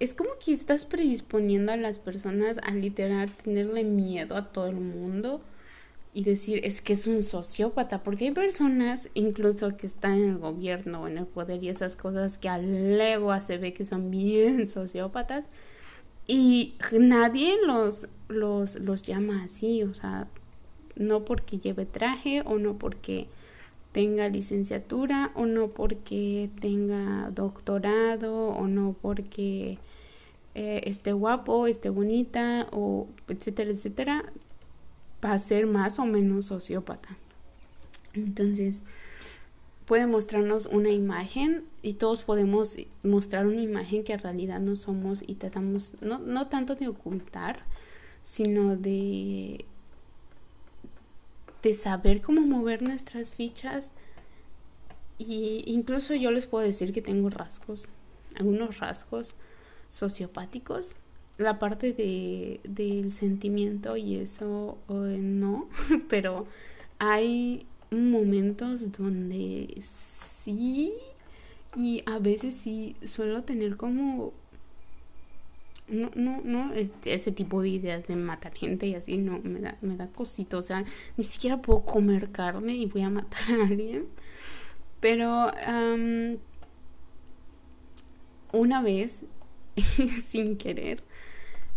es 0.00 0.14
como 0.14 0.30
que 0.44 0.52
estás 0.52 0.86
predisponiendo 0.86 1.72
a 1.72 1.76
las 1.76 1.98
personas 1.98 2.58
a 2.62 2.72
literal 2.72 3.30
tenerle 3.32 3.84
miedo 3.84 4.36
a 4.36 4.52
todo 4.52 4.68
el 4.68 4.76
mundo 4.76 5.40
y 6.14 6.24
decir 6.24 6.60
es 6.64 6.80
que 6.80 6.94
es 6.94 7.06
un 7.06 7.22
sociópata, 7.22 8.02
porque 8.02 8.26
hay 8.26 8.30
personas 8.32 9.08
incluso 9.14 9.76
que 9.76 9.86
están 9.86 10.14
en 10.14 10.30
el 10.30 10.38
gobierno, 10.38 11.06
en 11.08 11.18
el 11.18 11.26
poder 11.26 11.62
y 11.62 11.68
esas 11.68 11.96
cosas 11.96 12.38
que 12.38 12.48
al 12.48 12.98
legua 12.98 13.42
se 13.42 13.58
ve 13.58 13.72
que 13.72 13.84
son 13.84 14.10
bien 14.10 14.66
sociópatas 14.68 15.48
y 16.28 16.74
nadie 16.92 17.56
los, 17.66 18.06
los, 18.28 18.78
los 18.78 19.02
llama 19.02 19.42
así, 19.44 19.82
o 19.82 19.94
sea, 19.94 20.28
no 20.94 21.24
porque 21.24 21.58
lleve 21.58 21.86
traje 21.86 22.42
o 22.44 22.58
no 22.58 22.74
porque 22.78 23.26
tenga 23.92 24.28
licenciatura 24.28 25.32
o 25.34 25.46
no 25.46 25.68
porque 25.70 26.50
tenga 26.60 27.30
doctorado 27.30 28.48
o 28.48 28.68
no 28.68 28.94
porque 29.00 29.78
eh, 30.54 30.82
esté 30.84 31.12
guapo, 31.12 31.66
esté 31.66 31.88
bonita 31.88 32.68
o 32.72 33.08
etcétera, 33.28 33.70
etcétera, 33.70 34.24
va 35.24 35.32
a 35.32 35.38
ser 35.38 35.66
más 35.66 35.98
o 35.98 36.04
menos 36.04 36.46
sociópata. 36.46 37.16
Entonces, 38.12 38.82
puede 39.88 40.06
mostrarnos 40.06 40.66
una 40.66 40.90
imagen 40.90 41.64
y 41.82 41.94
todos 41.94 42.22
podemos 42.22 42.76
mostrar 43.02 43.46
una 43.46 43.62
imagen 43.62 44.04
que 44.04 44.12
en 44.12 44.20
realidad 44.20 44.60
no 44.60 44.76
somos 44.76 45.22
y 45.26 45.34
tratamos 45.36 45.94
no, 46.02 46.18
no 46.18 46.46
tanto 46.46 46.74
de 46.74 46.88
ocultar, 46.88 47.64
sino 48.22 48.76
de 48.76 49.64
de 51.62 51.74
saber 51.74 52.20
cómo 52.20 52.42
mover 52.42 52.82
nuestras 52.82 53.32
fichas. 53.32 53.90
Y 55.18 55.64
incluso 55.66 56.14
yo 56.14 56.30
les 56.30 56.46
puedo 56.46 56.64
decir 56.64 56.92
que 56.92 57.02
tengo 57.02 57.30
rasgos, 57.30 57.88
algunos 58.36 58.78
rasgos 58.78 59.34
sociopáticos. 59.88 60.94
La 61.38 61.58
parte 61.58 61.92
de, 61.92 62.60
del 62.64 63.12
sentimiento 63.12 63.96
y 63.96 64.16
eso 64.16 64.78
no, 64.88 65.68
pero 66.08 66.46
hay 66.98 67.64
momentos 67.90 68.90
donde 68.92 69.74
sí 69.82 70.92
y 71.76 72.02
a 72.06 72.18
veces 72.18 72.54
sí 72.54 72.96
suelo 73.04 73.42
tener 73.44 73.76
como 73.76 74.32
no, 75.88 76.10
no, 76.14 76.40
no, 76.44 76.72
este, 76.74 77.14
ese 77.14 77.32
tipo 77.32 77.62
de 77.62 77.70
ideas 77.70 78.06
de 78.06 78.16
matar 78.16 78.54
gente 78.54 78.86
y 78.86 78.94
así, 78.94 79.16
no, 79.16 79.40
me 79.42 79.60
da, 79.60 79.78
me 79.80 79.96
da 79.96 80.08
cosito, 80.08 80.58
o 80.58 80.62
sea, 80.62 80.84
ni 81.16 81.24
siquiera 81.24 81.62
puedo 81.62 81.84
comer 81.84 82.30
carne 82.30 82.74
y 82.74 82.86
voy 82.86 83.02
a 83.02 83.10
matar 83.10 83.40
a 83.52 83.66
alguien. 83.66 84.06
Pero 85.00 85.50
una 88.52 88.82
vez, 88.82 89.22
sin 90.24 90.56
querer, 90.56 91.02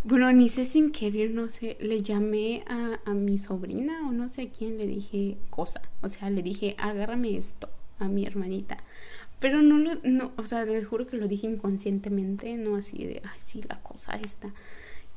bueno, 0.04 0.32
ni 0.32 0.49
sé 0.49 0.66
sin 0.66 0.91
querer, 0.91 1.32
no 1.32 1.49
sé, 1.49 1.78
le 1.80 2.02
llamé 2.02 2.64
a, 2.68 2.99
a 3.06 3.14
mi 3.14 3.38
sobrina 3.38 4.08
o 4.08 4.12
no 4.12 4.30
sé 4.30 4.43
a 4.43 4.49
quién 4.49 4.78
le 4.78 4.88
dije 4.88 5.38
cosa, 5.49 5.82
o 6.02 6.10
sea, 6.10 6.30
le 6.30 6.41
dije, 6.41 6.76
agárrame 6.80 7.38
esto 7.38 7.70
a 7.99 8.08
mi 8.08 8.26
hermanita. 8.26 8.78
Pero 9.39 9.62
no 9.62 9.78
lo, 9.78 9.95
no, 10.04 10.32
o 10.38 10.43
sea, 10.43 10.66
les 10.66 10.86
juro 10.86 11.08
que 11.08 11.18
lo 11.18 11.28
dije 11.28 11.47
inconscientemente, 11.47 12.58
no 12.58 12.76
así 12.76 13.06
de, 13.06 13.22
ay, 13.24 13.39
sí, 13.39 13.62
la 13.68 13.82
cosa 13.82 14.14
esta. 14.14 14.54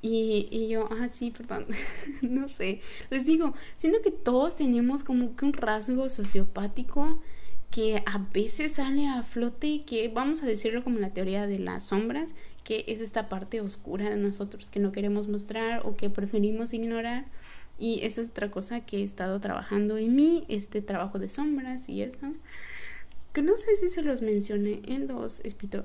Y, 0.01 0.49
y 0.51 0.69
yo, 0.69 0.89
ah, 0.93 1.09
sí, 1.09 1.31
perdón, 1.31 1.67
no 2.23 2.49
sé. 2.49 2.81
Les 3.11 3.27
digo, 3.27 3.55
siento 3.77 4.01
que 4.03 4.11
todos 4.11 4.57
tenemos 4.57 5.05
como 5.05 5.35
que 5.37 5.47
un 5.47 5.53
rasgo 5.55 6.09
sociopático 6.09 7.21
que 7.71 8.03
a 8.07 8.19
veces 8.33 8.75
sale 8.75 9.09
a 9.09 9.23
flote, 9.23 9.83
que 9.85 10.09
vamos 10.09 10.43
a 10.43 10.47
decirlo 10.47 10.85
como 10.85 11.01
la 11.01 11.13
teoría 11.13 11.47
de 11.47 11.59
las 11.59 11.85
sombras, 11.85 12.35
que 12.65 12.85
es 12.89 13.01
esta 13.01 13.29
parte 13.29 13.61
oscura 13.61 14.11
de 14.11 14.17
nosotros 14.17 14.71
que 14.71 14.81
no 14.81 14.91
queremos 14.91 15.29
mostrar 15.29 15.83
o 15.85 15.97
que 15.97 16.11
preferimos 16.11 16.75
ignorar. 16.75 17.27
Y 17.79 18.01
eso 18.03 18.21
es 18.21 18.31
otra 18.31 18.51
cosa 18.51 18.81
que 18.81 18.99
he 18.99 19.03
estado 19.03 19.41
trabajando 19.41 19.99
en 19.99 20.15
mí, 20.15 20.45
este 20.49 20.81
trabajo 20.81 21.19
de 21.19 21.29
sombras 21.29 21.89
y 21.89 22.03
eso 22.03 22.35
que 23.35 23.43
no 23.43 23.57
sé 23.57 23.75
si 23.75 23.89
se 23.89 24.01
los 24.01 24.23
mencioné 24.23 24.81
en 24.87 25.09
los 25.09 25.43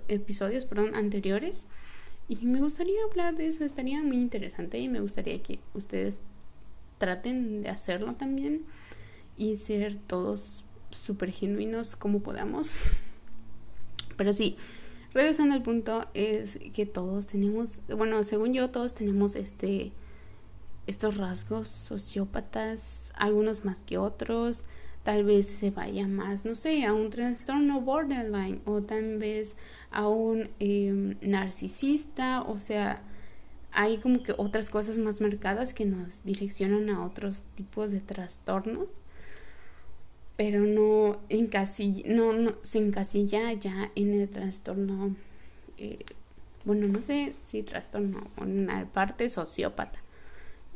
episodios 0.07 0.65
perdón, 0.65 0.93
anteriores. 0.93 1.67
Y 2.29 2.45
me 2.45 2.61
gustaría 2.61 3.03
hablar 3.09 3.35
de 3.35 3.47
eso, 3.47 3.65
estaría 3.65 4.03
muy 4.03 4.17
interesante 4.17 4.77
y 4.77 4.87
me 4.87 4.99
gustaría 4.99 5.41
que 5.41 5.59
ustedes 5.73 6.19
traten 6.99 7.63
de 7.63 7.69
hacerlo 7.69 8.13
también 8.13 8.65
y 9.35 9.57
ser 9.57 9.97
todos 9.97 10.63
súper 10.91 11.31
genuinos 11.31 11.95
como 11.95 12.19
podamos. 12.19 12.69
Pero 14.15 14.31
sí, 14.31 14.55
regresando 15.13 15.55
al 15.55 15.63
punto, 15.63 16.05
es 16.13 16.59
que 16.73 16.85
todos 16.85 17.27
tenemos, 17.27 17.81
bueno, 17.95 18.23
según 18.23 18.53
yo, 18.53 18.69
todos 18.69 18.93
tenemos 18.93 19.35
este, 19.35 19.91
estos 20.87 21.17
rasgos 21.17 21.67
sociópatas, 21.67 23.11
algunos 23.15 23.65
más 23.65 23.83
que 23.83 23.97
otros 23.97 24.65
tal 25.03 25.23
vez 25.23 25.47
se 25.47 25.71
vaya 25.71 26.07
más, 26.07 26.45
no 26.45 26.55
sé, 26.55 26.85
a 26.85 26.93
un 26.93 27.09
trastorno 27.09 27.81
borderline 27.81 28.61
o 28.65 28.81
tal 28.81 29.17
vez 29.17 29.55
a 29.91 30.07
un 30.07 30.49
em, 30.59 31.15
narcisista, 31.21 32.41
o 32.41 32.59
sea, 32.59 33.01
hay 33.71 33.97
como 33.97 34.23
que 34.23 34.33
otras 34.37 34.69
cosas 34.69 34.97
más 34.97 35.21
marcadas 35.21 35.73
que 35.73 35.85
nos 35.85 36.23
direccionan 36.23 36.89
a 36.89 37.05
otros 37.05 37.43
tipos 37.55 37.91
de 37.91 38.01
trastornos, 38.01 38.89
pero 40.39 40.61
no, 40.61 41.19
no, 42.05 42.33
no 42.33 42.51
se 42.61 42.77
encasilla 42.77 43.51
ya 43.51 43.91
en 43.95 44.13
el 44.13 44.29
trastorno, 44.29 45.13
eh, 45.77 45.99
bueno, 46.63 46.87
no 46.87 47.01
sé 47.01 47.33
si 47.43 47.61
trastorno, 47.61 48.25
en 48.37 48.67
la 48.67 48.85
parte 48.85 49.27
sociópata, 49.27 49.99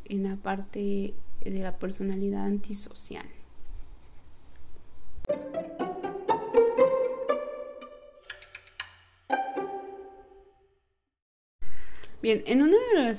en 0.04 0.24
la 0.24 0.36
parte 0.36 1.14
de 1.46 1.60
la 1.60 1.78
personalidad 1.78 2.44
antisocial. 2.44 3.26
Bien, 12.22 12.44
en 12.48 12.64
uno 12.64 12.76
de 12.98 13.12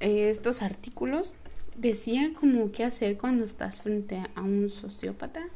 eh, 0.00 0.30
estos 0.30 0.62
artículos 0.62 1.32
decía 1.76 2.32
como 2.34 2.72
qué 2.72 2.82
hacer 2.82 3.16
cuando 3.16 3.44
estás 3.44 3.82
frente 3.82 4.20
a 4.34 4.40
un 4.40 4.68
sociópata. 4.68 5.48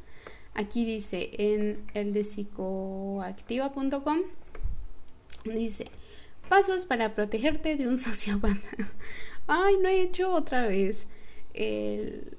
Aquí 0.59 0.86
dice 0.86 1.30
en 1.36 1.84
el 1.92 2.14
de 2.14 2.24
psicoactiva.com, 2.24 4.20
dice, 5.44 5.84
pasos 6.48 6.86
para 6.86 7.14
protegerte 7.14 7.76
de 7.76 7.86
un 7.86 7.98
sociópata. 8.07 8.70
Ay, 9.46 9.74
no 9.82 9.90
he 9.90 10.00
hecho 10.00 10.32
otra 10.32 10.66
vez 10.66 11.07
el 11.52 12.38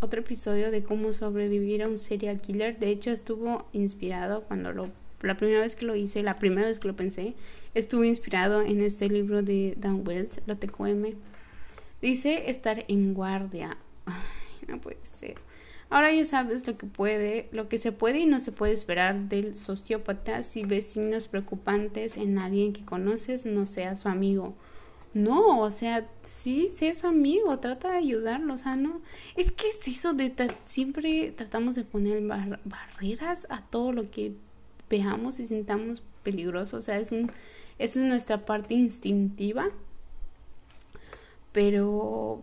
otro 0.00 0.20
episodio 0.20 0.70
de 0.70 0.82
cómo 0.82 1.12
sobrevivir 1.12 1.82
a 1.82 1.88
un 1.88 1.98
serial 1.98 2.40
killer. 2.40 2.78
De 2.78 2.88
hecho, 2.88 3.10
estuvo 3.10 3.68
inspirado 3.74 4.44
cuando 4.44 4.72
lo 4.72 4.90
la 5.20 5.36
primera 5.36 5.60
vez 5.60 5.76
que 5.76 5.84
lo 5.84 5.96
hice, 5.96 6.22
la 6.22 6.38
primera 6.38 6.66
vez 6.66 6.80
que 6.80 6.88
lo 6.88 6.96
pensé, 6.96 7.34
estuvo 7.74 8.04
inspirado 8.04 8.62
en 8.62 8.80
este 8.80 9.10
libro 9.10 9.42
de 9.42 9.74
Dan 9.76 10.02
Wells, 10.06 10.40
Lo 10.46 10.56
TQM. 10.56 11.14
Dice 12.00 12.48
estar 12.48 12.86
en 12.88 13.12
guardia. 13.12 13.76
Ay, 14.06 14.66
no 14.66 14.80
puede 14.80 15.04
ser. 15.04 15.34
Ahora 15.90 16.12
ya 16.12 16.24
sabes 16.24 16.66
lo 16.66 16.78
que 16.78 16.86
puede, 16.86 17.48
lo 17.52 17.68
que 17.68 17.78
se 17.78 17.92
puede 17.92 18.20
y 18.20 18.26
no 18.26 18.40
se 18.40 18.52
puede 18.52 18.72
esperar 18.72 19.28
del 19.28 19.56
sociópata. 19.56 20.42
Si 20.44 20.64
ves 20.64 20.86
signos 20.86 21.28
preocupantes 21.28 22.16
en 22.16 22.38
alguien 22.38 22.72
que 22.72 22.84
conoces, 22.84 23.44
no 23.44 23.66
sea 23.66 23.96
su 23.96 24.08
amigo. 24.08 24.54
No, 25.12 25.58
o 25.58 25.70
sea, 25.72 26.08
sí, 26.22 26.68
sé 26.68 26.94
su 26.94 27.08
amigo, 27.08 27.58
trata 27.58 27.90
de 27.90 27.98
ayudarlo, 27.98 28.54
o 28.54 28.58
sea, 28.58 28.76
no. 28.76 29.02
Es 29.36 29.50
que 29.50 29.66
es 29.68 29.88
eso 29.88 30.12
de 30.12 30.32
siempre 30.64 31.32
tratamos 31.32 31.74
de 31.74 31.82
poner 31.82 32.22
barreras 32.64 33.48
a 33.50 33.62
todo 33.62 33.90
lo 33.92 34.08
que 34.08 34.34
veamos 34.88 35.40
y 35.40 35.46
sintamos 35.46 36.02
peligroso, 36.22 36.76
o 36.76 36.82
sea, 36.82 36.98
es 36.98 37.10
un, 37.12 37.30
esa 37.78 38.00
es 38.00 38.04
nuestra 38.04 38.44
parte 38.44 38.74
instintiva, 38.74 39.70
pero 41.52 42.42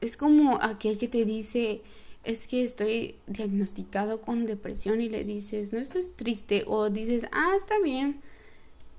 es 0.00 0.16
como 0.16 0.58
aquel 0.62 0.98
que 0.98 1.08
te 1.08 1.24
dice, 1.24 1.82
es 2.24 2.46
que 2.46 2.64
estoy 2.64 3.16
diagnosticado 3.26 4.20
con 4.20 4.46
depresión 4.46 5.00
y 5.00 5.08
le 5.08 5.24
dices, 5.24 5.72
no 5.72 5.78
estás 5.78 6.10
triste, 6.16 6.64
o 6.66 6.90
dices, 6.90 7.24
ah, 7.32 7.52
está 7.56 7.80
bien, 7.80 8.20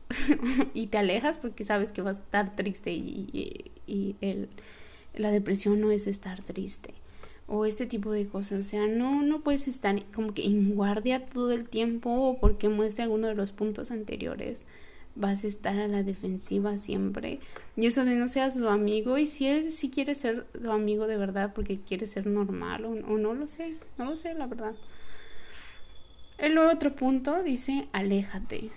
y 0.73 0.87
te 0.87 0.97
alejas 0.97 1.37
porque 1.37 1.63
sabes 1.63 1.91
que 1.91 2.01
vas 2.01 2.17
a 2.17 2.21
estar 2.21 2.55
triste 2.55 2.91
y, 2.91 3.71
y, 3.87 4.15
el, 4.21 4.49
la 5.15 5.31
depresión 5.31 5.79
no 5.79 5.91
es 5.91 6.07
estar 6.07 6.43
triste 6.43 6.93
o 7.47 7.65
este 7.65 7.85
tipo 7.85 8.11
de 8.11 8.27
cosas. 8.27 8.65
O 8.65 8.67
sea, 8.67 8.87
no, 8.87 9.21
no 9.21 9.41
puedes 9.41 9.67
estar 9.67 10.03
como 10.13 10.33
que 10.33 10.45
en 10.45 10.75
guardia 10.75 11.25
todo 11.25 11.51
el 11.51 11.67
tiempo 11.67 12.09
o 12.09 12.37
porque 12.39 12.69
muestre 12.69 13.03
alguno 13.03 13.27
de 13.27 13.35
los 13.35 13.51
puntos 13.51 13.91
anteriores. 13.91 14.65
Vas 15.15 15.43
a 15.43 15.47
estar 15.47 15.77
a 15.77 15.87
la 15.87 16.03
defensiva 16.03 16.77
siempre. 16.77 17.39
Y 17.75 17.85
eso 17.85 18.03
de 18.03 18.15
no 18.15 18.27
seas 18.27 18.55
su 18.55 18.67
amigo. 18.67 19.17
Y 19.17 19.27
si 19.27 19.47
él 19.47 19.71
si 19.71 19.89
quiere 19.89 20.15
ser 20.15 20.45
tu 20.45 20.71
amigo 20.71 21.07
de 21.07 21.17
verdad 21.17 21.53
porque 21.53 21.79
quiere 21.79 22.07
ser 22.07 22.27
normal 22.27 22.85
o, 22.85 22.91
o 22.91 23.17
no 23.17 23.33
lo 23.33 23.47
sé. 23.47 23.77
No 23.97 24.05
lo 24.05 24.17
sé, 24.17 24.33
la 24.33 24.47
verdad. 24.47 24.75
El 26.37 26.57
otro 26.57 26.95
punto 26.95 27.43
dice 27.43 27.87
aléjate. 27.91 28.71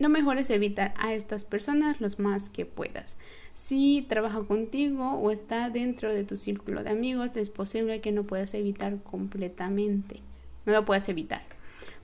Lo 0.00 0.08
mejor 0.08 0.38
es 0.38 0.50
evitar 0.50 0.92
a 0.98 1.14
estas 1.14 1.44
personas 1.44 2.00
los 2.00 2.18
más 2.18 2.48
que 2.48 2.66
puedas. 2.66 3.16
Si 3.52 4.04
trabaja 4.08 4.42
contigo 4.42 5.12
o 5.12 5.30
está 5.30 5.70
dentro 5.70 6.12
de 6.12 6.24
tu 6.24 6.36
círculo 6.36 6.82
de 6.82 6.90
amigos, 6.90 7.36
es 7.36 7.48
posible 7.48 8.00
que 8.00 8.10
no 8.10 8.24
puedas 8.24 8.54
evitar 8.54 9.00
completamente. 9.04 10.20
No 10.66 10.72
lo 10.72 10.84
puedas 10.84 11.08
evitar. 11.08 11.42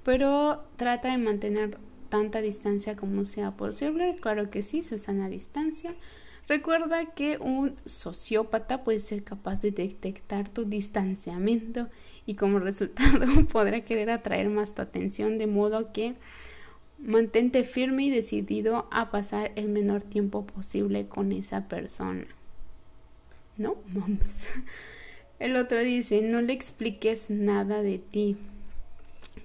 Pero 0.05 0.62
trata 0.76 1.11
de 1.11 1.18
mantener 1.18 1.78
tanta 2.11 2.42
distancia 2.42 2.96
como 2.96 3.24
sea 3.24 3.52
posible. 3.52 4.16
Claro 4.20 4.50
que 4.50 4.62
sí, 4.62 4.82
Susana 4.82 5.30
distancia. 5.30 5.94
Recuerda 6.48 7.06
que 7.06 7.38
un 7.38 7.76
sociópata 7.86 8.84
puede 8.84 9.00
ser 9.00 9.22
capaz 9.24 9.62
de 9.62 9.70
detectar 9.70 10.48
tu 10.48 10.64
distanciamiento 10.64 11.88
y 12.26 12.34
como 12.34 12.58
resultado 12.61 13.26
podrá 13.50 13.82
querer 13.84 14.11
atraer 14.11 14.50
más 14.50 14.74
tu 14.74 14.82
atención 14.82 15.38
de 15.38 15.46
modo 15.46 15.92
que 15.92 16.16
Mantente 17.02 17.64
firme 17.64 18.04
y 18.04 18.11
decidido 18.11 18.86
a 18.90 19.11
pasar 19.11 19.52
el 19.56 19.68
menor 19.68 20.02
tiempo 20.02 20.46
posible 20.46 21.08
con 21.08 21.32
esa 21.32 21.66
persona. 21.66 22.26
No 23.56 23.76
mames. 23.88 24.46
El 25.38 25.56
otro 25.56 25.80
dice, 25.80 26.20
no 26.20 26.42
le 26.42 26.52
expliques 26.52 27.30
nada 27.30 27.80
de 27.80 27.98
ti. 27.98 28.36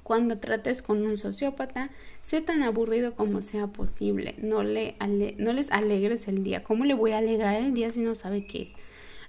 Cuando 0.04 0.38
trates 0.38 0.82
con 0.82 1.06
un 1.06 1.18
sociópata, 1.18 1.90
sé 2.22 2.42
tan 2.42 2.64
aburrido 2.64 3.16
como 3.16 3.42
sea 3.42 3.68
posible. 3.68 4.36
No, 4.38 4.64
le 4.64 4.96
no 5.38 5.54
les 5.54 5.72
alegres 5.72 6.28
el 6.28 6.44
día. 6.44 6.64
¿Cómo 6.64 6.86
le 6.86 6.94
voy 6.94 7.12
a 7.12 7.20
alegrar 7.20 7.56
el 7.56 7.74
día 7.74 7.92
si 7.92 8.02
no 8.02 8.16
sabe 8.16 8.46
qué 8.46 8.64
es? 8.64 8.74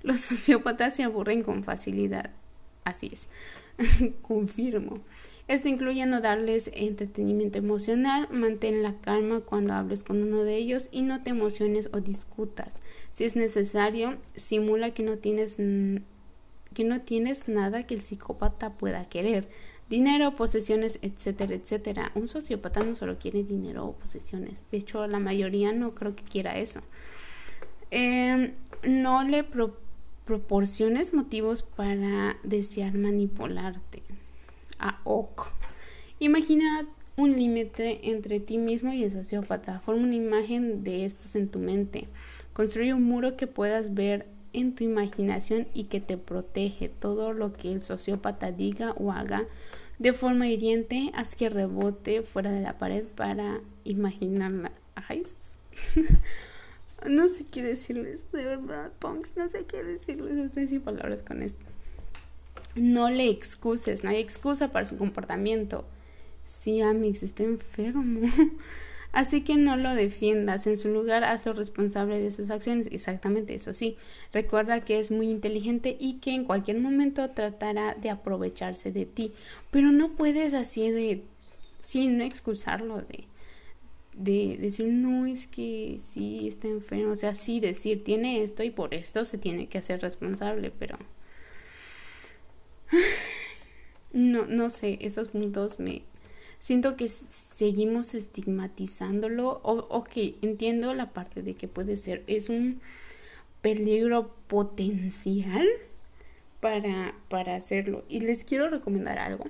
Los 0.03 0.21
sociópatas 0.21 0.95
se 0.97 1.03
aburren 1.03 1.43
con 1.43 1.65
facilidad. 1.65 2.31
Así 2.85 3.11
es. 3.13 3.29
Confirmo. 4.23 5.01
Esto 5.49 5.69
incluye 5.69 6.05
no 6.07 6.21
darles 6.21 6.71
entretenimiento 6.75 7.59
emocional, 7.59 8.27
mantén 8.33 8.83
la 8.83 9.01
calma 9.01 9.41
cuando 9.43 9.75
hables 9.75 10.03
con 10.03 10.21
uno 10.21 10.43
de 10.43 10.57
ellos 10.57 10.89
y 10.91 11.03
no 11.03 11.23
te 11.23 11.31
emociones 11.31 11.89
o 11.93 12.01
discutas. 12.01 12.83
Si 13.15 13.23
es 13.23 13.37
necesario, 13.37 14.19
simula 14.35 14.91
que 14.91 15.05
no 15.05 15.19
tienes 15.19 15.57
que 16.75 16.85
no 16.85 17.01
tienes 17.01 17.49
nada 17.49 17.87
que 17.87 17.95
el 17.95 18.03
psicópata 18.03 18.75
pueda 18.77 19.09
querer. 19.09 19.49
Dinero, 19.89 20.35
posesiones, 20.35 20.99
etcétera, 21.03 21.55
etcétera. 21.55 22.13
Un 22.15 22.27
sociópata 22.27 22.83
no 22.83 22.97
solo 22.97 23.19
quiere 23.19 23.45
dinero 23.45 23.87
o 23.87 23.93
posesiones. 23.93 24.67
De 24.71 24.79
hecho, 24.79 25.07
la 25.07 25.21
mayoría 25.21 25.73
no 25.73 25.95
creo 25.95 26.17
que 26.17 26.25
quiera 26.25 26.59
eso. 26.59 26.81
Em, 27.91 28.53
no 28.83 29.23
le 29.23 29.45
proporciones 30.25 31.15
motivos 31.15 31.63
para 31.63 32.37
desear 32.43 32.95
manipularte 32.95 34.03
a 34.79 35.01
ok. 35.05 35.49
Imagina 36.19 36.87
un 37.17 37.37
límite 37.37 38.11
entre 38.11 38.41
ti 38.41 38.59
mismo 38.59 38.93
y 38.93 39.05
el 39.05 39.11
sociópata. 39.11 39.81
Forma 39.81 40.03
una 40.03 40.17
imagen 40.17 40.83
de 40.83 41.05
estos 41.05 41.37
en 41.37 41.49
tu 41.49 41.59
mente. 41.59 42.09
Construye 42.53 42.93
un 42.93 43.05
muro 43.05 43.37
que 43.37 43.47
puedas 43.47 43.95
ver 43.95 44.27
en 44.53 44.75
tu 44.75 44.85
imaginación 44.85 45.69
y 45.75 45.85
que 45.85 46.01
te 46.01 46.17
protege. 46.17 46.89
Todo 46.89 47.33
lo 47.33 47.53
que 47.53 47.73
el 47.73 47.83
sociópata 47.83 48.53
diga 48.53 48.93
o 48.99 49.13
haga 49.13 49.47
de 49.99 50.13
forma 50.13 50.49
hiriente, 50.49 51.11
haz 51.15 51.35
que 51.35 51.49
rebote 51.49 52.23
fuera 52.23 52.51
de 52.51 52.61
la 52.61 52.79
pared 52.79 53.05
para 53.05 53.61
imaginarla. 53.85 54.73
Ay, 54.95 55.23
no 57.09 57.29
sé 57.29 57.45
qué 57.45 57.63
decirles, 57.63 58.25
de 58.33 58.45
verdad, 58.45 58.93
punks, 58.99 59.37
no 59.37 59.49
sé 59.49 59.65
qué 59.65 59.83
decirles. 59.83 60.39
Estoy 60.39 60.69
sin 60.69 60.81
palabras 60.83 61.23
con 61.23 61.43
esto. 61.43 61.65
No 62.75 63.09
le 63.09 63.29
excuses, 63.29 64.05
no 64.05 64.11
hay 64.11 64.21
excusa 64.21 64.71
para 64.71 64.87
su 64.87 64.99
comportamiento. 64.99 65.85
Sí, 66.45 66.81
Amix 66.81 67.23
está 67.23 67.43
enfermo. 67.43 68.31
Así 69.17 69.41
que 69.41 69.57
no 69.57 69.79
lo 69.79 69.95
defiendas, 69.95 70.67
en 70.67 70.77
su 70.77 70.89
lugar 70.91 71.25
hazlo 71.25 71.55
responsable 71.55 72.21
de 72.21 72.31
sus 72.31 72.51
acciones. 72.51 72.87
Exactamente 72.91 73.55
eso 73.55 73.73
sí. 73.73 73.97
Recuerda 74.31 74.85
que 74.85 75.01
es 75.01 75.11
muy 75.11 75.31
inteligente 75.31 75.97
y 75.99 76.19
que 76.19 76.35
en 76.35 76.45
cualquier 76.45 76.81
momento 76.81 77.31
tratará 77.31 77.95
de 77.95 78.11
aprovecharse 78.11 78.93
de 78.93 79.07
ti. 79.07 79.33
Pero 79.71 79.91
no 79.91 80.11
puedes 80.17 80.53
así 80.53 80.91
de, 80.91 81.23
sí, 81.79 82.09
no 82.09 82.25
excusarlo 82.25 83.01
de, 83.01 83.25
de 84.13 84.59
decir, 84.61 84.89
no, 84.89 85.25
es 85.25 85.47
que 85.47 85.97
sí 85.99 86.47
está 86.47 86.69
enfermo. 86.69 87.13
O 87.13 87.17
sea, 87.17 87.35
sí 87.35 87.59
decir, 87.59 88.05
tiene 88.05 88.43
esto 88.43 88.65
y 88.65 88.71
por 88.71 88.93
esto 88.93 89.25
se 89.25 89.39
tiene 89.39 89.67
que 89.67 89.79
hacer 89.79 90.03
responsable, 90.03 90.71
pero 90.79 90.99
no, 94.13 94.45
no 94.45 94.69
sé, 94.69 94.99
esos 95.01 95.29
puntos 95.29 95.81
me... 95.81 96.03
Siento 96.59 96.97
que 96.97 97.09
seguimos 97.09 98.15
estigmatizándolo. 98.15 99.61
O, 99.63 99.87
ok, 99.91 100.13
entiendo 100.43 100.95
la 100.95 101.13
parte 101.13 101.43
de 101.43 101.55
que 101.55 101.69
puede 101.69 101.97
ser, 101.97 102.25
es 102.27 102.49
un 102.49 102.81
peligro 103.63 104.35
potencial, 104.47 105.67
para, 106.61 107.15
para 107.29 107.55
hacerlo. 107.55 108.05
Y 108.09 108.21
les 108.21 108.45
quiero 108.45 108.69
recomendar 108.69 109.19
algo. 109.19 109.45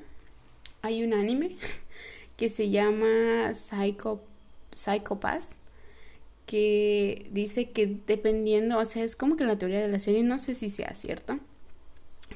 Hay 0.82 1.02
un 1.04 1.14
anime 1.14 1.56
que 2.36 2.50
se 2.50 2.70
llama 2.70 3.54
Psycho, 3.54 4.20
Psycho 4.72 5.20
Pass 5.20 5.56
que 6.46 7.26
dice 7.32 7.70
que 7.70 7.98
dependiendo, 8.06 8.78
o 8.78 8.84
sea, 8.84 9.02
es 9.02 9.16
como 9.16 9.36
que 9.36 9.44
la 9.44 9.58
teoría 9.58 9.80
de 9.80 9.88
la 9.88 9.98
serie, 9.98 10.22
no 10.22 10.38
sé 10.38 10.54
si 10.54 10.70
sea 10.70 10.94
cierto, 10.94 11.40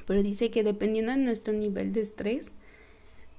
pero 0.05 0.21
dice 0.21 0.51
que 0.51 0.63
dependiendo 0.63 1.13
de 1.13 1.19
nuestro 1.19 1.53
nivel 1.53 1.93
de 1.93 2.01
estrés, 2.01 2.51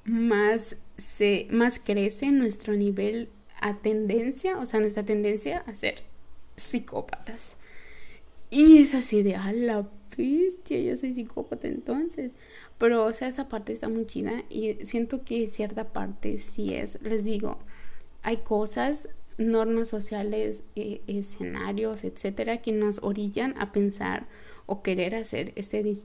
más, 0.05 0.77
se, 0.97 1.47
más 1.51 1.79
crece 1.79 2.31
nuestro 2.31 2.75
nivel 2.75 3.29
a 3.61 3.79
tendencia, 3.79 4.59
o 4.59 4.67
sea, 4.67 4.81
nuestra 4.81 5.05
tendencia 5.05 5.65
a 5.67 5.75
ser 5.75 6.03
psicópatas. 6.57 7.57
Y 8.51 8.79
es 8.79 8.95
así 8.95 9.23
de, 9.23 9.37
a 9.37 9.53
la 9.53 9.89
bestia, 10.17 10.81
yo 10.81 10.97
soy 10.97 11.15
psicópata 11.15 11.69
entonces. 11.69 12.35
Pero, 12.79 13.05
o 13.05 13.13
sea, 13.13 13.29
esa 13.29 13.49
parte 13.49 13.73
está 13.73 13.89
muy 13.89 14.07
chida 14.07 14.45
y 14.51 14.75
siento 14.85 15.25
que 15.25 15.49
cierta 15.51 15.93
parte 15.93 16.39
sí 16.39 16.75
es. 16.75 17.01
Les 17.03 17.25
digo, 17.25 17.59
hay 18.23 18.39
cosas 18.39 19.09
normas 19.39 19.89
sociales, 19.89 20.63
eh, 20.77 21.01
escenarios, 21.07 22.05
etcétera, 22.05 22.61
que 22.61 22.73
nos 22.73 22.99
orillan 23.03 23.55
a 23.59 23.73
pensar 23.73 24.27
o 24.67 24.83
querer 24.83 25.15
hacer 25.15 25.53
este 25.57 25.97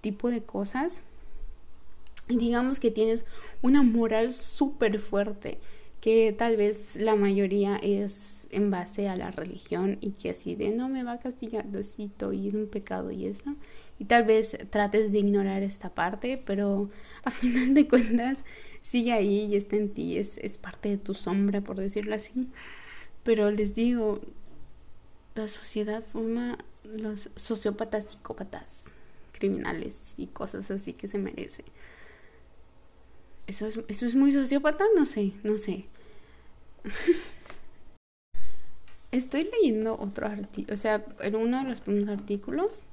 tipo 0.00 0.30
de 0.30 0.42
cosas. 0.42 1.02
Y 2.28 2.36
digamos 2.36 2.80
que 2.80 2.90
tienes 2.90 3.26
una 3.62 3.82
moral 3.82 4.32
súper 4.32 4.98
fuerte, 4.98 5.58
que 6.00 6.32
tal 6.32 6.56
vez 6.56 6.96
la 6.96 7.16
mayoría 7.16 7.76
es 7.76 8.46
en 8.50 8.70
base 8.70 9.08
a 9.08 9.16
la 9.16 9.30
religión 9.30 9.98
y 10.00 10.10
que 10.10 10.30
así 10.30 10.54
de 10.54 10.70
no 10.70 10.88
me 10.88 11.02
va 11.02 11.12
a 11.12 11.20
castigar 11.20 11.70
Diosito 11.70 12.32
y 12.32 12.48
es 12.48 12.54
un 12.54 12.66
pecado 12.66 13.10
y 13.10 13.26
eso. 13.26 13.54
Y 13.98 14.06
tal 14.06 14.24
vez 14.24 14.56
trates 14.70 15.12
de 15.12 15.20
ignorar 15.20 15.62
esta 15.62 15.90
parte, 15.90 16.42
pero 16.44 16.90
a 17.24 17.30
final 17.30 17.74
de 17.74 17.88
cuentas 17.88 18.44
sigue 18.80 19.12
ahí 19.12 19.46
y 19.46 19.56
está 19.56 19.76
en 19.76 19.90
ti, 19.90 20.18
es, 20.18 20.38
es 20.38 20.58
parte 20.58 20.90
de 20.90 20.98
tu 20.98 21.14
sombra, 21.14 21.60
por 21.60 21.76
decirlo 21.76 22.14
así. 22.14 22.48
Pero 23.22 23.50
les 23.50 23.74
digo, 23.74 24.20
la 25.34 25.46
sociedad 25.46 26.04
forma 26.12 26.58
los 26.84 27.30
sociópatas, 27.36 28.04
psicópatas, 28.04 28.84
criminales 29.32 30.14
y 30.16 30.26
cosas 30.26 30.70
así 30.70 30.92
que 30.92 31.08
se 31.08 31.18
merece. 31.18 31.64
¿Eso 33.46 33.66
es, 33.66 33.78
¿Eso 33.88 34.06
es 34.06 34.14
muy 34.14 34.32
sociópata? 34.32 34.84
No 34.96 35.06
sé, 35.06 35.32
no 35.42 35.58
sé. 35.58 35.86
Estoy 39.12 39.48
leyendo 39.52 39.96
otro 39.98 40.26
artículo, 40.26 40.74
o 40.74 40.76
sea, 40.76 41.04
en 41.20 41.36
uno 41.36 41.62
de 41.62 41.70
los 41.70 41.80
primeros 41.80 42.08
artículos 42.08 42.84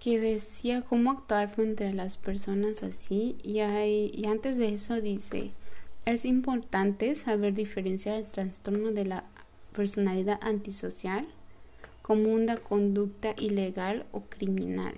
que 0.00 0.18
decía 0.18 0.80
cómo 0.80 1.10
actuar 1.10 1.54
frente 1.54 1.86
a 1.86 1.92
las 1.92 2.16
personas 2.16 2.82
así 2.82 3.36
y, 3.42 3.58
hay, 3.58 4.10
y 4.14 4.26
antes 4.26 4.56
de 4.56 4.72
eso 4.72 4.98
dice, 5.02 5.50
es 6.06 6.24
importante 6.24 7.14
saber 7.14 7.52
diferenciar 7.52 8.16
el 8.16 8.24
trastorno 8.24 8.92
de 8.92 9.04
la 9.04 9.24
personalidad 9.74 10.40
antisocial 10.42 11.26
como 12.00 12.32
una 12.32 12.56
conducta 12.56 13.34
ilegal 13.36 14.06
o 14.12 14.22
criminal. 14.22 14.94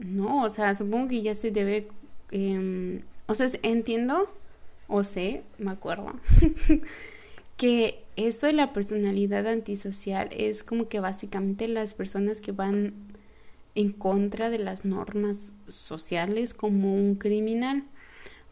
No, 0.00 0.44
o 0.44 0.50
sea, 0.50 0.74
supongo 0.74 1.08
que 1.08 1.22
ya 1.22 1.34
se 1.34 1.50
debe... 1.50 1.88
Em, 2.30 3.02
o 3.26 3.34
sea, 3.34 3.48
entiendo 3.62 4.28
o 4.90 5.04
sé, 5.04 5.44
me 5.58 5.70
acuerdo, 5.70 6.12
que 7.56 8.02
esto 8.16 8.46
de 8.46 8.52
la 8.52 8.72
personalidad 8.72 9.46
antisocial 9.46 10.28
es 10.32 10.64
como 10.64 10.88
que 10.88 11.00
básicamente 11.00 11.68
las 11.68 11.94
personas 11.94 12.40
que 12.40 12.52
van 12.52 12.92
en 13.76 13.92
contra 13.92 14.50
de 14.50 14.58
las 14.58 14.84
normas 14.84 15.52
sociales 15.68 16.54
como 16.54 16.94
un 16.94 17.14
criminal. 17.14 17.84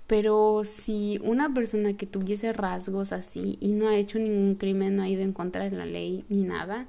Pero 0.06 0.62
si 0.64 1.20
una 1.22 1.52
persona 1.52 1.94
que 1.94 2.06
tuviese 2.06 2.52
rasgos 2.52 3.12
así 3.12 3.58
y 3.60 3.72
no 3.72 3.88
ha 3.88 3.96
hecho 3.96 4.18
ningún 4.18 4.54
crimen, 4.54 4.96
no 4.96 5.02
ha 5.02 5.08
ido 5.08 5.22
en 5.22 5.34
contra 5.34 5.64
de 5.64 5.76
la 5.76 5.84
ley 5.84 6.24
ni 6.30 6.44
nada, 6.44 6.86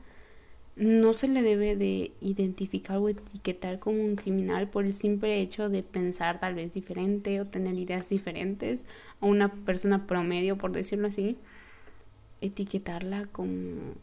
no 0.75 1.13
se 1.13 1.27
le 1.27 1.41
debe 1.41 1.75
de 1.75 2.13
identificar 2.21 2.97
o 2.97 3.09
etiquetar 3.09 3.79
como 3.79 4.01
un 4.01 4.15
criminal 4.15 4.69
por 4.69 4.85
el 4.85 4.93
simple 4.93 5.41
hecho 5.41 5.69
de 5.69 5.83
pensar 5.83 6.39
tal 6.39 6.55
vez 6.55 6.73
diferente 6.73 7.41
o 7.41 7.47
tener 7.47 7.77
ideas 7.77 8.09
diferentes 8.09 8.85
a 9.19 9.25
una 9.25 9.53
persona 9.65 10.07
promedio, 10.07 10.57
por 10.57 10.71
decirlo 10.71 11.07
así, 11.07 11.37
etiquetarla 12.41 13.25
como, 13.25 13.93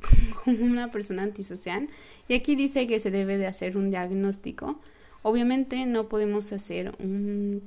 como 0.44 0.64
una 0.64 0.90
persona 0.90 1.22
antisocial. 1.22 1.88
Y 2.28 2.34
aquí 2.34 2.56
dice 2.56 2.86
que 2.86 2.98
se 2.98 3.10
debe 3.10 3.36
de 3.36 3.46
hacer 3.46 3.76
un 3.76 3.90
diagnóstico. 3.90 4.80
Obviamente 5.22 5.84
no 5.86 6.08
podemos 6.08 6.52
hacer 6.52 6.94
un 6.98 7.62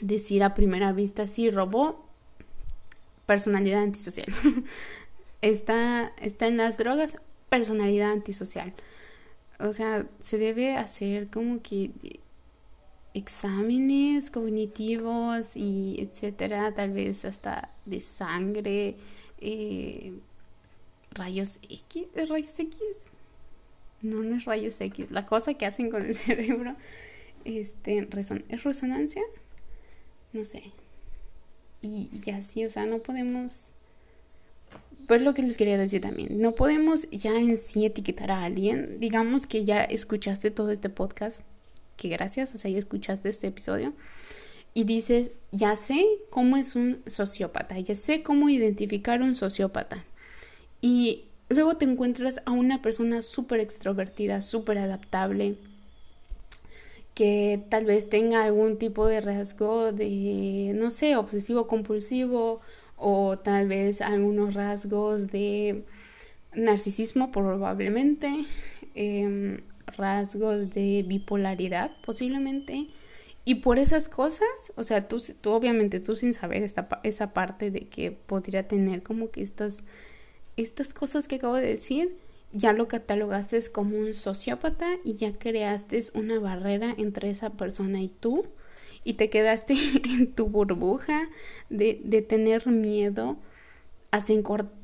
decir 0.00 0.42
a 0.42 0.54
primera 0.54 0.92
vista 0.92 1.26
si 1.26 1.50
robó 1.50 2.04
personalidad 3.26 3.82
antisocial. 3.82 4.28
está, 5.42 6.12
está 6.20 6.46
en 6.46 6.56
las 6.56 6.78
drogas, 6.78 7.18
personalidad 7.50 8.12
antisocial. 8.12 8.72
O 9.58 9.74
sea, 9.74 10.06
se 10.20 10.38
debe 10.38 10.76
hacer 10.76 11.28
como 11.28 11.60
que 11.60 11.90
exámenes 13.12 14.30
cognitivos 14.30 15.56
y 15.56 15.96
etcétera, 15.98 16.72
tal 16.74 16.92
vez 16.92 17.24
hasta 17.24 17.70
de 17.84 18.00
sangre, 18.00 18.96
eh, 19.40 20.14
rayos 21.10 21.58
X, 21.68 22.06
rayos 22.28 22.58
X, 22.58 22.78
no, 24.00 24.22
no 24.22 24.36
es 24.36 24.44
rayos 24.44 24.80
X, 24.80 25.10
la 25.10 25.26
cosa 25.26 25.54
que 25.54 25.66
hacen 25.66 25.90
con 25.90 26.06
el 26.06 26.14
cerebro, 26.26 26.76
este, 27.44 28.08
¿es 28.48 28.64
resonancia? 28.64 29.22
No 30.32 30.44
sé. 30.44 30.72
Y, 31.82 32.10
y 32.24 32.30
así, 32.30 32.64
o 32.64 32.70
sea, 32.70 32.86
no 32.86 33.00
podemos 33.00 33.70
pues 35.10 35.22
lo 35.22 35.34
que 35.34 35.42
les 35.42 35.56
quería 35.56 35.76
decir 35.76 36.00
también, 36.00 36.40
no 36.40 36.52
podemos 36.52 37.10
ya 37.10 37.36
en 37.36 37.58
sí 37.58 37.84
etiquetar 37.84 38.30
a 38.30 38.44
alguien. 38.44 39.00
Digamos 39.00 39.48
que 39.48 39.64
ya 39.64 39.82
escuchaste 39.82 40.52
todo 40.52 40.70
este 40.70 40.88
podcast, 40.88 41.40
que 41.96 42.08
gracias, 42.08 42.54
o 42.54 42.58
sea, 42.58 42.70
ya 42.70 42.78
escuchaste 42.78 43.28
este 43.28 43.48
episodio. 43.48 43.92
Y 44.72 44.84
dices, 44.84 45.32
ya 45.50 45.74
sé 45.74 46.06
cómo 46.30 46.56
es 46.56 46.76
un 46.76 47.02
sociópata, 47.08 47.76
ya 47.80 47.96
sé 47.96 48.22
cómo 48.22 48.50
identificar 48.50 49.20
un 49.20 49.34
sociópata. 49.34 50.04
Y 50.80 51.24
luego 51.48 51.76
te 51.76 51.86
encuentras 51.86 52.40
a 52.44 52.52
una 52.52 52.80
persona 52.80 53.20
súper 53.20 53.58
extrovertida, 53.58 54.42
súper 54.42 54.78
adaptable, 54.78 55.56
que 57.14 57.60
tal 57.68 57.84
vez 57.84 58.08
tenga 58.08 58.44
algún 58.44 58.78
tipo 58.78 59.08
de 59.08 59.20
rasgo 59.20 59.90
de, 59.90 60.70
no 60.76 60.92
sé, 60.92 61.16
obsesivo 61.16 61.66
compulsivo 61.66 62.60
o 63.00 63.38
tal 63.38 63.66
vez 63.66 64.00
algunos 64.00 64.54
rasgos 64.54 65.28
de 65.28 65.84
narcisismo 66.54 67.32
probablemente, 67.32 68.44
em, 68.94 69.58
rasgos 69.86 70.70
de 70.70 71.04
bipolaridad 71.06 71.90
posiblemente. 72.04 72.88
Y 73.44 73.56
por 73.56 73.78
esas 73.78 74.08
cosas, 74.08 74.48
o 74.76 74.84
sea, 74.84 75.08
tú, 75.08 75.20
tú 75.40 75.50
obviamente 75.50 75.98
tú 75.98 76.14
sin 76.14 76.34
saber 76.34 76.62
esta, 76.62 76.88
esa 77.02 77.32
parte 77.32 77.70
de 77.70 77.88
que 77.88 78.12
podría 78.12 78.68
tener 78.68 79.02
como 79.02 79.30
que 79.30 79.42
estas, 79.42 79.82
estas 80.56 80.92
cosas 80.92 81.26
que 81.26 81.36
acabo 81.36 81.54
de 81.54 81.66
decir, 81.66 82.18
ya 82.52 82.72
lo 82.72 82.86
catalogaste 82.86 83.60
como 83.72 83.96
un 83.96 84.12
sociópata 84.12 84.88
y 85.04 85.14
ya 85.14 85.32
creaste 85.32 86.02
una 86.14 86.38
barrera 86.38 86.94
entre 86.98 87.30
esa 87.30 87.50
persona 87.50 88.02
y 88.02 88.08
tú 88.08 88.44
y 89.04 89.14
te 89.14 89.30
quedaste 89.30 89.74
en 90.04 90.32
tu 90.32 90.48
burbuja 90.48 91.28
de, 91.68 92.00
de 92.04 92.22
tener 92.22 92.66
miedo 92.66 93.38
hasta 94.10 94.32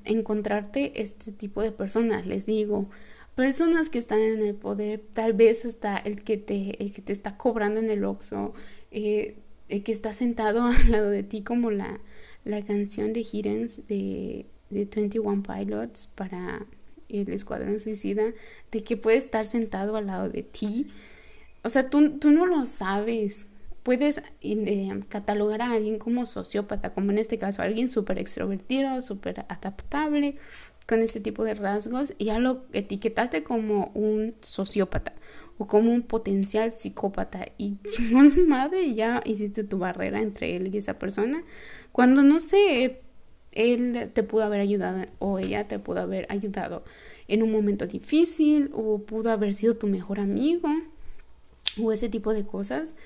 encontrarte 0.05 1.03
este 1.03 1.33
tipo 1.33 1.61
de 1.61 1.73
personas, 1.73 2.27
les 2.27 2.47
digo, 2.47 2.89
personas 3.35 3.89
que 3.91 3.99
están 3.99 4.21
en 4.21 4.41
el 4.41 4.55
poder, 4.55 5.03
tal 5.13 5.33
vez 5.33 5.65
hasta 5.65 5.97
el 5.97 6.23
que 6.23 6.37
te, 6.37 6.83
el 6.83 6.93
que 6.93 7.03
te 7.03 7.13
está 7.13 7.37
cobrando 7.37 7.81
en 7.81 7.91
el 7.91 8.05
Oxxo, 8.05 8.55
eh, 8.93 9.37
el 9.69 9.83
que 9.83 9.93
está 9.93 10.13
sentado 10.13 10.63
al 10.67 10.91
lado 10.91 11.11
de 11.11 11.23
ti 11.23 11.43
como 11.43 11.71
la, 11.71 12.01
la 12.45 12.65
canción 12.65 13.13
de 13.13 13.27
Hidens 13.31 13.87
de, 13.89 14.47
de 14.71 14.85
21 14.85 15.43
Pilots 15.43 16.07
para 16.15 16.65
el 17.09 17.29
Escuadrón 17.29 17.81
Suicida, 17.81 18.33
de 18.71 18.85
que 18.85 18.97
puede 18.97 19.17
estar 19.19 19.45
sentado 19.47 19.97
al 19.97 20.07
lado 20.07 20.29
de 20.29 20.43
ti. 20.43 20.89
O 21.63 21.69
sea, 21.69 21.91
tú, 21.91 22.19
tú 22.19 22.31
no 22.31 22.47
lo 22.47 22.65
sabes 22.65 23.47
puedes 23.87 24.21
eh, 24.43 25.01
catalogar 25.09 25.63
a 25.63 25.71
alguien 25.71 26.01
como 26.01 26.27
sociópata, 26.27 26.91
como 26.91 27.13
en 27.13 27.19
este 27.19 27.39
caso, 27.39 27.63
alguien 27.63 27.89
súper 27.89 28.19
extrovertido, 28.19 29.01
súper 29.01 29.47
adaptable, 29.49 30.39
con 30.89 31.03
este 31.03 31.21
tipo 31.21 31.45
de 31.45 31.55
rasgos, 31.55 32.13
y 32.19 32.25
ya 32.25 32.41
lo 32.41 32.65
etiquetaste 32.73 33.45
como 33.45 33.93
un 33.95 34.35
sociópata 34.41 35.13
o 35.57 35.69
como 35.69 35.93
un 35.93 36.03
potencial 36.03 36.73
psicópata. 36.73 37.47
Y 37.59 37.77
chingón 37.97 38.49
madre, 38.49 38.93
ya 38.93 39.23
hiciste 39.25 39.63
tu 39.63 39.79
barrera 39.79 40.21
entre 40.21 40.57
él 40.57 40.75
y 40.75 40.79
esa 40.79 40.99
persona. 40.99 41.45
Cuando 41.93 42.25
no 42.25 42.41
sé, 42.41 43.03
él 43.53 44.11
te 44.13 44.25
pudo 44.25 44.43
haber 44.43 44.63
ayudado 44.63 45.07
o 45.21 45.39
ella 45.39 45.69
te 45.69 45.79
pudo 45.79 46.01
haber 46.01 46.27
ayudado 46.29 46.83
en 47.29 47.45
un 47.45 47.53
momento 47.53 47.87
difícil 47.87 48.69
o 48.75 48.99
pudo 48.99 49.31
haber 49.31 49.55
sido 49.55 49.77
tu 49.77 49.87
mejor 49.87 50.19
amigo 50.19 50.71
o 51.81 51.93
ese 51.93 52.09
tipo 52.09 52.35
de 52.35 52.45
cosas 52.45 52.97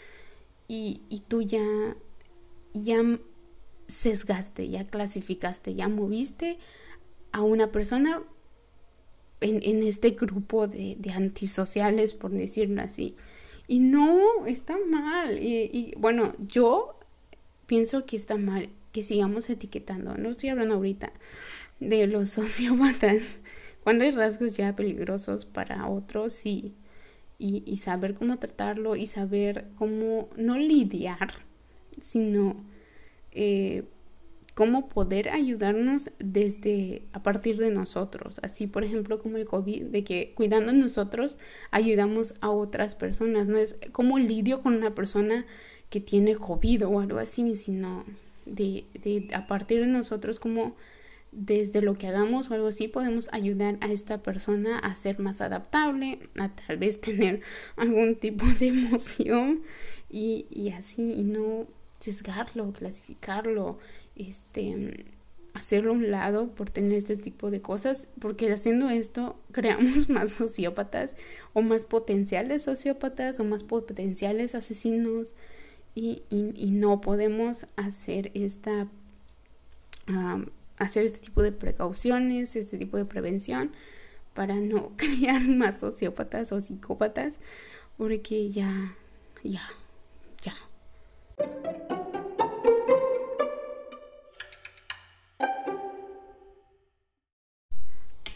y, 0.71 1.03
y 1.09 1.19
tú 1.27 1.43
ya, 1.43 1.97
ya 2.75 3.03
sesgaste, 3.89 4.69
ya 4.69 4.87
clasificaste, 4.87 5.75
ya 5.75 5.89
moviste 5.89 6.59
a 7.33 7.43
una 7.43 7.73
persona 7.73 8.23
en, 9.41 9.83
este 9.83 10.11
grupo 10.11 10.69
de, 10.69 10.95
de, 10.97 11.11
antisociales, 11.11 12.13
por 12.13 12.31
decirlo 12.31 12.83
así. 12.83 13.17
Y 13.67 13.81
no, 13.81 14.47
está 14.47 14.79
mal. 14.89 15.43
Y, 15.43 15.71
y, 15.73 15.95
bueno, 15.99 16.35
yo 16.39 16.97
pienso 17.67 18.07
que 18.07 18.17
está 18.17 18.37
mal 18.37 18.69
que 18.93 19.03
sigamos 19.03 19.51
etiquetando. 19.51 20.17
No 20.19 20.31
estoy 20.31 20.51
hablando 20.51 20.77
ahorita 20.77 21.13
de 21.81 22.07
los 22.07 22.31
sociópatas. 22.39 23.39
Cuando 23.83 24.05
hay 24.05 24.13
rasgos 24.13 24.57
ya 24.57 24.77
peligrosos 24.77 25.47
para 25.47 25.89
otros, 25.89 26.33
sí. 26.33 26.61
Y, 26.61 26.75
y 27.41 27.77
saber 27.79 28.15
cómo 28.15 28.39
tratarlo 28.39 28.97
y 28.97 29.07
saber 29.07 29.67
cómo 29.77 30.29
no 30.37 30.59
lidiar, 30.59 31.33
sino 31.99 32.57
eh, 33.33 33.85
cómo 34.55 34.89
poder 34.89 35.31
ayudarnos 35.31 36.11
desde 36.19 37.03
a 37.13 37.23
partir 37.23 37.57
de 37.57 37.71
nosotros. 37.71 38.41
Así, 38.43 38.67
por 38.67 38.85
ejemplo, 38.85 39.19
como 39.23 39.39
el 39.39 39.47
COVID, 39.47 39.85
de 39.85 40.05
que 40.05 40.33
cuidando 40.35 40.73
nosotros 40.73 41.39
ayudamos 41.71 42.35
a 42.41 42.51
otras 42.51 42.95
personas. 42.95 43.49
No 43.49 43.57
es 43.57 43.77
como 43.93 44.19
lidio 44.19 44.61
con 44.61 44.75
una 44.75 44.95
persona 44.95 45.47
que 45.89 46.01
tiene 46.01 46.37
COVID 46.37 46.87
o 46.87 47.01
algo 47.01 47.19
así, 47.19 47.57
sino 47.57 48.05
de, 48.45 48.85
de 49.03 49.29
a 49.35 49.47
partir 49.47 49.81
de 49.81 49.87
nosotros 49.87 50.41
como 50.41 50.75
desde 51.33 51.81
lo 51.81 51.95
que 51.95 52.09
hagamos 52.09 52.51
o 52.51 52.55
algo 52.55 52.69
así 52.69 52.89
podemos 52.89 53.33
ayudar 53.33 53.79
a 53.81 53.87
esta 53.87 54.23
persona 54.23 54.79
a 54.79 54.95
ser 54.95 55.21
más 55.21 55.41
adaptable, 55.41 56.19
a 56.39 56.55
tal 56.55 56.79
vez 56.79 57.01
tener 57.03 57.41
algún 57.77 58.17
tipo 58.17 58.47
de 58.59 58.69
emoción 58.69 59.63
y, 60.09 60.47
y 60.51 60.71
así, 60.71 61.13
y 61.13 61.23
no 61.23 61.67
sesgarlo, 62.01 62.73
clasificarlo, 62.73 63.79
este, 64.17 65.07
hacerlo 65.55 65.91
a 65.93 65.95
un 65.95 66.11
lado 66.11 66.55
por 66.55 66.71
tener 66.71 66.95
este 66.95 67.17
tipo 67.17 67.51
de 67.51 67.61
cosas, 67.61 68.09
porque 68.19 68.53
haciendo 68.53 68.89
esto 68.89 69.39
creamos 69.53 70.09
más 70.09 70.31
sociópatas 70.31 71.17
o 71.53 71.63
más 71.63 71.85
potenciales 71.85 72.63
sociópatas 72.63 73.39
o 73.41 73.45
más 73.45 73.63
potenciales 73.63 74.55
asesinos 74.55 75.35
y, 75.95 76.23
y, 76.31 76.71
no 76.71 77.01
podemos 77.01 77.67
hacer 77.77 78.31
esta 78.35 78.87
hacer 80.81 81.05
este 81.05 81.21
tipo 81.21 81.43
de 81.43 81.53
precauciones, 81.53 82.57
este 82.57 82.79
tipo 82.79 82.97
de 82.97 83.05
prevención 83.05 83.71
para 84.35 84.57
no 84.57 84.93
crear 84.97 85.47
más 85.47 85.81
sociópatas 85.81 86.51
o 86.53 86.61
psicópatas, 86.61 87.37
porque 87.97 88.51
ya, 88.51 88.97
ya, 89.45 89.69
ya. 90.43 90.55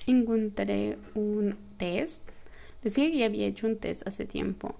Encontré 0.06 0.98
un 1.14 1.56
test. 1.78 2.28
Decía 2.82 3.10
que 3.10 3.18
ya 3.18 3.26
había 3.26 3.46
hecho 3.46 3.66
un 3.66 3.78
test 3.78 4.06
hace 4.06 4.26
tiempo. 4.26 4.76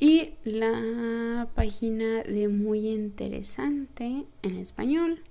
Y 0.00 0.34
la 0.44 1.48
página 1.54 2.24
de 2.24 2.48
Muy 2.48 2.88
Interesante 2.88 4.26
en 4.42 4.56
español 4.56 5.22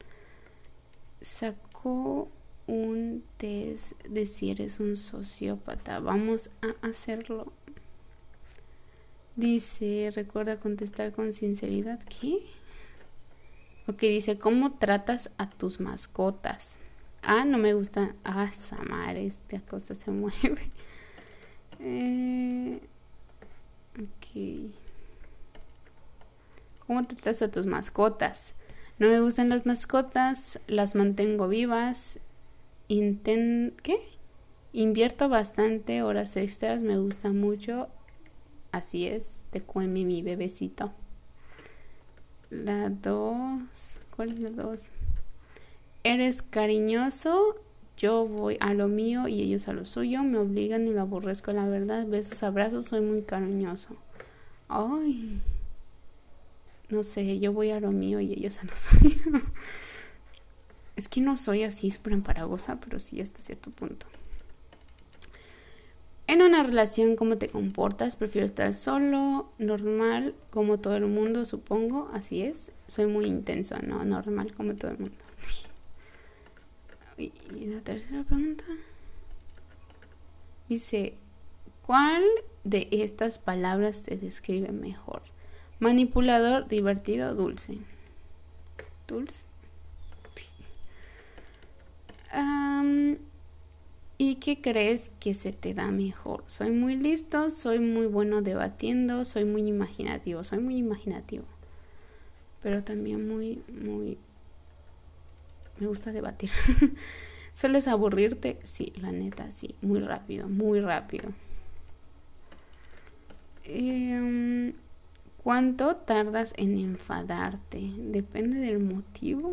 sacó 1.22 1.65
un 1.90 3.24
test 3.38 3.94
de 4.08 4.28
si 4.28 4.52
eres 4.52 4.80
un 4.80 4.98
sociópata. 4.98 6.00
Vamos 6.00 6.50
a 6.62 6.88
hacerlo. 6.88 7.52
Dice, 9.36 10.12
recuerda 10.16 10.60
contestar 10.60 11.12
con 11.12 11.34
sinceridad. 11.34 12.00
¿Qué? 12.06 12.40
Ok, 13.88 14.00
dice, 14.00 14.40
¿cómo 14.40 14.74
tratas 14.74 15.30
a 15.38 15.50
tus 15.50 15.80
mascotas? 15.80 16.80
Ah, 17.22 17.46
no 17.46 17.58
me 17.58 17.74
gusta. 17.74 18.16
Ah, 18.24 18.50
Samar, 18.50 19.18
esta 19.18 19.60
cosa 19.60 19.94
se 19.94 20.10
mueve. 20.12 20.72
Eh, 21.80 22.80
ok. 24.00 24.72
¿Cómo 26.88 27.06
tratas 27.06 27.42
a 27.42 27.52
tus 27.52 27.66
mascotas? 27.68 28.55
No 28.98 29.08
me 29.08 29.20
gustan 29.20 29.50
las 29.50 29.66
mascotas, 29.66 30.60
las 30.68 30.96
mantengo 30.96 31.48
vivas. 31.48 32.20
Inten 32.88 33.74
¿Qué? 33.84 33.98
Invierto 34.74 35.30
bastante 35.30 36.02
horas 36.02 36.36
extras, 36.36 36.82
me 36.82 36.98
gusta 36.98 37.32
mucho 37.32 37.88
Así 38.76 39.08
es, 39.08 39.40
te 39.52 39.62
cueme 39.62 40.04
mi 40.04 40.22
bebecito. 40.22 40.92
La 42.50 42.90
dos. 42.90 44.02
¿Cuál 44.14 44.34
es 44.34 44.40
la 44.42 44.50
dos? 44.50 44.92
Eres 46.04 46.42
cariñoso, 46.42 47.56
yo 47.96 48.28
voy 48.28 48.58
a 48.60 48.74
lo 48.74 48.90
mío 48.90 49.30
y 49.30 49.42
ellos 49.42 49.70
a 49.70 49.74
lo 49.74 49.86
suyo. 49.86 50.24
Me 50.24 50.40
obligan 50.40 50.90
y 50.90 50.92
lo 50.92 51.00
aborrezco, 51.00 51.54
la 51.54 51.66
verdad. 51.66 52.06
Besos, 52.06 52.44
abrazos, 52.44 52.88
soy 52.88 53.00
muy 53.00 53.22
cariñoso. 53.22 53.96
Ay. 54.68 55.40
No 56.90 57.04
sé, 57.04 57.40
yo 57.40 57.52
voy 57.52 57.72
a 57.72 57.80
lo 57.80 57.92
mío 57.92 58.20
y 58.20 58.34
ellos 58.34 58.60
a 58.60 58.66
lo 58.66 58.76
suyo. 58.76 59.42
es 60.96 61.08
que 61.08 61.22
no 61.22 61.38
soy 61.38 61.64
así 61.64 61.92
súper 61.92 62.14
emparagosa, 62.14 62.80
pero 62.80 63.00
sí 63.00 63.22
hasta 63.22 63.42
cierto 63.42 63.72
punto. 63.72 64.06
En 66.28 66.42
una 66.42 66.64
relación, 66.64 67.16
¿cómo 67.16 67.38
te 67.38 67.50
comportas? 67.50 68.16
Prefiero 68.16 68.46
estar 68.46 68.74
solo, 68.74 69.52
normal, 69.60 70.34
como 70.50 70.80
todo 70.80 70.96
el 70.96 71.06
mundo, 71.06 71.46
supongo. 71.46 72.10
Así 72.14 72.42
es. 72.42 72.72
Soy 72.88 73.06
muy 73.06 73.26
intenso, 73.26 73.76
¿no? 73.84 74.04
Normal, 74.04 74.54
como 74.56 74.76
todo 74.76 74.92
el 74.92 75.00
mundo. 75.00 75.16
Y 77.18 77.68
la 77.68 77.80
tercera 77.80 78.24
pregunta. 78.24 78.66
Dice, 80.68 81.14
¿cuál 81.86 82.24
de 82.66 82.90
estas 82.92 83.40
palabras 83.40 84.04
te 84.04 84.18
describe 84.18 84.74
mejor? 84.74 85.22
Manipulador, 85.80 86.68
divertido, 86.68 87.36
dulce. 87.36 87.78
Dulce. 89.08 89.46
¿Y 94.18 94.36
qué 94.36 94.62
crees 94.62 95.12
que 95.20 95.34
se 95.34 95.52
te 95.52 95.74
da 95.74 95.92
mejor? 95.92 96.44
Soy 96.48 96.72
muy 96.72 96.96
listo, 96.96 97.50
soy 97.50 97.80
muy 97.80 98.08
bueno 98.08 98.42
debatiendo, 98.42 99.26
soy 99.26 99.44
muy 99.44 99.68
imaginativo, 99.68 100.44
soy 100.44 100.60
muy 100.60 100.78
imaginativo. 100.78 101.44
Pero 102.64 102.84
también 102.84 103.28
muy, 103.28 103.62
muy... 103.68 104.18
Me 105.80 105.88
gusta 105.88 106.14
debatir. 106.14 106.50
¿Sueles 107.54 107.88
aburrirte? 107.90 108.58
Sí, 108.64 108.94
la 108.96 109.12
neta, 109.12 109.52
sí. 109.52 109.76
Muy 109.82 110.00
rápido, 110.00 110.48
muy 110.48 110.80
rápido. 110.80 111.32
Eh, 113.66 114.74
¿Cuánto 115.46 115.98
tardas 115.98 116.56
en 116.58 116.76
enfadarte? 116.80 117.92
Depende 118.00 118.58
del 118.58 118.80
motivo, 118.80 119.52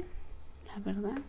la 0.67 0.79
verdad. 0.83 1.21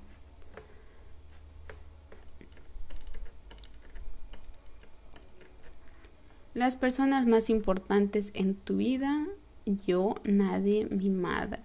Las 6.54 6.78
personas 6.78 7.28
más 7.28 7.50
importantes 7.50 8.32
en 8.36 8.56
tu 8.56 8.78
vida, 8.78 9.28
yo, 9.66 10.16
nadie, 10.24 10.86
mi 10.86 11.10
madre. 11.10 11.60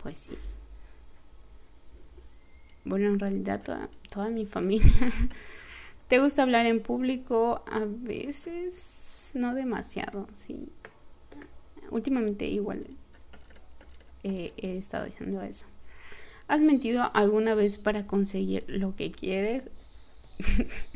Pues 0.00 0.18
sí. 0.18 0.36
Bueno, 2.84 3.06
en 3.06 3.18
realidad 3.18 3.60
toda, 3.64 3.88
toda 4.08 4.28
mi 4.28 4.46
familia. 4.46 4.92
¿Te 6.06 6.20
gusta 6.20 6.42
hablar 6.42 6.66
en 6.66 6.80
público? 6.80 7.64
A 7.66 7.80
veces, 7.84 9.32
no 9.34 9.52
demasiado, 9.52 10.28
sí. 10.32 10.68
Últimamente 11.90 12.46
igual 12.46 12.86
eh, 14.22 14.52
he 14.56 14.76
estado 14.76 15.06
diciendo 15.06 15.42
eso. 15.42 15.66
¿Has 16.48 16.60
mentido 16.60 17.10
alguna 17.14 17.54
vez 17.54 17.78
para 17.78 18.06
conseguir 18.06 18.64
lo 18.68 18.94
que 18.94 19.10
quieres? 19.10 19.70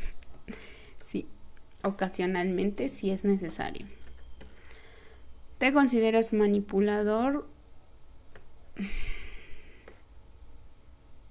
ocasionalmente 1.82 2.88
si 2.88 3.10
es 3.10 3.24
necesario. 3.24 3.86
¿Te 5.58 5.72
consideras 5.72 6.32
manipulador? 6.32 7.46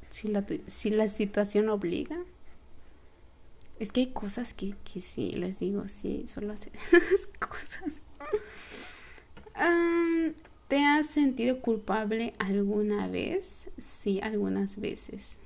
Si 0.09 0.27
la, 0.27 0.45
si 0.67 0.91
la 0.91 1.07
situación 1.07 1.69
obliga. 1.69 2.17
Es 3.79 3.91
que 3.93 4.01
hay 4.01 4.07
cosas 4.07 4.53
que, 4.53 4.75
que 4.91 4.99
sí, 4.99 5.31
les 5.31 5.59
digo, 5.59 5.87
sí, 5.87 6.25
solo 6.27 6.51
hacer 6.51 6.73
esas 6.91 7.27
cosas. 7.39 8.01
¿Te 10.69 10.85
has 10.85 11.07
sentido 11.07 11.61
culpable 11.61 12.33
alguna 12.37 13.07
vez? 13.07 13.65
Sí, 13.79 14.19
algunas 14.21 14.79
veces. 14.79 15.39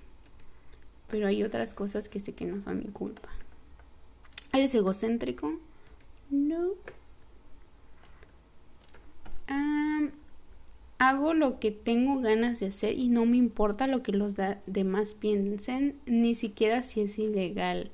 Pero 1.10 1.28
hay 1.28 1.44
otras 1.44 1.74
cosas 1.74 2.10
que 2.10 2.20
sé 2.20 2.34
que 2.34 2.46
no 2.46 2.62
son 2.62 2.80
mi 2.80 2.92
culpa. 2.92 3.30
¿Eres 4.52 4.76
egocéntrico? 4.76 5.54
No. 6.30 6.72
hago 11.00 11.34
lo 11.34 11.60
que 11.60 11.72
tengo 11.72 12.22
ganas 12.22 12.60
de 12.60 12.68
hacer 12.68 12.98
y 12.98 13.10
no 13.10 13.26
me 13.26 13.38
importa 13.38 13.88
lo 13.88 14.04
que 14.04 14.14
los 14.14 14.36
demás 14.66 15.14
piensen, 15.14 15.96
ni 16.06 16.34
siquiera 16.34 16.82
si 16.82 17.02
es 17.02 17.20
ilegal. 17.20 17.92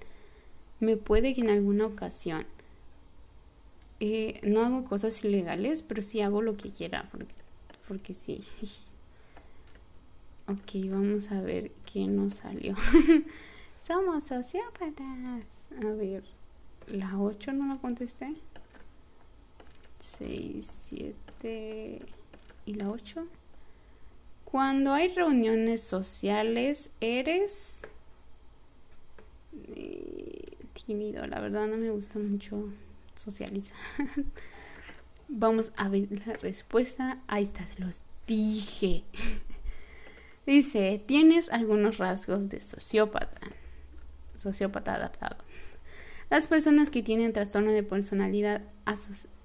Me 0.80 0.96
puede 0.96 1.34
que 1.34 1.42
en 1.42 1.50
alguna 1.50 1.88
ocasión 1.88 2.46
eh, 4.00 4.40
no 4.44 4.62
hago 4.62 4.86
cosas 4.86 5.24
ilegales, 5.24 5.84
pero 5.84 6.02
sí 6.02 6.22
hago 6.22 6.42
lo 6.42 6.56
que 6.56 6.72
quiera, 6.72 7.08
porque, 7.12 7.36
porque 7.88 8.14
sí. 8.14 8.44
ok, 10.48 10.90
vamos 10.90 11.32
a 11.32 11.42
ver 11.42 11.72
qué 11.92 12.08
nos 12.08 12.36
salió. 12.36 12.76
Somos 13.80 14.26
sociópatas. 14.26 15.46
A 15.84 15.94
ver, 15.94 16.24
la 16.88 17.20
8 17.20 17.54
no 17.54 17.68
la 17.68 17.80
contesté. 17.80 18.36
6, 20.00 20.88
7 20.90 22.02
y 22.66 22.74
la 22.74 22.90
8. 22.90 23.26
Cuando 24.46 24.94
hay 24.94 25.10
reuniones 25.10 25.82
sociales, 25.82 26.92
eres 27.02 27.82
eh, 29.76 30.58
tímido. 30.86 31.26
La 31.28 31.40
verdad 31.40 31.68
no 31.68 31.78
me 31.78 31.92
gusta 31.92 32.18
mucho 32.20 32.70
socializar. 33.20 33.78
Vamos 35.28 35.72
a 35.78 35.90
ver 35.90 36.08
la 36.26 36.34
respuesta. 36.34 37.20
Ahí 37.28 37.44
está, 37.44 37.66
se 37.66 37.80
los 37.80 38.02
dije. 38.26 39.04
Dice, 40.46 41.04
tienes 41.06 41.50
algunos 41.52 41.98
rasgos 41.98 42.50
de 42.50 42.62
sociópata. 42.62 43.42
Sociópata 44.36 44.96
adaptado. 44.96 45.38
Las 46.30 46.48
personas 46.48 46.90
que 46.90 47.04
tienen 47.04 47.34
trastorno 47.34 47.72
de 47.72 47.84
personalidad 47.84 48.64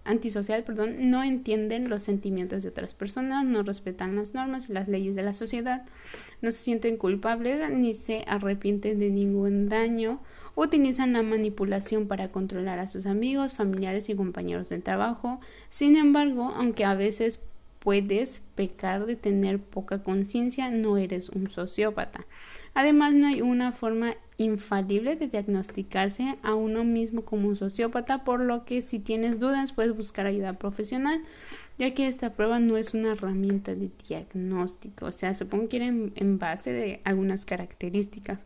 antisocial, 0.05 0.65
perdón, 0.65 1.11
no 1.11 1.23
entienden 1.23 1.89
los 1.89 2.03
sentimientos 2.03 2.63
de 2.63 2.69
otras 2.69 2.95
personas, 2.95 3.45
no 3.45 3.63
respetan 3.63 4.17
las 4.17 4.35
normas 4.35 4.69
y 4.69 4.73
las 4.73 4.89
leyes 4.89 5.15
de 5.15 5.23
la 5.23 5.35
sociedad, 5.35 5.85
no 6.43 6.51
se 6.53 6.59
sienten 6.59 6.97
culpables 6.97 7.71
ni 7.71 7.95
se 7.95 8.25
arrepienten 8.27 9.01
de 9.01 9.11
ningún 9.11 9.69
daño, 9.69 10.21
utilizan 10.55 11.13
la 11.15 11.23
manipulación 11.23 12.07
para 12.07 12.31
controlar 12.31 12.79
a 12.79 12.87
sus 12.87 13.07
amigos, 13.07 13.55
familiares 13.55 14.09
y 14.09 14.15
compañeros 14.15 14.69
de 14.69 14.79
trabajo. 14.79 15.41
Sin 15.71 15.97
embargo, 15.97 16.53
aunque 16.57 16.85
a 16.85 16.95
veces 16.95 17.41
puedes 17.85 18.43
pecar 18.55 19.05
de 19.05 19.15
tener 19.15 19.61
poca 19.61 20.03
conciencia, 20.03 20.71
no 20.71 20.97
eres 20.97 21.29
un 21.29 21.49
sociópata. 21.49 22.27
Además, 22.73 23.15
no 23.15 23.27
hay 23.27 23.43
una 23.43 23.73
forma 23.73 24.15
infalible 24.37 25.15
de 25.15 25.29
diagnosticarse 25.29 26.37
a 26.43 26.55
uno 26.55 26.83
mismo 26.83 27.25
como 27.25 27.47
un 27.47 27.57
sociópata, 27.57 28.25
por 28.25 28.41
lo 28.41 28.65
que 28.65 28.83
si 28.83 28.99
tienes 28.99 29.39
dudas 29.39 29.73
puedes 29.73 29.95
buscar 29.95 30.27
ayuda 30.27 30.55
profesional, 30.55 31.21
ya 31.79 31.93
que 31.95 32.09
esta 32.09 32.33
prueba 32.33 32.59
no 32.59 32.77
es 32.77 32.95
una 32.95 33.13
herramienta 33.13 33.75
de 33.75 33.91
diagnóstico, 34.09 35.07
o 35.07 35.13
sea, 35.13 35.35
supongo 35.35 35.69
que 35.69 35.77
era 35.77 35.87
en, 35.87 36.39
base 36.39 36.73
de 36.73 37.01
algunas 37.05 37.45
características. 37.45 38.41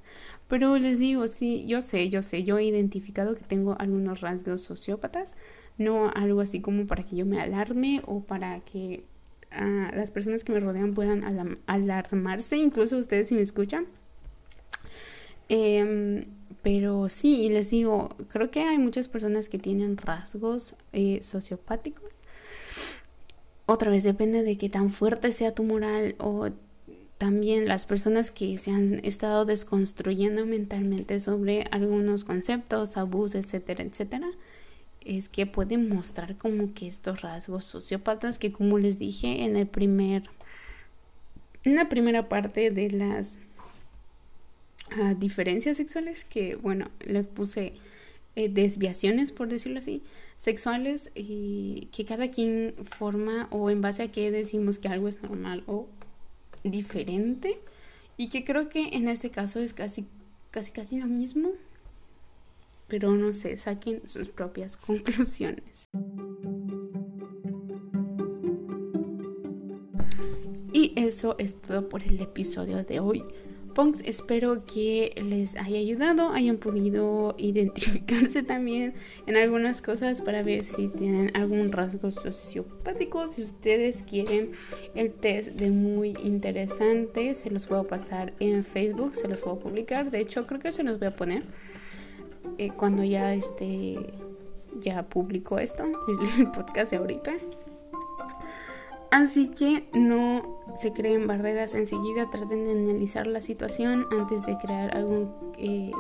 Pero 0.49 0.77
les 0.79 0.99
digo, 0.99 1.29
sí, 1.29 1.65
yo 1.67 1.81
sé, 1.81 2.09
yo 2.09 2.23
sé, 2.23 2.45
yo 2.45 2.59
he 2.59 2.65
identificado 2.65 3.35
que 3.35 3.45
tengo 3.45 3.77
algunos 3.79 4.21
rasgos 4.21 4.63
sociópatas, 4.63 5.37
no 5.79 6.11
algo 6.15 6.41
así 6.41 6.61
como 6.61 6.87
para 6.87 7.05
que 7.05 7.17
yo 7.17 7.25
me 7.25 7.41
alarme 7.41 8.03
o 8.07 8.21
para 8.25 8.61
que 8.61 9.05
ah, 9.51 9.91
las 9.95 10.11
personas 10.11 10.45
que 10.45 10.53
me 10.53 10.61
rodean 10.61 10.95
puedan 10.95 11.59
alarmarse, 11.67 12.57
incluso 12.57 12.97
ustedes 12.97 13.29
si 13.29 13.35
me 13.35 13.43
escuchan 13.43 13.87
Em, 15.49 16.25
pero 16.63 17.09
sí, 17.09 17.49
les 17.49 17.71
digo, 17.71 18.11
creo 18.29 18.51
que 18.51 18.63
hay 18.63 18.79
muchas 18.79 19.09
personas 19.09 19.49
que 19.49 19.59
tienen 19.59 19.97
rasgos 19.97 20.75
eh, 20.93 21.21
sociopáticos. 21.23 22.11
Otra 23.67 23.91
vez 23.91 24.03
depende 24.03 24.43
de 24.43 24.57
qué 24.59 24.69
tan 24.69 24.91
fuerte 24.91 25.33
sea 25.33 25.55
tu 25.55 25.63
moral 25.63 26.15
o 26.19 26.49
también 27.19 27.67
las 27.67 27.85
personas 27.85 28.31
que 28.31 28.57
se 28.59 28.71
han 28.71 29.01
estado 29.05 29.45
desconstruyendo 29.45 30.47
mentalmente 30.47 31.21
sobre 31.21 31.65
algunos 31.71 32.25
conceptos, 32.25 32.97
abusos, 32.97 33.35
etcétera, 33.35 33.85
etcétera, 33.85 34.29
es 35.09 35.29
que 35.29 35.47
pueden 35.47 35.89
mostrar 35.89 36.37
como 36.37 36.75
que 36.75 36.87
estos 36.87 37.23
rasgos 37.23 37.65
sociópatas 37.65 38.39
que 38.39 38.53
como 38.53 38.79
les 38.79 38.99
dije 38.99 39.45
en 39.45 39.57
el 39.57 39.67
primer 39.67 40.25
la 41.65 41.89
primera 41.89 42.29
parte 42.29 42.71
de 42.71 42.91
las 42.91 43.39
diferencias 45.19 45.77
sexuales 45.77 46.25
que, 46.25 46.57
bueno, 46.57 46.91
le 47.01 47.25
puse 47.25 47.75
eh, 48.37 48.49
desviaciones, 48.49 49.33
por 49.33 49.49
decirlo 49.49 49.81
así, 49.81 50.03
sexuales 50.37 51.11
y 51.15 51.89
que 51.93 52.05
cada 52.05 52.31
quien 52.31 52.75
forma 52.97 53.49
o 53.51 53.71
en 53.71 53.81
base 53.81 54.03
a 54.05 54.13
qué 54.13 54.31
decimos 54.31 54.79
que 54.79 54.89
algo 54.89 55.09
es 55.09 55.23
normal 55.23 55.63
o 55.67 55.89
diferente. 56.65 57.59
Y 58.17 58.31
que 58.31 58.45
creo 58.45 58.69
que 58.69 58.89
en 58.93 59.09
este 59.09 59.31
caso 59.31 59.61
es 59.61 59.75
casi, 59.75 60.05
casi, 60.51 60.73
casi 60.73 60.99
lo 60.99 61.07
mismo, 61.07 61.53
pero 62.89 63.13
no 63.13 63.33
sé, 63.33 63.57
saquen 63.57 64.03
sus 64.09 64.29
propias 64.29 64.77
conclusiones. 64.77 65.89
Y 70.73 70.93
eso 70.97 71.37
es 71.39 71.61
todo 71.61 71.89
por 71.89 72.03
el 72.03 72.21
episodio 72.21 72.83
de 72.83 73.01
hoy 73.01 73.25
espero 74.05 74.65
que 74.67 75.13
les 75.25 75.57
haya 75.57 75.79
ayudado, 75.79 76.33
hayan 76.33 76.57
podido 76.57 77.37
identificarse 77.39 78.43
también 78.43 78.95
en 79.27 79.37
algunas 79.37 79.83
cosas 79.83 80.21
para 80.21 80.43
ver 80.43 80.65
si 80.65 80.89
tienen 80.89 81.31
algún 81.37 81.71
rasgo 81.71 82.11
sociopático. 82.11 83.29
Si 83.29 83.43
ustedes 83.43 84.03
quieren 84.03 84.51
el 84.97 85.13
test 85.13 85.51
de 85.51 85.71
muy 85.71 86.17
interesante, 86.25 87.35
se 87.35 87.51
los 87.51 87.69
puedo 87.69 87.87
pasar 87.87 88.35
en 88.41 88.65
Facebook, 88.65 89.15
se 89.15 89.29
los 89.29 89.43
puedo 89.43 89.61
publicar. 89.61 90.11
De 90.11 90.19
hecho, 90.21 90.47
creo 90.47 90.59
que 90.59 90.73
se 90.73 90.83
los 90.83 90.99
voy 90.99 91.09
a 91.09 91.17
poner 91.17 91.45
eh, 92.57 92.71
cuando 92.71 93.05
ya 93.05 93.35
esté 93.35 93.99
ya 94.81 95.03
publico 95.03 95.59
esto, 95.59 95.85
el 96.39 96.51
podcast 96.51 96.91
de 96.91 96.97
ahorita. 96.99 97.33
Así 99.11 99.49
que 99.49 99.89
no 99.95 100.61
se 100.75 100.93
creen 100.93 101.27
barreras 101.27 101.75
enseguida, 101.75 102.29
traten 102.31 102.65
de 102.65 102.73
analizar 102.73 103.27
la 103.27 103.41
situación 103.41 104.07
antes 104.13 104.45
de 104.45 104.59
crear 104.59 104.95
algún, 104.95 105.35
eh, 105.57 105.93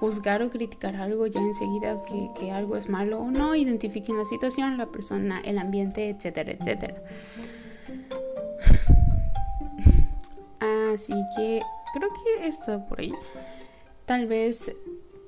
juzgar 0.00 0.42
o 0.42 0.50
criticar 0.50 0.96
algo 0.96 1.28
ya 1.28 1.40
enseguida 1.40 2.02
que, 2.04 2.30
que, 2.38 2.50
algo 2.50 2.76
es 2.76 2.88
malo 2.88 3.20
o 3.20 3.30
no, 3.30 3.54
identifiquen 3.54 4.18
la 4.18 4.24
situación, 4.24 4.78
la 4.78 4.86
persona, 4.86 5.40
el 5.44 5.58
ambiente, 5.58 6.08
etcétera, 6.08 6.52
etcétera. 6.52 6.94
Así 10.92 11.14
que 11.36 11.62
creo 11.94 12.08
que 12.08 12.48
esto 12.48 12.84
por 12.88 12.98
ahí. 12.98 13.14
Tal 14.06 14.26
vez 14.26 14.74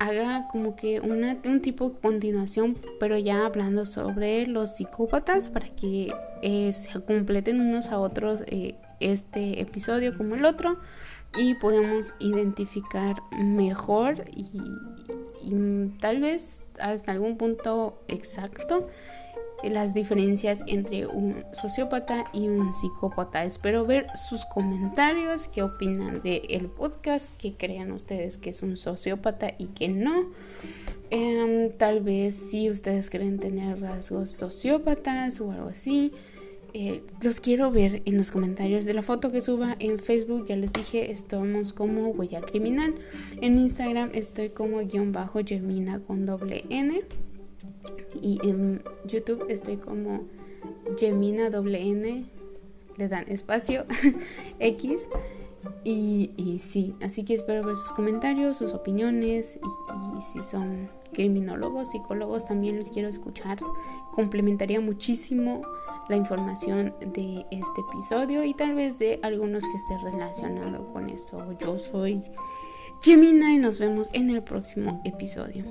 haga 0.03 0.47
como 0.49 0.75
que 0.75 0.99
una, 0.99 1.37
un 1.45 1.61
tipo 1.61 1.89
de 1.89 1.99
continuación, 1.99 2.77
pero 2.99 3.17
ya 3.17 3.45
hablando 3.45 3.85
sobre 3.85 4.47
los 4.47 4.75
psicópatas 4.75 5.49
para 5.49 5.69
que 5.69 6.11
eh, 6.41 6.73
se 6.73 6.99
completen 7.01 7.61
unos 7.61 7.89
a 7.89 7.99
otros 7.99 8.43
eh, 8.47 8.75
este 8.99 9.61
episodio 9.61 10.15
como 10.17 10.35
el 10.35 10.45
otro 10.45 10.77
y 11.37 11.55
podemos 11.55 12.13
identificar 12.19 13.15
mejor 13.39 14.25
y, 14.35 14.61
y 15.41 15.97
tal 15.99 16.19
vez 16.19 16.61
hasta 16.79 17.11
algún 17.13 17.37
punto 17.37 18.03
exacto 18.07 18.89
las 19.69 19.93
diferencias 19.93 20.63
entre 20.67 21.07
un 21.07 21.43
sociópata 21.53 22.25
y 22.33 22.47
un 22.47 22.73
psicópata. 22.73 23.43
Espero 23.43 23.85
ver 23.85 24.07
sus 24.15 24.45
comentarios, 24.45 25.47
qué 25.47 25.63
opinan 25.63 26.21
del 26.21 26.67
podcast, 26.67 27.31
qué 27.37 27.53
crean 27.53 27.91
ustedes 27.91 28.37
que 28.37 28.49
es 28.49 28.61
un 28.61 28.77
sociópata 28.77 29.53
y 29.57 29.67
que 29.67 29.89
no. 29.89 30.31
Em, 31.09 31.71
tal 31.77 32.01
vez 32.01 32.35
si 32.35 32.69
ustedes 32.69 33.09
creen 33.09 33.39
tener 33.39 33.79
rasgos 33.79 34.31
sociópatas 34.31 35.39
o 35.41 35.51
algo 35.51 35.69
así. 35.69 36.11
Eh, 36.75 37.03
los 37.21 37.39
quiero 37.39 37.69
ver 37.69 38.01
en 38.05 38.17
los 38.17 38.31
comentarios 38.31 38.83
de 38.85 38.95
la 38.95 39.03
foto 39.03 39.31
que 39.31 39.41
suba 39.41 39.75
en 39.79 39.99
Facebook. 39.99 40.47
Ya 40.47 40.55
les 40.55 40.73
dije, 40.73 41.11
estamos 41.11 41.71
como 41.71 42.07
huella 42.09 42.41
criminal. 42.41 42.95
En 43.41 43.59
Instagram 43.59 44.09
estoy 44.13 44.49
como 44.49 44.79
guion 44.79 45.11
bajo 45.11 45.39
Gemina 45.45 45.99
con 45.99 46.25
doble 46.25 46.65
N. 46.69 47.03
Y 48.21 48.39
en 48.47 48.81
YouTube 49.05 49.45
estoy 49.49 49.77
como 49.77 50.25
Gemina 50.97 51.47
N, 51.47 52.25
le 52.97 53.07
dan 53.07 53.25
espacio 53.27 53.85
X. 54.59 55.07
Y, 55.85 56.31
y, 56.35 56.59
sí, 56.59 56.93
así 57.01 57.23
que 57.23 57.35
espero 57.35 57.65
ver 57.65 57.75
sus 57.75 57.91
comentarios, 57.93 58.57
sus 58.57 58.73
opiniones 58.73 59.57
y, 59.57 60.21
si 60.21 60.41
son 60.41 60.89
criminólogos, 61.13 61.91
psicólogos, 61.91 62.45
también 62.45 62.77
les 62.77 62.91
quiero 62.91 63.07
escuchar. 63.07 63.59
Complementaría 64.13 64.81
muchísimo 64.81 65.61
la 66.09 66.17
información 66.17 66.93
de 66.99 67.45
este 67.51 67.81
episodio 67.89 68.43
y 68.43 68.53
tal 68.53 68.75
vez 68.75 68.99
de 68.99 69.19
algunos 69.23 69.63
que 69.63 69.75
esté 69.75 69.97
relacionado 70.03 70.85
con 70.87 71.09
eso. 71.09 71.39
Yo 71.59 71.77
soy 71.77 72.21
Gemina 73.01 73.53
y 73.53 73.57
nos 73.57 73.79
vemos 73.79 74.09
en 74.13 74.29
el 74.29 74.43
próximo 74.43 75.01
episodio. 75.05 75.65